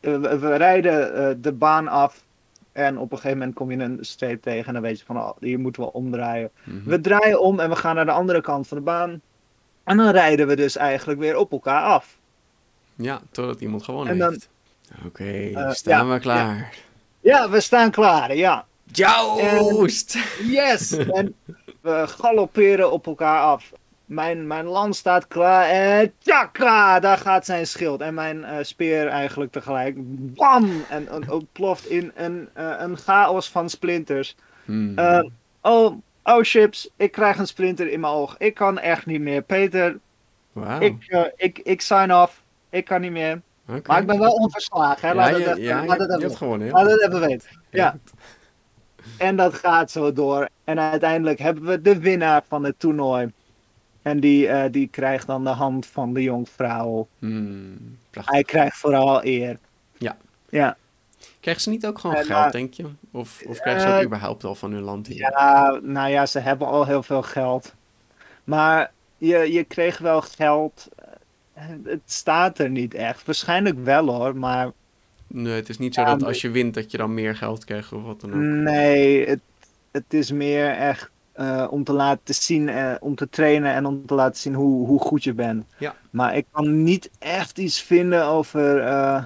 We, 0.01 0.39
we 0.39 0.57
rijden 0.57 1.43
de 1.43 1.53
baan 1.53 1.89
af. 1.89 2.25
En 2.73 2.99
op 2.99 3.11
een 3.13 3.17
gegeven 3.19 3.39
moment 3.39 3.57
kom 3.57 3.71
je 3.71 3.79
een 3.79 3.99
streep 4.01 4.43
tegen. 4.43 4.67
En 4.67 4.73
dan 4.73 4.83
weet 4.83 4.99
je 4.99 5.05
van, 5.05 5.17
oh, 5.17 5.31
hier 5.41 5.59
moeten 5.59 5.83
we 5.83 5.93
omdraaien. 5.93 6.51
Mhm. 6.65 6.89
We 6.91 7.01
draaien 7.01 7.41
om 7.41 7.61
en 7.61 7.69
we 7.71 7.77
gaan 7.77 7.95
naar 7.95 8.05
de 8.05 8.11
andere 8.13 8.41
kant 8.41 8.69
van 8.69 8.77
de 8.77 8.83
baan. 8.83 9.21
En 9.85 9.97
dan 9.97 10.11
rijden 10.11 10.47
we 10.47 10.57
dus 10.57 10.77
eigenlijk 10.77 11.21
weer 11.21 11.37
op 11.37 11.53
elkaar 11.53 11.83
af. 11.83 12.19
Ja, 12.95 13.21
totdat 13.31 13.61
iemand 13.61 13.83
gewonnen 13.83 14.13
En 14.13 14.19
dan- 14.19 14.31
heeft. 14.31 14.49
Oké, 15.07 15.25
Eh, 15.55 15.71
staan 15.71 16.07
ja, 16.07 16.13
we 16.13 16.21
klaar. 16.21 16.75
Ja, 17.21 17.51
we 17.51 17.61
staan 17.61 17.91
klaar, 17.91 18.35
ja. 18.37 18.67
Joost! 18.93 20.19
Yes! 20.43 20.93
En 20.97 21.35
we 21.81 22.05
galopperen 22.07 22.93
op 22.93 23.07
elkaar 23.07 23.41
af. 23.41 23.73
Mijn, 24.05 24.47
mijn 24.47 24.65
land 24.65 24.97
staat 24.97 25.27
klaar 25.27 25.69
en 25.69 26.13
tjaka, 26.19 27.01
daar 27.01 27.19
gaat 27.19 27.45
zijn 27.45 27.67
schild. 27.67 28.01
En 28.01 28.15
mijn 28.15 28.45
eh, 28.45 28.57
speer 28.63 29.07
eigenlijk 29.07 29.53
tegelijk. 29.53 29.95
Bam! 30.35 30.85
En, 30.89 31.09
en 31.09 31.31
ontploft 31.31 31.87
in 31.87 32.13
een, 32.15 32.49
eh, 32.53 32.75
een 32.79 32.97
chaos 32.97 33.51
van 33.51 33.71
splinters. 33.71 34.37
Hmm. 34.65 34.99
Eh, 34.99 35.25
oh, 35.61 35.97
oh 36.23 36.43
chips, 36.43 36.91
ik 36.97 37.13
krijg 37.13 37.39
een 37.39 37.47
splinter 37.47 37.89
in 37.89 38.01
mijn 38.01 38.13
oog. 38.13 38.35
Ik 38.39 38.55
kan 38.55 38.79
echt 38.79 39.07
niet 39.07 39.21
meer. 39.21 39.43
Peter, 39.43 39.99
ik, 40.79 41.33
ik, 41.37 41.59
ik 41.59 41.81
sign 41.81 42.13
off. 42.13 42.43
Ik 42.71 42.85
kan 42.85 43.01
niet 43.01 43.13
meer. 43.13 43.41
Maar 43.87 44.01
ik 44.01 44.07
ben 44.07 44.19
wel 44.19 44.33
onverslagen. 44.33 45.09
Hè? 45.09 45.15
Ja, 45.15 45.15
Laat 45.15 45.29
je, 45.29 45.35
het 45.35 45.47
even, 45.47 45.63
ja, 45.63 45.83
je, 45.83 45.91
het 45.91 46.21
je 46.21 46.27
het 46.27 46.37
goed. 46.37 46.61
even 46.63 47.21
weten. 47.21 47.49
En 49.19 49.37
dat 49.37 49.55
gaat 49.55 49.91
zo 49.91 50.13
door. 50.13 50.49
En 50.65 50.81
uiteindelijk 50.81 51.39
hebben 51.39 51.65
we 51.65 51.81
de 51.81 51.99
winnaar 51.99 52.43
van 52.49 52.65
het 52.65 52.79
toernooi. 52.79 53.33
En 54.03 54.21
die, 54.21 54.49
eh, 54.49 54.73
die 54.73 54.89
krijgt 54.89 55.27
dan 55.27 55.45
de 55.45 55.51
hand 55.51 55.87
van 55.87 56.13
de 56.13 56.23
jonkvrouw. 56.23 57.09
Hmm. 57.19 57.99
Hij 58.11 58.43
krijgt 58.45 58.77
vooral 58.77 59.25
eer. 59.25 59.59
Ja. 59.99 60.17
Ja, 60.49 60.77
Krijgen 61.41 61.63
ze 61.63 61.71
niet 61.71 61.87
ook 61.87 61.99
gewoon 61.99 62.17
Eh, 62.17 62.25
geld, 62.25 62.39
nou, 62.39 62.51
denk 62.51 62.75
je? 62.75 62.85
Of, 63.11 63.43
of 63.47 63.61
krijgen 63.61 63.83
ze 63.83 63.89
dat 63.89 63.99
eh, 63.99 64.05
überhaupt 64.05 64.45
al 64.45 64.55
van 64.55 64.73
hun 64.73 64.83
land 64.83 65.07
hier? 65.07 65.19
ja, 65.19 65.79
nou 65.83 66.11
ja, 66.11 66.27
ze 66.27 66.39
hebben 66.39 66.67
al 66.67 66.87
heel 66.87 67.03
veel 67.03 67.23
geld. 67.23 67.75
Maar 68.45 68.93
je, 69.19 69.53
je 69.53 69.65
kreeg 69.65 69.99
wel 69.99 70.21
geld. 70.21 70.89
Eh, 71.55 71.65
Het 71.85 72.01
staat 72.05 72.59
er 72.59 72.71
niet 72.71 72.95
echt. 72.95 73.25
Waarschijnlijk 73.27 73.79
wel 73.85 74.07
hoor, 74.09 74.37
maar 74.37 74.71
Nee, 75.43 75.55
het 75.55 75.69
is 75.69 75.79
niet 75.79 75.95
zo 75.95 76.01
Ja, 76.01 76.07
dat 76.07 76.23
als 76.25 76.41
je 76.41 76.51
wint 76.51 76.75
dat 76.75 76.91
je 76.91 76.97
dan 76.97 77.15
meer 77.15 77.37
geld 77.37 77.65
krijgt 77.65 77.93
of 77.93 78.03
wat 78.03 78.21
dan 78.21 78.31
ook. 78.31 78.41
nee, 78.41 79.27
het, 79.29 79.41
het 79.91 80.15
is 80.15 80.33
meer 80.33 80.71
echt 80.71 81.11
eh, 81.33 81.67
om 81.71 81.85
te 81.85 81.93
laten 81.93 82.35
zien, 82.35 82.69
eh, 82.69 82.95
om 83.01 83.15
te 83.15 83.29
trainen 83.29 83.73
en 83.75 83.87
om 83.87 84.07
te 84.07 84.15
laten 84.15 84.41
zien 84.41 84.55
hoe, 84.55 84.87
hoe 84.87 85.01
goed 85.01 85.25
je 85.25 85.35
bent. 85.35 85.65
Ja. 85.79 85.95
Maar 86.11 86.37
ik 86.37 86.47
kan 86.51 86.83
niet 86.83 87.11
echt 87.19 87.59
iets 87.59 87.83
vinden 87.83 88.25
over. 88.25 88.81
eh, 88.81 89.25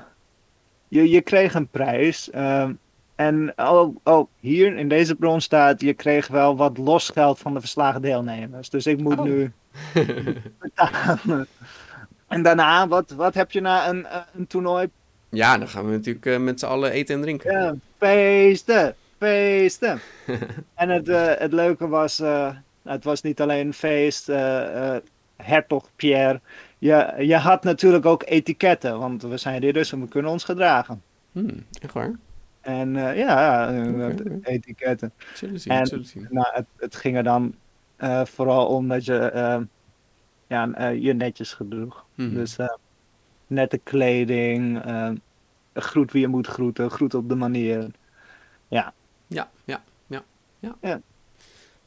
je, 0.88 1.08
je 1.10 1.20
kreeg 1.20 1.54
een 1.54 1.68
prijs. 1.68 2.30
ehm, 2.30 2.72
en 3.14 3.52
oh, 3.56 3.96
oh, 4.04 4.26
hier 4.40 4.76
in 4.76 4.88
deze 4.88 5.14
bron 5.14 5.40
staat: 5.40 5.80
je 5.80 5.94
kreeg 5.94 6.26
wel 6.28 6.56
wat 6.56 6.78
losgeld 6.78 7.38
van 7.38 7.54
de 7.54 7.60
verslagen 7.60 8.02
deelnemers. 8.02 8.70
Dus 8.70 8.86
ik 8.86 9.00
moet 9.00 9.18
Oh. 9.18 9.24
nu 9.24 9.52
betalen. 10.60 11.46
En 12.28 12.42
daarna, 12.42 12.88
wat, 12.88 13.10
wat 13.10 13.34
heb 13.34 13.50
je 13.52 13.60
na 13.60 13.88
een, 13.88 14.06
een 14.34 14.46
toernooi? 14.46 14.88
Ja, 15.30 15.58
dan 15.58 15.68
gaan 15.68 15.84
we 15.84 15.90
natuurlijk 15.90 16.26
eh, 16.26 16.38
met 16.38 16.60
z'n 16.60 16.66
allen 16.66 16.90
eten 16.90 17.14
en 17.14 17.20
drinken. 17.20 17.52
Ja, 17.52 17.74
feesten, 17.98 18.94
feesten. 19.18 20.00
en 20.74 20.88
het, 20.88 21.08
eh, 21.08 21.32
het 21.34 21.52
leuke 21.52 21.88
was, 21.88 22.20
eh, 22.20 22.54
het 22.82 23.04
was 23.04 23.22
niet 23.22 23.40
alleen 23.40 23.66
een 23.66 23.72
feest, 23.72 24.26
hertog 25.36 25.90
Pierre. 25.96 26.40
Je, 26.78 27.14
je 27.18 27.36
had 27.36 27.64
natuurlijk 27.64 28.06
ook 28.06 28.22
etiketten, 28.26 28.98
want 28.98 29.22
we 29.22 29.36
zijn 29.36 29.60
ridders 29.60 29.92
en 29.92 30.00
we 30.00 30.08
kunnen 30.08 30.30
ons 30.30 30.44
gedragen. 30.44 31.02
Hmm, 31.32 31.66
echt 31.82 31.92
waar? 31.92 32.12
En 32.60 32.94
ja, 32.94 33.72
etiketten. 34.42 35.12
Zullen 35.34 35.60
zien, 35.60 35.72
En- 35.72 35.86
zullen 35.86 36.04
zien. 36.04 36.26
Nou, 36.30 36.46
het, 36.50 36.66
het 36.76 36.96
ging 36.96 37.16
er 37.16 37.22
dan 37.22 37.54
vooral 38.24 38.66
om 38.66 38.88
dat 38.88 39.04
je 39.04 39.66
ja, 40.46 40.88
je 40.88 41.12
netjes 41.12 41.52
gedroeg. 41.52 42.04
Mhm. 42.14 42.34
Dus 42.34 42.56
nette 43.50 43.78
kleding, 43.82 44.82
eh, 44.84 45.10
groet 45.74 46.12
wie 46.12 46.20
je 46.20 46.28
moet 46.28 46.46
groeten, 46.46 46.90
groet 46.90 47.14
op 47.14 47.28
de 47.28 47.34
manier. 47.34 47.86
Ja, 48.68 48.92
ja. 49.26 49.50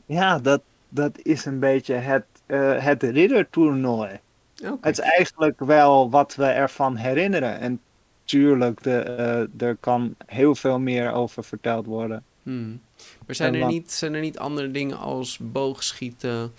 Ja, 0.05 0.39
dat, 0.39 0.61
dat 0.89 1.19
is 1.21 1.45
een 1.45 1.59
beetje 1.59 1.93
het, 1.93 2.25
eh 2.45 2.83
het 2.85 3.03
riddertoernooi. 3.03 4.19
Oké. 4.63 4.77
Het 4.87 4.97
is 4.97 5.03
eigenlijk 5.03 5.59
wel 5.59 6.09
wat 6.09 6.35
we 6.35 6.45
ervan 6.45 6.95
herinneren. 6.95 7.59
En 7.59 7.79
tuurlijk, 8.23 8.83
de, 8.83 8.99
eh, 8.99 9.67
er 9.67 9.75
kan 9.79 10.15
heel 10.25 10.55
veel 10.55 10.79
meer 10.79 11.11
over 11.11 11.43
verteld 11.43 11.85
worden. 11.85 12.23
Hmm. 12.43 12.81
Maar 13.25 13.35
zijn 13.35 13.49
En 13.49 13.55
er, 13.59 13.61
wat- 13.65 13.71
niet, 13.73 13.91
zijn 13.91 14.13
er 14.13 14.21
niet 14.21 14.39
andere 14.39 14.71
dingen 14.71 14.97
als 14.97 15.37
boogschieten 15.41 16.51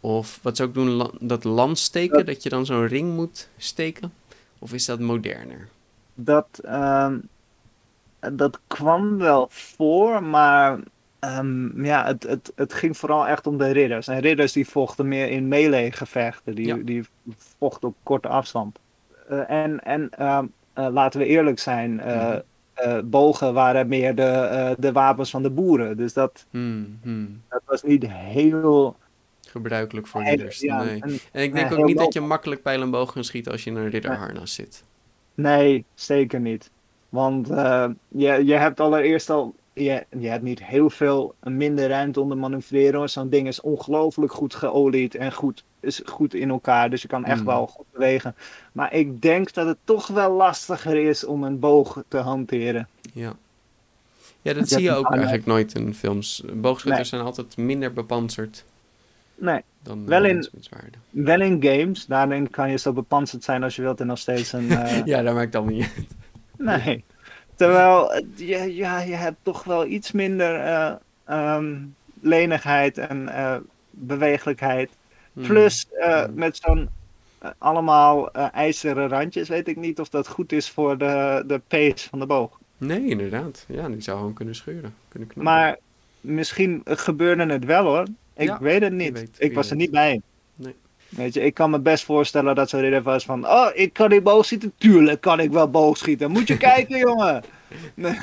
of 0.00 0.38
wat 0.42 0.56
ze 0.56 0.62
ook 0.62 0.74
doen, 0.74 0.88
la- 0.88 1.10
dat 1.20 1.44
landsteken, 1.44 2.16
Dat- 2.16 2.26
dat 2.26 2.42
je 2.42 2.48
dan 2.48 2.66
zo'n 2.66 2.86
ring 2.86 3.14
moet 3.14 3.48
steken? 3.56 4.12
Of 4.58 4.72
is 4.72 4.84
dat 4.84 5.00
moderner? 5.00 5.68
Dat, 6.14 6.60
ehm, 6.64 7.18
dat 8.32 8.60
kwam 8.66 9.18
wel 9.18 9.46
voor, 9.50 10.22
maar 10.22 10.78
ehm, 11.18 11.84
ja, 11.84 12.06
het, 12.06 12.22
het, 12.22 12.52
het 12.54 12.72
ging 12.72 12.96
vooral 12.96 13.26
echt 13.26 13.46
om 13.46 13.58
de 13.58 13.70
ridders. 13.70 14.08
En 14.08 14.20
ridders 14.20 14.52
die 14.52 14.68
vochten 14.68 15.08
meer 15.08 15.28
in 15.28 15.48
melee 15.48 15.92
gevechten, 15.92 16.54
die, 16.54 16.66
Ja. 16.66 16.76
die 16.76 17.04
vochten 17.58 17.88
op 17.88 17.94
korte 18.02 18.28
afstand. 18.28 18.78
Eh, 19.28 19.50
en 19.50 19.84
en 19.84 20.10
ehm, 20.10 20.46
eh, 20.72 20.88
laten 20.90 21.20
we 21.20 21.26
eerlijk 21.26 21.58
zijn, 21.58 22.00
eh, 22.00 22.28
Mhm. 22.28 22.40
bogen 23.08 23.52
waren 23.54 23.88
meer 23.88 24.14
de, 24.14 24.74
de 24.78 24.92
wapens 24.92 25.30
van 25.30 25.42
de 25.42 25.50
boeren. 25.50 25.96
Dus 25.96 26.12
dat, 26.12 26.46
hmm. 26.50 26.98
dat 27.48 27.62
was 27.66 27.82
niet 27.82 28.06
heel... 28.08 28.96
Gebruikelijk 29.50 30.06
voor 30.06 30.22
ridders. 30.22 30.60
ja, 30.60 30.82
nee. 30.82 31.00
En 31.32 31.42
ik 31.42 31.52
denk 31.54 31.72
ook 31.72 31.84
niet 31.86 31.98
dat 31.98 32.12
je 32.12 32.20
makkelijk 32.20 32.62
pijl 32.62 32.82
en 32.82 32.90
boog 32.90 33.12
kan 33.12 33.24
schieten 33.24 33.52
als 33.52 33.64
je 33.64 33.70
in 33.70 33.76
een 33.76 33.90
ridderharnas 33.90 34.54
zit. 34.54 34.82
nee, 35.34 35.84
zeker 35.94 36.40
niet. 36.40 36.70
Want 37.08 37.50
eh, 37.50 37.88
je, 38.08 38.44
je 38.44 38.54
hebt 38.54 38.80
allereerst 38.80 39.30
al. 39.30 39.54
Je, 39.72 40.06
je 40.18 40.28
hebt 40.28 40.42
niet 40.42 40.64
heel 40.64 40.90
veel 40.90 41.34
minder 41.42 41.88
ruimte 41.88 42.20
om 42.20 42.28
te 42.28 42.34
manoeuvreren. 42.34 43.10
Zo'n 43.10 43.28
ding 43.28 43.46
is 43.46 43.60
ongelooflijk 43.60 44.32
goed 44.32 44.54
geolied 44.54 45.14
en 45.14 45.32
goed, 45.32 45.64
is 45.80 46.02
goed 46.04 46.34
in 46.34 46.48
elkaar. 46.50 46.90
Dus 46.90 47.02
je 47.02 47.08
kan 47.08 47.24
echt 47.24 47.40
Mm. 47.40 47.46
wel 47.46 47.66
goed 47.66 47.84
bewegen. 47.92 48.34
Maar 48.72 48.92
ik 48.94 49.22
denk 49.22 49.52
dat 49.52 49.66
het 49.66 49.78
toch 49.84 50.06
wel 50.06 50.32
lastiger 50.32 50.96
is 50.96 51.24
om 51.24 51.44
een 51.44 51.58
boog 51.58 52.02
te 52.08 52.16
hanteren. 52.16 52.88
Ja. 53.12 53.32
Ja, 54.42 54.52
dat 54.54 54.68
Je 54.68 54.74
zie 54.74 54.84
je 54.84 54.92
ook 54.94 55.12
eigenlijk 55.12 55.46
nooit 55.46 55.74
in 55.74 55.94
films. 55.94 56.42
Boogschutters 56.54 57.10
Nee. 57.10 57.20
zijn 57.20 57.22
altijd 57.22 57.56
minder 57.56 57.92
bepanserd 57.92 58.64
Nee, 59.38 59.60
dan 59.82 60.06
Wel 60.06 60.24
in- 60.24 60.36
met 60.36 60.64
zwaarden. 60.64 61.00
wel 61.10 61.40
in 61.40 61.62
games. 61.62 62.06
Daarin 62.06 62.50
kan 62.50 62.70
je 62.70 62.76
zo 62.76 62.92
bepanserd 62.92 63.44
zijn 63.44 63.62
als 63.62 63.76
je 63.76 63.82
wilt 63.82 64.00
en 64.00 64.06
nog 64.06 64.18
steeds 64.18 64.52
een. 64.52 64.70
eh, 64.78 65.04
Ja, 65.04 65.22
dat 65.22 65.34
maakt 65.34 65.52
dan 65.52 65.66
niet 65.66 65.90
uit. 65.96 66.06
Nee. 66.84 67.04
Terwijl 67.54 68.12
eh, 68.14 68.24
je, 68.34 68.74
ja, 68.74 69.00
je 69.00 69.14
hebt 69.14 69.36
toch 69.42 69.64
wel 69.64 69.86
iets 69.86 70.12
minder 70.12 70.54
eh, 70.60 70.92
ehm, 71.24 71.76
lenigheid 72.20 72.98
en 72.98 73.28
eh, 73.28 73.56
bewegelijkheid. 73.90 74.90
Hmm. 75.32 75.46
Plus 75.46 75.86
eh, 75.90 76.24
met 76.34 76.56
zo'n 76.56 76.88
eh, 77.38 77.50
allemaal 77.58 78.32
eh, 78.32 78.46
ijzeren 78.52 79.08
randjes, 79.08 79.48
weet 79.48 79.68
ik 79.68 79.76
niet 79.76 80.00
of 80.00 80.08
dat 80.08 80.28
goed 80.28 80.52
is 80.52 80.70
voor 80.70 80.98
de, 80.98 81.44
de 81.46 81.60
pace 81.68 82.08
van 82.08 82.18
de 82.18 82.26
boog. 82.26 82.58
Nee, 82.78 83.06
inderdaad. 83.06 83.64
Ja, 83.68 83.88
die 83.88 84.00
zou 84.00 84.18
gewoon 84.18 84.34
kunnen 84.34 84.54
scheuren. 84.54 84.94
Kunnen 85.08 85.28
knappen. 85.28 85.52
Maar 85.54 85.76
misschien 86.20 86.80
gebeurde 86.84 87.46
het 87.52 87.64
wel 87.64 87.84
hoor. 87.84 88.06
Ik 88.38 88.48
Ja, 88.48 88.58
weet 88.60 88.82
het 88.82 88.92
niet. 88.92 89.12
weet, 89.12 89.36
ik 89.38 89.54
was 89.54 89.70
er 89.70 89.76
niet 89.76 89.90
bij. 89.90 90.20
Nee. 90.56 90.74
Weet 91.08 91.34
je, 91.34 91.40
ik 91.40 91.54
kan 91.54 91.70
me 91.70 91.78
best 91.80 92.04
voorstellen 92.04 92.54
dat 92.54 92.68
zo'n 92.68 92.80
ridder 92.80 93.02
was 93.02 93.24
van... 93.24 93.46
Oh, 93.46 93.68
ik 93.74 93.92
kan 93.92 94.10
die 94.10 94.22
boogschieten? 94.22 94.72
Tuurlijk 94.78 95.20
kan 95.20 95.40
ik 95.40 95.50
wel 95.50 95.70
boogschieten. 95.70 96.30
Moet 96.30 96.48
je 96.48 96.56
kijken, 96.72 96.98
jongen. 96.98 97.42
Nee. 97.94 98.18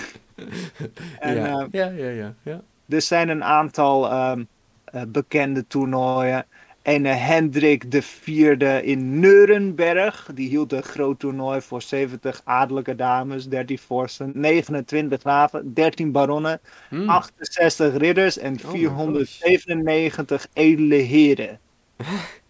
En, 1.19 1.35
ja. 1.35 1.59
eh, 1.59 1.65
ja, 1.71 1.85
ja, 1.89 2.09
ja, 2.09 2.33
ja. 2.43 2.61
Er 2.89 3.01
zijn 3.01 3.29
een 3.29 3.43
aantal 3.43 4.09
ehm, 4.11 4.43
eh, 4.85 5.01
bekende 5.07 5.67
toernooien. 5.67 6.45
En 6.85 7.05
eh, 7.05 7.27
Hendrik 7.27 7.91
de 7.91 8.01
Vierde 8.01 8.83
in 8.83 9.19
Nuremberg. 9.19 10.29
Die 10.33 10.49
hield 10.49 10.71
een 10.73 10.83
groot 10.83 11.19
toernooi 11.19 11.61
voor 11.61 11.81
70 11.81 12.41
adellijke 12.43 12.95
dames, 12.95 13.47
13 13.49 13.79
vorsten, 13.79 14.31
29 14.35 15.19
graven, 15.19 15.73
13 15.73 16.11
baronnen, 16.11 16.59
Hmm. 16.89 17.09
68 17.09 17.97
ridders 17.97 18.37
en 18.37 18.53
Oh 18.65 18.71
my 18.71 18.77
497 18.79 20.47
edele 20.53 20.95
heren. 20.95 21.59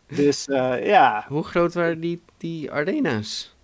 Dus 0.08 0.46
eh, 0.48 0.86
ja, 0.86 1.26
Hoe 1.28 1.44
groot 1.44 1.74
waren 1.74 2.00
die, 2.00 2.22
die 2.38 2.72
arena's? 2.72 3.56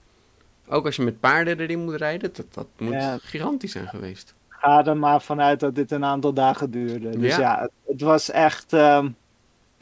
Ook 0.67 0.85
als 0.85 0.95
je 0.95 1.01
met 1.01 1.19
paarden 1.19 1.59
erin 1.59 1.83
moet 1.83 1.95
rijden, 1.95 2.33
dat, 2.33 2.45
dat 2.53 2.67
moet 2.77 2.93
Ja. 2.93 3.17
gigantisch 3.21 3.71
zijn 3.71 3.87
geweest. 3.87 4.33
ga 4.49 4.85
er 4.85 4.97
maar 4.97 5.21
vanuit 5.21 5.59
dat 5.59 5.75
dit 5.75 5.91
een 5.91 6.05
aantal 6.05 6.33
dagen 6.33 6.71
duurde. 6.71 7.09
Dus 7.19 7.35
Ja. 7.35 7.39
ja, 7.39 7.59
het, 7.61 7.71
het 7.85 8.01
was 8.01 8.29
echt 8.31 8.73
ehm, 8.73 9.09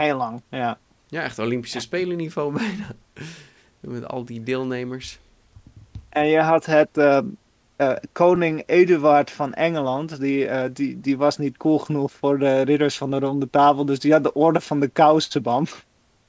heel 0.05 0.17
lang. 0.17 0.41
Ja. 0.49 0.77
Ja, 1.07 1.21
echt 1.21 1.39
Olympische 1.39 1.79
Spelen 1.79 2.17
niveau 2.17 2.53
bijna. 2.59 2.91
Met 3.79 4.07
al 4.07 4.25
die 4.25 4.43
deelnemers. 4.43 5.19
En 6.09 6.27
je 6.27 6.39
had 6.39 6.65
het 6.65 6.97
eh, 6.97 7.19
eh, 7.75 7.95
koning 8.11 8.63
Eduard 8.65 9.31
van 9.31 9.53
Engeland, 9.53 10.19
die, 10.19 10.47
eh, 10.47 10.69
die, 10.73 10.99
die 10.99 11.17
was 11.17 11.37
niet 11.37 11.57
cool 11.57 11.79
genoeg 11.79 12.11
voor 12.11 12.39
de 12.39 12.61
ridders 12.61 12.97
van 12.97 13.11
de 13.11 13.19
ronde 13.19 13.49
tafel, 13.49 13.85
dus 13.85 13.99
die 13.99 14.11
had 14.11 14.23
de 14.23 14.33
orde 14.33 14.61
van 14.61 14.79
de 14.79 14.87
kousenband. 14.87 15.85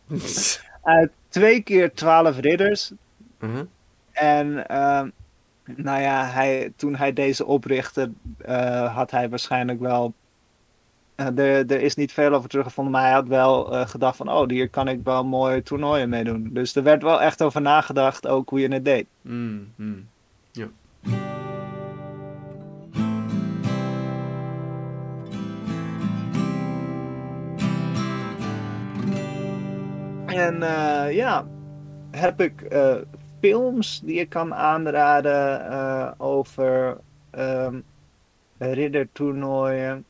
Uit 0.83 1.11
twee 1.29 1.63
keer 1.63 1.95
twaalf 1.95 2.39
ridders. 2.39 2.93
Uh-huh. 3.41 3.67
En 4.13 4.67
ehm, 4.67 5.09
nou 5.65 6.01
ja, 6.01 6.25
hij, 6.25 6.73
toen 6.77 6.97
hij 6.97 7.13
deze 7.13 7.47
oprichtte, 7.47 8.11
had 8.93 9.11
hij 9.11 9.29
waarschijnlijk 9.29 9.81
wel. 9.81 10.15
Eh, 11.21 11.39
er, 11.39 11.71
er 11.71 11.81
is 11.81 11.95
niet 11.95 12.13
veel 12.13 12.33
over 12.33 12.49
teruggevonden, 12.49 12.93
maar 12.93 13.03
hij 13.03 13.13
had 13.13 13.29
wel 13.29 13.73
eh, 13.73 13.89
gedacht 13.89 14.17
van, 14.17 14.31
oh, 14.31 14.49
hier 14.49 14.69
kan 14.69 14.89
ik 14.89 15.01
wel 15.05 15.25
mooie 15.25 15.63
toernooien 15.63 16.09
mee 16.09 16.25
doen. 16.25 16.51
Dus 16.53 16.77
er 16.77 16.83
werd 16.83 17.03
wel 17.03 17.21
echt 17.21 17.43
over 17.43 17.61
nagedacht, 17.61 18.27
ook 18.27 18.51
hoe 18.51 18.61
je 18.61 18.73
het 18.73 18.85
deed. 18.85 19.07
Mm, 19.23 19.73
mm. 19.77 20.09
Ja. 20.53 20.69
En 30.27 30.63
eh, 30.63 31.15
ja, 31.15 31.47
heb 32.11 32.41
ik 32.41 32.77
films 33.41 34.01
die 34.05 34.21
ik 34.21 34.29
kan 34.29 34.55
aanraden 34.55 36.21
over 36.21 36.99
ehm 37.31 37.77
riddertoernooien. 38.61 40.05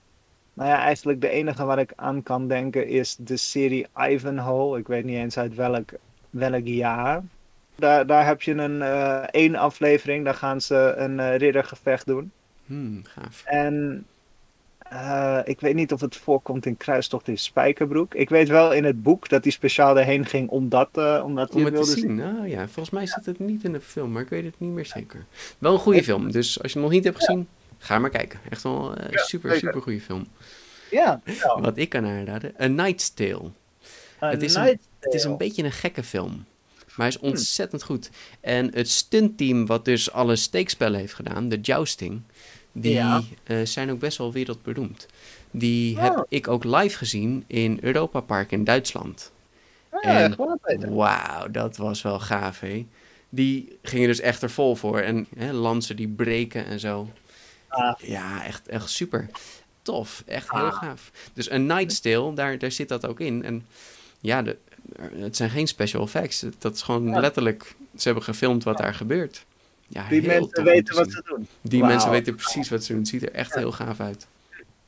Nou 0.55 0.69
ja, 0.69 0.79
eigenlijk 0.79 1.21
de 1.21 1.29
enige 1.29 1.65
waar 1.65 1.79
ik 1.79 1.93
aan 1.97 2.23
kan 2.23 2.49
denken 2.49 2.87
is 2.89 3.17
de 3.19 3.37
serie 3.37 3.87
Ivanhoe. 3.97 4.79
Ik 4.79 4.87
weet 4.87 5.05
niet 5.05 5.17
eens 5.17 5.39
uit 5.39 5.55
welk, 5.55 5.91
welk 6.31 6.67
jaar. 6.67 7.23
Daar, 7.75 8.07
daar 8.07 8.27
heb 8.27 8.43
je 8.43 8.55
een 8.55 8.83
eh, 8.83 9.23
één 9.31 9.55
aflevering, 9.55 10.25
daar 10.25 10.35
gaan 10.35 10.61
ze 10.61 10.95
een 10.97 11.21
eh, 11.21 11.37
riddergevecht 11.37 12.07
doen. 12.07 12.33
Hmm, 12.67 13.01
gaaf. 13.05 13.43
En 13.45 14.07
eh, 14.79 15.39
ik 15.45 15.61
weet 15.61 15.75
niet 15.75 15.93
of 15.93 16.01
het 16.01 16.17
voorkomt 16.17 16.67
in 16.67 16.77
Kruistocht 16.77 17.29
in 17.29 17.39
Spijkerbroek. 17.39 18.15
Ik 18.15 18.29
weet 18.29 18.49
wel 18.49 18.73
in 18.73 18.85
het 18.85 19.03
boek 19.03 19.29
dat 19.29 19.43
hij 19.43 19.53
speciaal 19.53 19.99
erheen 19.99 20.27
ging 20.27 20.49
omdat, 20.49 20.89
eh 20.93 21.23
omdat 21.25 21.51
Om 21.55 21.65
het 21.65 21.67
te 21.67 21.73
wilde 21.73 21.91
zien. 21.91 22.01
zien. 22.01 22.15
Nou 22.15 22.49
ja, 22.49 22.65
volgens 22.65 22.91
mij 22.91 23.07
zit 23.07 23.27
het 23.27 23.39
niet 23.39 23.65
in 23.65 23.73
de 23.73 23.81
film, 23.81 24.13
maar 24.13 24.23
ik 24.23 24.29
weet 24.29 24.45
het 24.45 24.55
niet 24.59 24.73
meer 24.73 24.87
zeker. 24.87 25.25
Wel 25.59 25.73
een 25.73 25.79
goede 25.79 26.03
film, 26.03 26.31
dus 26.33 26.63
als 26.63 26.73
je 26.73 26.79
het 26.79 26.87
nog 26.87 26.95
niet 26.97 27.05
hebt 27.05 27.17
gezien, 27.17 27.49
ga 27.83 27.99
maar 27.99 28.11
kijken. 28.11 28.41
Echt 28.51 28.63
wel 28.63 28.93
een 28.99 29.19
super, 29.19 29.51
zeker. 29.51 29.67
super 29.69 29.83
goede 29.83 30.01
film. 30.01 30.27
Ja, 30.91 31.21
ja. 31.43 31.61
Wat 31.61 31.77
ik 31.77 31.89
kan 31.89 32.07
aanraden, 32.07 32.55
A 32.61 32.67
Knight's 32.67 33.15
Tale. 33.15 33.51
A 34.23 34.31
Het 34.31 34.43
is 34.43 34.55
een- 34.55 34.63
Night 34.65 34.89
Het 35.01 35.15
is 35.15 35.23
een 35.23 35.37
Tale. 35.37 35.37
beetje 35.49 35.63
een 35.65 35.73
gekke 35.73 36.03
film. 36.03 36.45
Maar 36.77 37.09
hij 37.09 37.09
is 37.09 37.17
Hmm. 37.17 37.29
ontzettend 37.29 37.83
goed. 37.83 38.11
En 38.41 38.75
het 38.75 38.89
stuntteam 38.91 39.67
wat 39.67 39.85
dus 39.85 40.13
alle 40.13 40.37
steekspellen 40.37 41.01
heeft 41.01 41.15
gedaan, 41.15 41.49
de 41.49 41.61
jousting, 41.61 42.21
die 42.73 42.93
Ja. 42.93 43.23
eh, 43.45 43.57
zijn 43.65 43.91
ook 43.91 43.99
best 43.99 44.19
wel 44.19 44.33
wereldberoemd. 44.33 45.07
Die 45.51 45.97
Oh. 45.97 46.03
heb 46.03 46.25
ik 46.29 46.49
ook 46.49 46.65
live 46.65 46.97
gezien 46.97 47.45
in 47.47 47.79
Europa 47.81 48.21
Park 48.21 48.53
in 48.53 48.65
Duitsland. 48.65 49.33
Ja, 50.01 50.35
beter. 50.63 50.95
Wauw, 50.95 51.49
dat 51.51 51.77
was 51.77 52.03
wel 52.03 52.21
gaaf, 52.21 52.61
hé. 52.61 52.87
Die 53.29 53.79
gingen 53.83 54.09
dus 54.09 54.21
echt 54.21 54.43
er 54.43 54.51
vol 54.51 54.77
voor. 54.77 54.99
En 55.01 55.27
hè, 55.37 55.53
lansen 55.53 55.97
die 55.97 56.09
breken 56.09 56.67
en 56.67 56.81
zo. 56.81 57.09
Gaaf. 57.71 58.07
Ja, 58.07 58.45
echt, 58.45 58.69
echt 58.69 58.91
super. 58.91 59.29
Tof, 59.83 60.23
echt 60.27 60.51
heel 60.51 60.61
Ah. 60.61 60.73
gaaf. 60.75 61.11
Dus 61.33 61.51
een 61.51 61.67
Night's 61.67 62.01
Tale, 62.01 62.35
daar, 62.35 62.59
daar 62.59 62.73
zit 62.73 62.89
dat 62.89 63.07
ook 63.07 63.21
in. 63.21 63.45
En 63.45 63.67
ja, 64.21 64.43
de, 64.43 64.57
het 65.15 65.37
zijn 65.37 65.51
geen 65.51 65.67
special 65.69 66.03
effects. 66.03 66.45
Dat 66.59 66.75
is 66.75 66.83
gewoon 66.83 67.09
Ja. 67.09 67.21
letterlijk, 67.21 67.75
ze 67.97 68.05
hebben 68.05 68.23
gefilmd 68.25 68.65
wat 68.65 68.77
daar 68.79 68.95
gebeurt. 68.95 69.45
Ja, 69.87 70.09
Die 70.09 70.23
mensen 70.27 70.65
weten 70.65 70.85
te 70.85 70.95
wat 70.95 71.11
ze 71.11 71.23
doen. 71.27 71.49
Die 71.61 71.85
mensen 71.85 72.11
weten 72.11 72.35
precies 72.35 72.69
wat 72.69 72.85
ze 72.85 72.93
doen. 72.93 73.01
Het 73.01 73.09
ziet 73.11 73.23
er 73.23 73.33
echt 73.33 73.55
heel 73.55 73.73
gaaf 73.73 74.01
uit. 74.01 74.27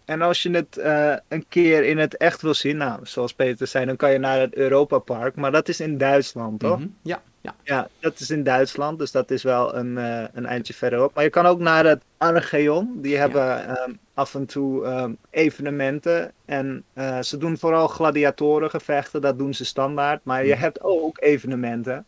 En 0.05 0.22
als 0.22 0.43
je 0.43 0.51
het 0.51 0.76
eh, 0.76 1.14
een 1.28 1.45
keer 1.49 1.85
in 1.85 1.99
het 1.99 2.16
echt 2.16 2.43
wil 2.43 2.55
zien, 2.55 2.76
nou, 2.76 3.01
zoals 3.07 3.35
Peter 3.35 3.66
zei, 3.66 3.87
dan 3.87 3.97
kan 3.97 4.12
je 4.12 4.18
naar 4.18 4.41
het 4.41 4.55
Europa 4.55 4.99
Park. 4.99 5.35
Maar 5.37 5.53
dat 5.53 5.68
is 5.68 5.80
in 5.80 5.99
Duitsland, 5.99 6.61
toch? 6.61 6.78
Mhm. 6.78 6.89
Ja, 7.03 7.22
ja. 7.43 7.55
Ja, 7.62 7.88
dat 8.01 8.20
is 8.20 8.30
in 8.30 8.43
Duitsland, 8.43 8.99
dus 8.99 9.11
dat 9.12 9.30
is 9.30 9.43
wel 9.43 9.74
een, 9.76 9.99
eh, 9.99 10.24
een 10.32 10.47
eindje 10.47 10.74
verderop. 10.74 11.14
Maar 11.14 11.24
je 11.24 11.30
kan 11.30 11.47
ook 11.47 11.59
naar 11.59 11.84
het 11.86 12.03
Archeon. 12.16 13.01
Die 13.01 13.16
hebben 13.16 13.66
ehm, 13.68 13.93
af 14.14 14.34
en 14.34 14.47
toe 14.47 14.84
ehm, 14.84 15.12
evenementen. 15.30 16.32
En 16.45 16.84
eh, 16.93 17.20
ze 17.22 17.36
doen 17.36 17.59
vooral 17.59 17.88
gladiatorengevechten, 17.88 19.20
dat 19.20 19.38
doen 19.38 19.55
ze 19.55 19.64
standaard. 19.64 20.24
Maar 20.24 20.47
je 20.47 20.55
hebt 20.55 20.80
ook 20.82 21.20
evenementen. 21.20 22.07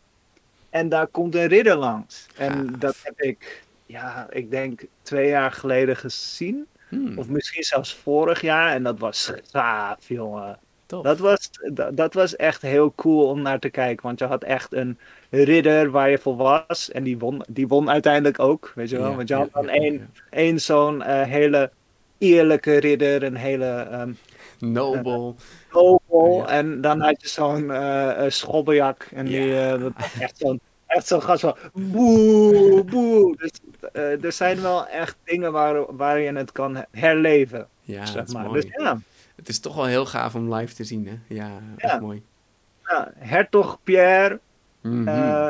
En 0.70 0.89
daar 0.89 1.07
komt 1.07 1.35
een 1.35 1.47
ridder 1.47 1.76
langs. 1.76 2.26
En 2.37 2.74
dat 2.78 2.97
heb 3.03 3.20
ik, 3.20 3.64
ja, 3.87 4.26
ik 4.30 4.51
denk 4.51 4.85
twee 5.03 5.28
jaar 5.28 5.53
geleden 5.53 5.97
gezien. 5.97 6.66
Hmm, 6.89 7.18
Of 7.18 7.28
misschien 7.28 7.62
zelfs 7.62 7.95
vorig 7.95 8.41
jaar. 8.41 8.72
En 8.72 8.82
dat 8.82 8.99
was 8.99 9.32
gaaf, 9.51 10.09
jongen. 10.09 10.59
tof. 10.87 11.05
Dat 11.05 11.18
was, 11.18 11.51
dat, 11.72 11.97
dat 11.97 12.14
was 12.14 12.37
echt 12.37 12.62
heel 12.62 12.93
cool 12.95 13.28
om 13.28 13.43
naar 13.43 13.59
te 13.59 13.68
kijken. 13.70 14.07
Want 14.07 14.18
je 14.18 14.24
had 14.24 14.45
echt 14.45 14.72
een 14.72 14.99
ridder 15.43 15.91
waar 15.91 16.11
je 16.11 16.18
voor 16.18 16.37
was. 16.37 16.91
En 16.93 17.03
die 17.03 17.18
won, 17.18 17.45
die 17.49 17.68
won 17.68 17.91
uiteindelijk 17.91 18.39
ook. 18.39 18.72
Weet 18.74 18.91
je 18.91 18.99
wel? 18.99 19.11
Ja, 19.11 19.16
want 19.16 19.28
je 19.28 19.35
had 19.35 19.53
dan 19.53 19.68
één, 20.30 20.61
zo'n 20.61 21.03
eh, 21.03 21.22
hele 21.22 21.70
eerlijke 22.18 22.76
ridder. 22.76 23.22
Een 23.22 23.37
hele 23.37 23.66
ehm 23.91 24.12
Nobel. 24.59 25.37
nobel. 25.72 26.37
Ja. 26.37 26.47
En 26.47 26.80
dan 26.80 27.01
had 27.01 27.20
je 27.22 27.28
zo'n 27.28 27.70
eh, 27.70 28.24
eh, 28.24 28.30
schobbejak. 28.30 29.09
En 29.14 29.24
die, 29.26 29.61
eh, 29.61 29.80
dat 29.80 29.93
echt 30.20 30.39
zo'n 30.39 30.61
echt 30.87 31.07
zo'n 31.07 31.22
gast 31.22 31.41
van 31.41 31.57
boe, 31.72 32.85
boe. 32.85 33.37
Dus 33.37 33.51
eh, 33.93 34.24
er 34.24 34.32
zijn 34.32 34.62
wel 34.62 34.87
echt 34.87 35.16
dingen 35.24 35.53
waar, 35.53 35.97
waar 35.97 36.18
je 36.20 36.32
het 36.32 36.53
kan 36.53 36.85
herleven. 36.91 37.66
Ja, 37.80 38.07
zeg 38.07 38.14
dat 38.14 38.28
is 38.28 38.35
maar. 38.35 38.45
mooi. 38.45 38.61
Dus 38.61 38.70
ja. 38.85 38.99
Het 39.37 39.49
is 39.49 39.59
toch 39.61 39.74
wel 39.74 39.85
heel 39.85 40.07
gaaf 40.07 40.35
om 40.35 40.55
live 40.55 40.74
te 40.74 40.85
zien, 40.85 41.07
hè? 41.07 41.35
Ja, 41.35 41.51
echt 41.76 41.93
Ja. 41.93 42.01
mooi. 42.01 42.22
Ja, 42.85 43.12
Hertog 43.18 43.78
Pierre, 43.82 44.41
Mhm. 44.85 45.09
eh, 45.09 45.49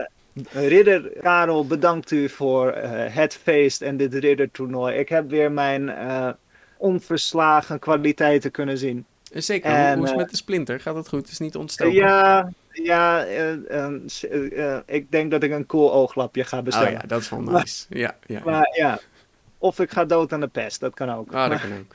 Ridder 0.53 1.11
Karel, 1.21 1.67
bedankt 1.67 2.11
u 2.11 2.29
voor 2.29 2.69
eh, 2.71 3.15
het 3.15 3.35
feest 3.35 3.83
en 3.83 3.97
dit 3.97 4.15
riddertoernooi. 4.15 4.97
Ik 4.97 5.09
heb 5.09 5.31
weer 5.31 5.53
mijn 5.53 5.89
eh, 5.89 6.29
onverslagen 6.77 7.79
kwaliteiten 7.79 8.51
kunnen 8.51 8.79
zien. 8.79 9.05
Zeker, 9.33 9.71
En, 9.71 9.95
hoe 9.95 10.03
is 10.05 10.11
het 10.11 10.19
met 10.19 10.31
de 10.31 10.37
splinter? 10.37 10.81
Gaat 10.81 10.95
het 10.95 11.09
goed? 11.09 11.21
Het 11.21 11.31
is 11.31 11.39
niet 11.39 11.57
ontstoken? 11.57 11.95
Ja, 11.95 12.51
ja 12.73 13.25
eh, 13.25 13.85
eh, 13.85 13.93
s- 14.07 14.27
eh, 14.29 14.75
eh, 14.75 14.81
ik 14.87 15.11
denk 15.11 15.31
dat 15.31 15.43
ik 15.43 15.51
een 15.51 15.67
cool 15.67 15.93
ooglapje 15.93 16.45
ga 16.45 16.59
Oh 16.59 16.65
bestellen. 16.65 16.93
ja, 16.93 17.03
dat 17.07 17.21
is 17.21 17.31
wel 17.31 17.41
nice. 17.41 17.87
Ja, 17.89 17.99
ja. 17.99 18.15
ja. 18.27 18.41
Maar 18.45 18.71
ja, 18.77 18.99
of 19.59 19.81
ik 19.81 19.91
ga 19.91 20.05
dood 20.05 20.33
aan 20.33 20.41
de 20.41 20.47
pest, 20.49 20.81
dat 20.81 20.95
kan 20.95 21.11
ook. 21.11 21.33
Ah, 21.33 21.41
dat 21.41 21.49
Maar- 21.49 21.61
kan 21.69 21.79
ook. 21.79 21.95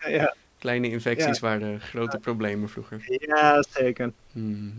Ja. 0.00 0.10
ja, 0.10 0.34
Kleine 0.58 0.88
infecties 0.90 1.38
waren 1.40 1.80
grote 1.80 2.18
problemen 2.18 2.68
vroeger. 2.68 3.04
ja, 3.06 3.62
zeker. 3.70 4.12
Mhm. 4.32 4.70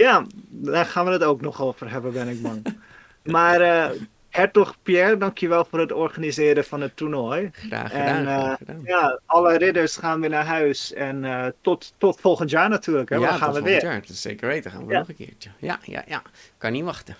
Ja, 0.00 0.24
daar 0.48 0.84
gaan 0.86 1.04
we 1.04 1.10
het 1.10 1.24
ook 1.24 1.40
nog 1.40 1.62
over 1.62 1.90
hebben, 1.90 2.12
ben 2.12 2.28
ik 2.28 2.42
bang. 2.42 2.62
maar 3.36 3.60
eh, 3.60 3.90
hertog 4.28 4.76
Pierre, 4.82 5.16
dankjewel 5.16 5.64
voor 5.64 5.78
het 5.78 5.92
organiseren 5.92 6.64
van 6.64 6.80
het 6.80 6.96
toernooi. 6.96 7.48
Graag 7.52 7.92
En 7.92 8.16
gedaan, 8.16 8.22
graag 8.24 8.50
eh, 8.50 8.56
gedaan. 8.56 8.80
ja, 8.84 9.20
alle 9.26 9.56
ridders 9.58 9.96
gaan 9.96 10.20
weer 10.20 10.30
naar 10.30 10.44
huis. 10.46 10.92
En 10.92 11.24
eh, 11.24 11.46
tot, 11.60 11.92
tot 11.98 12.20
volgend 12.20 12.50
jaar 12.50 12.68
natuurlijk. 12.68 13.08
Hè? 13.08 13.14
ja, 13.16 13.20
Dan 13.28 13.30
gaan 13.30 13.38
tot 13.38 13.48
we 13.48 13.54
volgend 13.60 13.82
weer. 13.82 13.90
jaar. 13.90 14.00
Dat 14.00 14.10
is 14.10 14.20
zeker 14.22 14.48
weten. 14.48 14.70
Gaan 14.70 14.86
we 14.86 14.92
Ja. 14.92 14.98
nog 14.98 15.08
een 15.08 15.16
keertje. 15.16 15.50
Ja, 15.58 15.78
ja, 15.82 16.02
ja. 16.06 16.22
Kan 16.58 16.72
niet 16.72 16.84
wachten. 16.84 17.16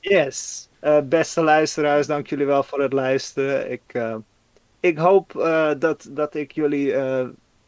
Yes. 0.00 0.68
Beste 1.04 1.42
luisteraars, 1.42 2.06
dank 2.06 2.26
jullie 2.26 2.46
wel 2.46 2.62
voor 2.62 2.82
het 2.82 2.92
luisteren. 2.92 3.70
Ik, 3.70 3.82
ik 4.80 4.98
hoop 4.98 5.32
dat, 5.78 6.08
dat 6.10 6.34
ik 6.34 6.52
jullie 6.52 6.94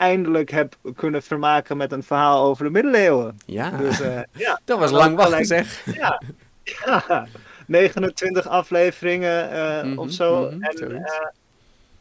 eindelijk 0.09 0.51
heb 0.51 0.77
kunnen 0.97 1.23
vermaken 1.23 1.77
met 1.77 1.93
een 1.93 2.03
verhaal 2.03 2.45
over 2.45 2.65
de 2.65 2.71
middeleeuwen. 2.71 3.37
Ja, 3.47 3.71
Dus 3.71 4.01
eh, 4.01 4.21
ja, 4.33 4.61
dat 4.65 4.79
was 4.79 4.91
lang 4.91 5.17
wachten 5.17 5.45
zeg. 5.47 5.85
ja, 5.95 6.21
ja, 6.63 7.27
29 7.67 8.47
afleveringen 8.49 9.51
eh, 9.51 9.83
Mhm, 9.85 9.99
of 9.99 10.11
zo. 10.11 10.51
mhm, 10.51 10.63
en 10.63 10.93
eh, 10.95 11.01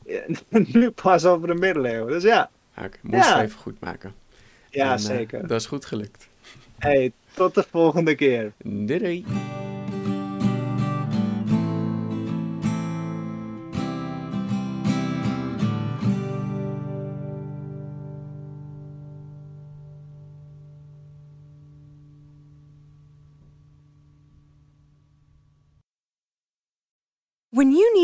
ja, 0.49 0.59
nu 0.73 0.91
pas 0.91 1.25
over 1.25 1.47
de 1.47 1.53
middeleeuwen. 1.55 2.11
Dus 2.11 2.23
ja, 2.23 2.49
moest 3.01 3.25
Ja. 3.29 3.41
even 3.43 3.59
goed 3.59 3.79
maken. 3.79 4.13
ja 4.69 4.91
En, 4.91 4.99
zeker. 4.99 5.47
dat 5.47 5.59
is 5.59 5.65
goed 5.65 5.85
gelukt. 5.85 6.27
Hey, 6.77 7.11
tot 7.33 7.55
de 7.55 7.65
volgende 7.71 8.15
keer. 8.15 8.51
Doei 8.63 8.99
doei. 8.99 9.25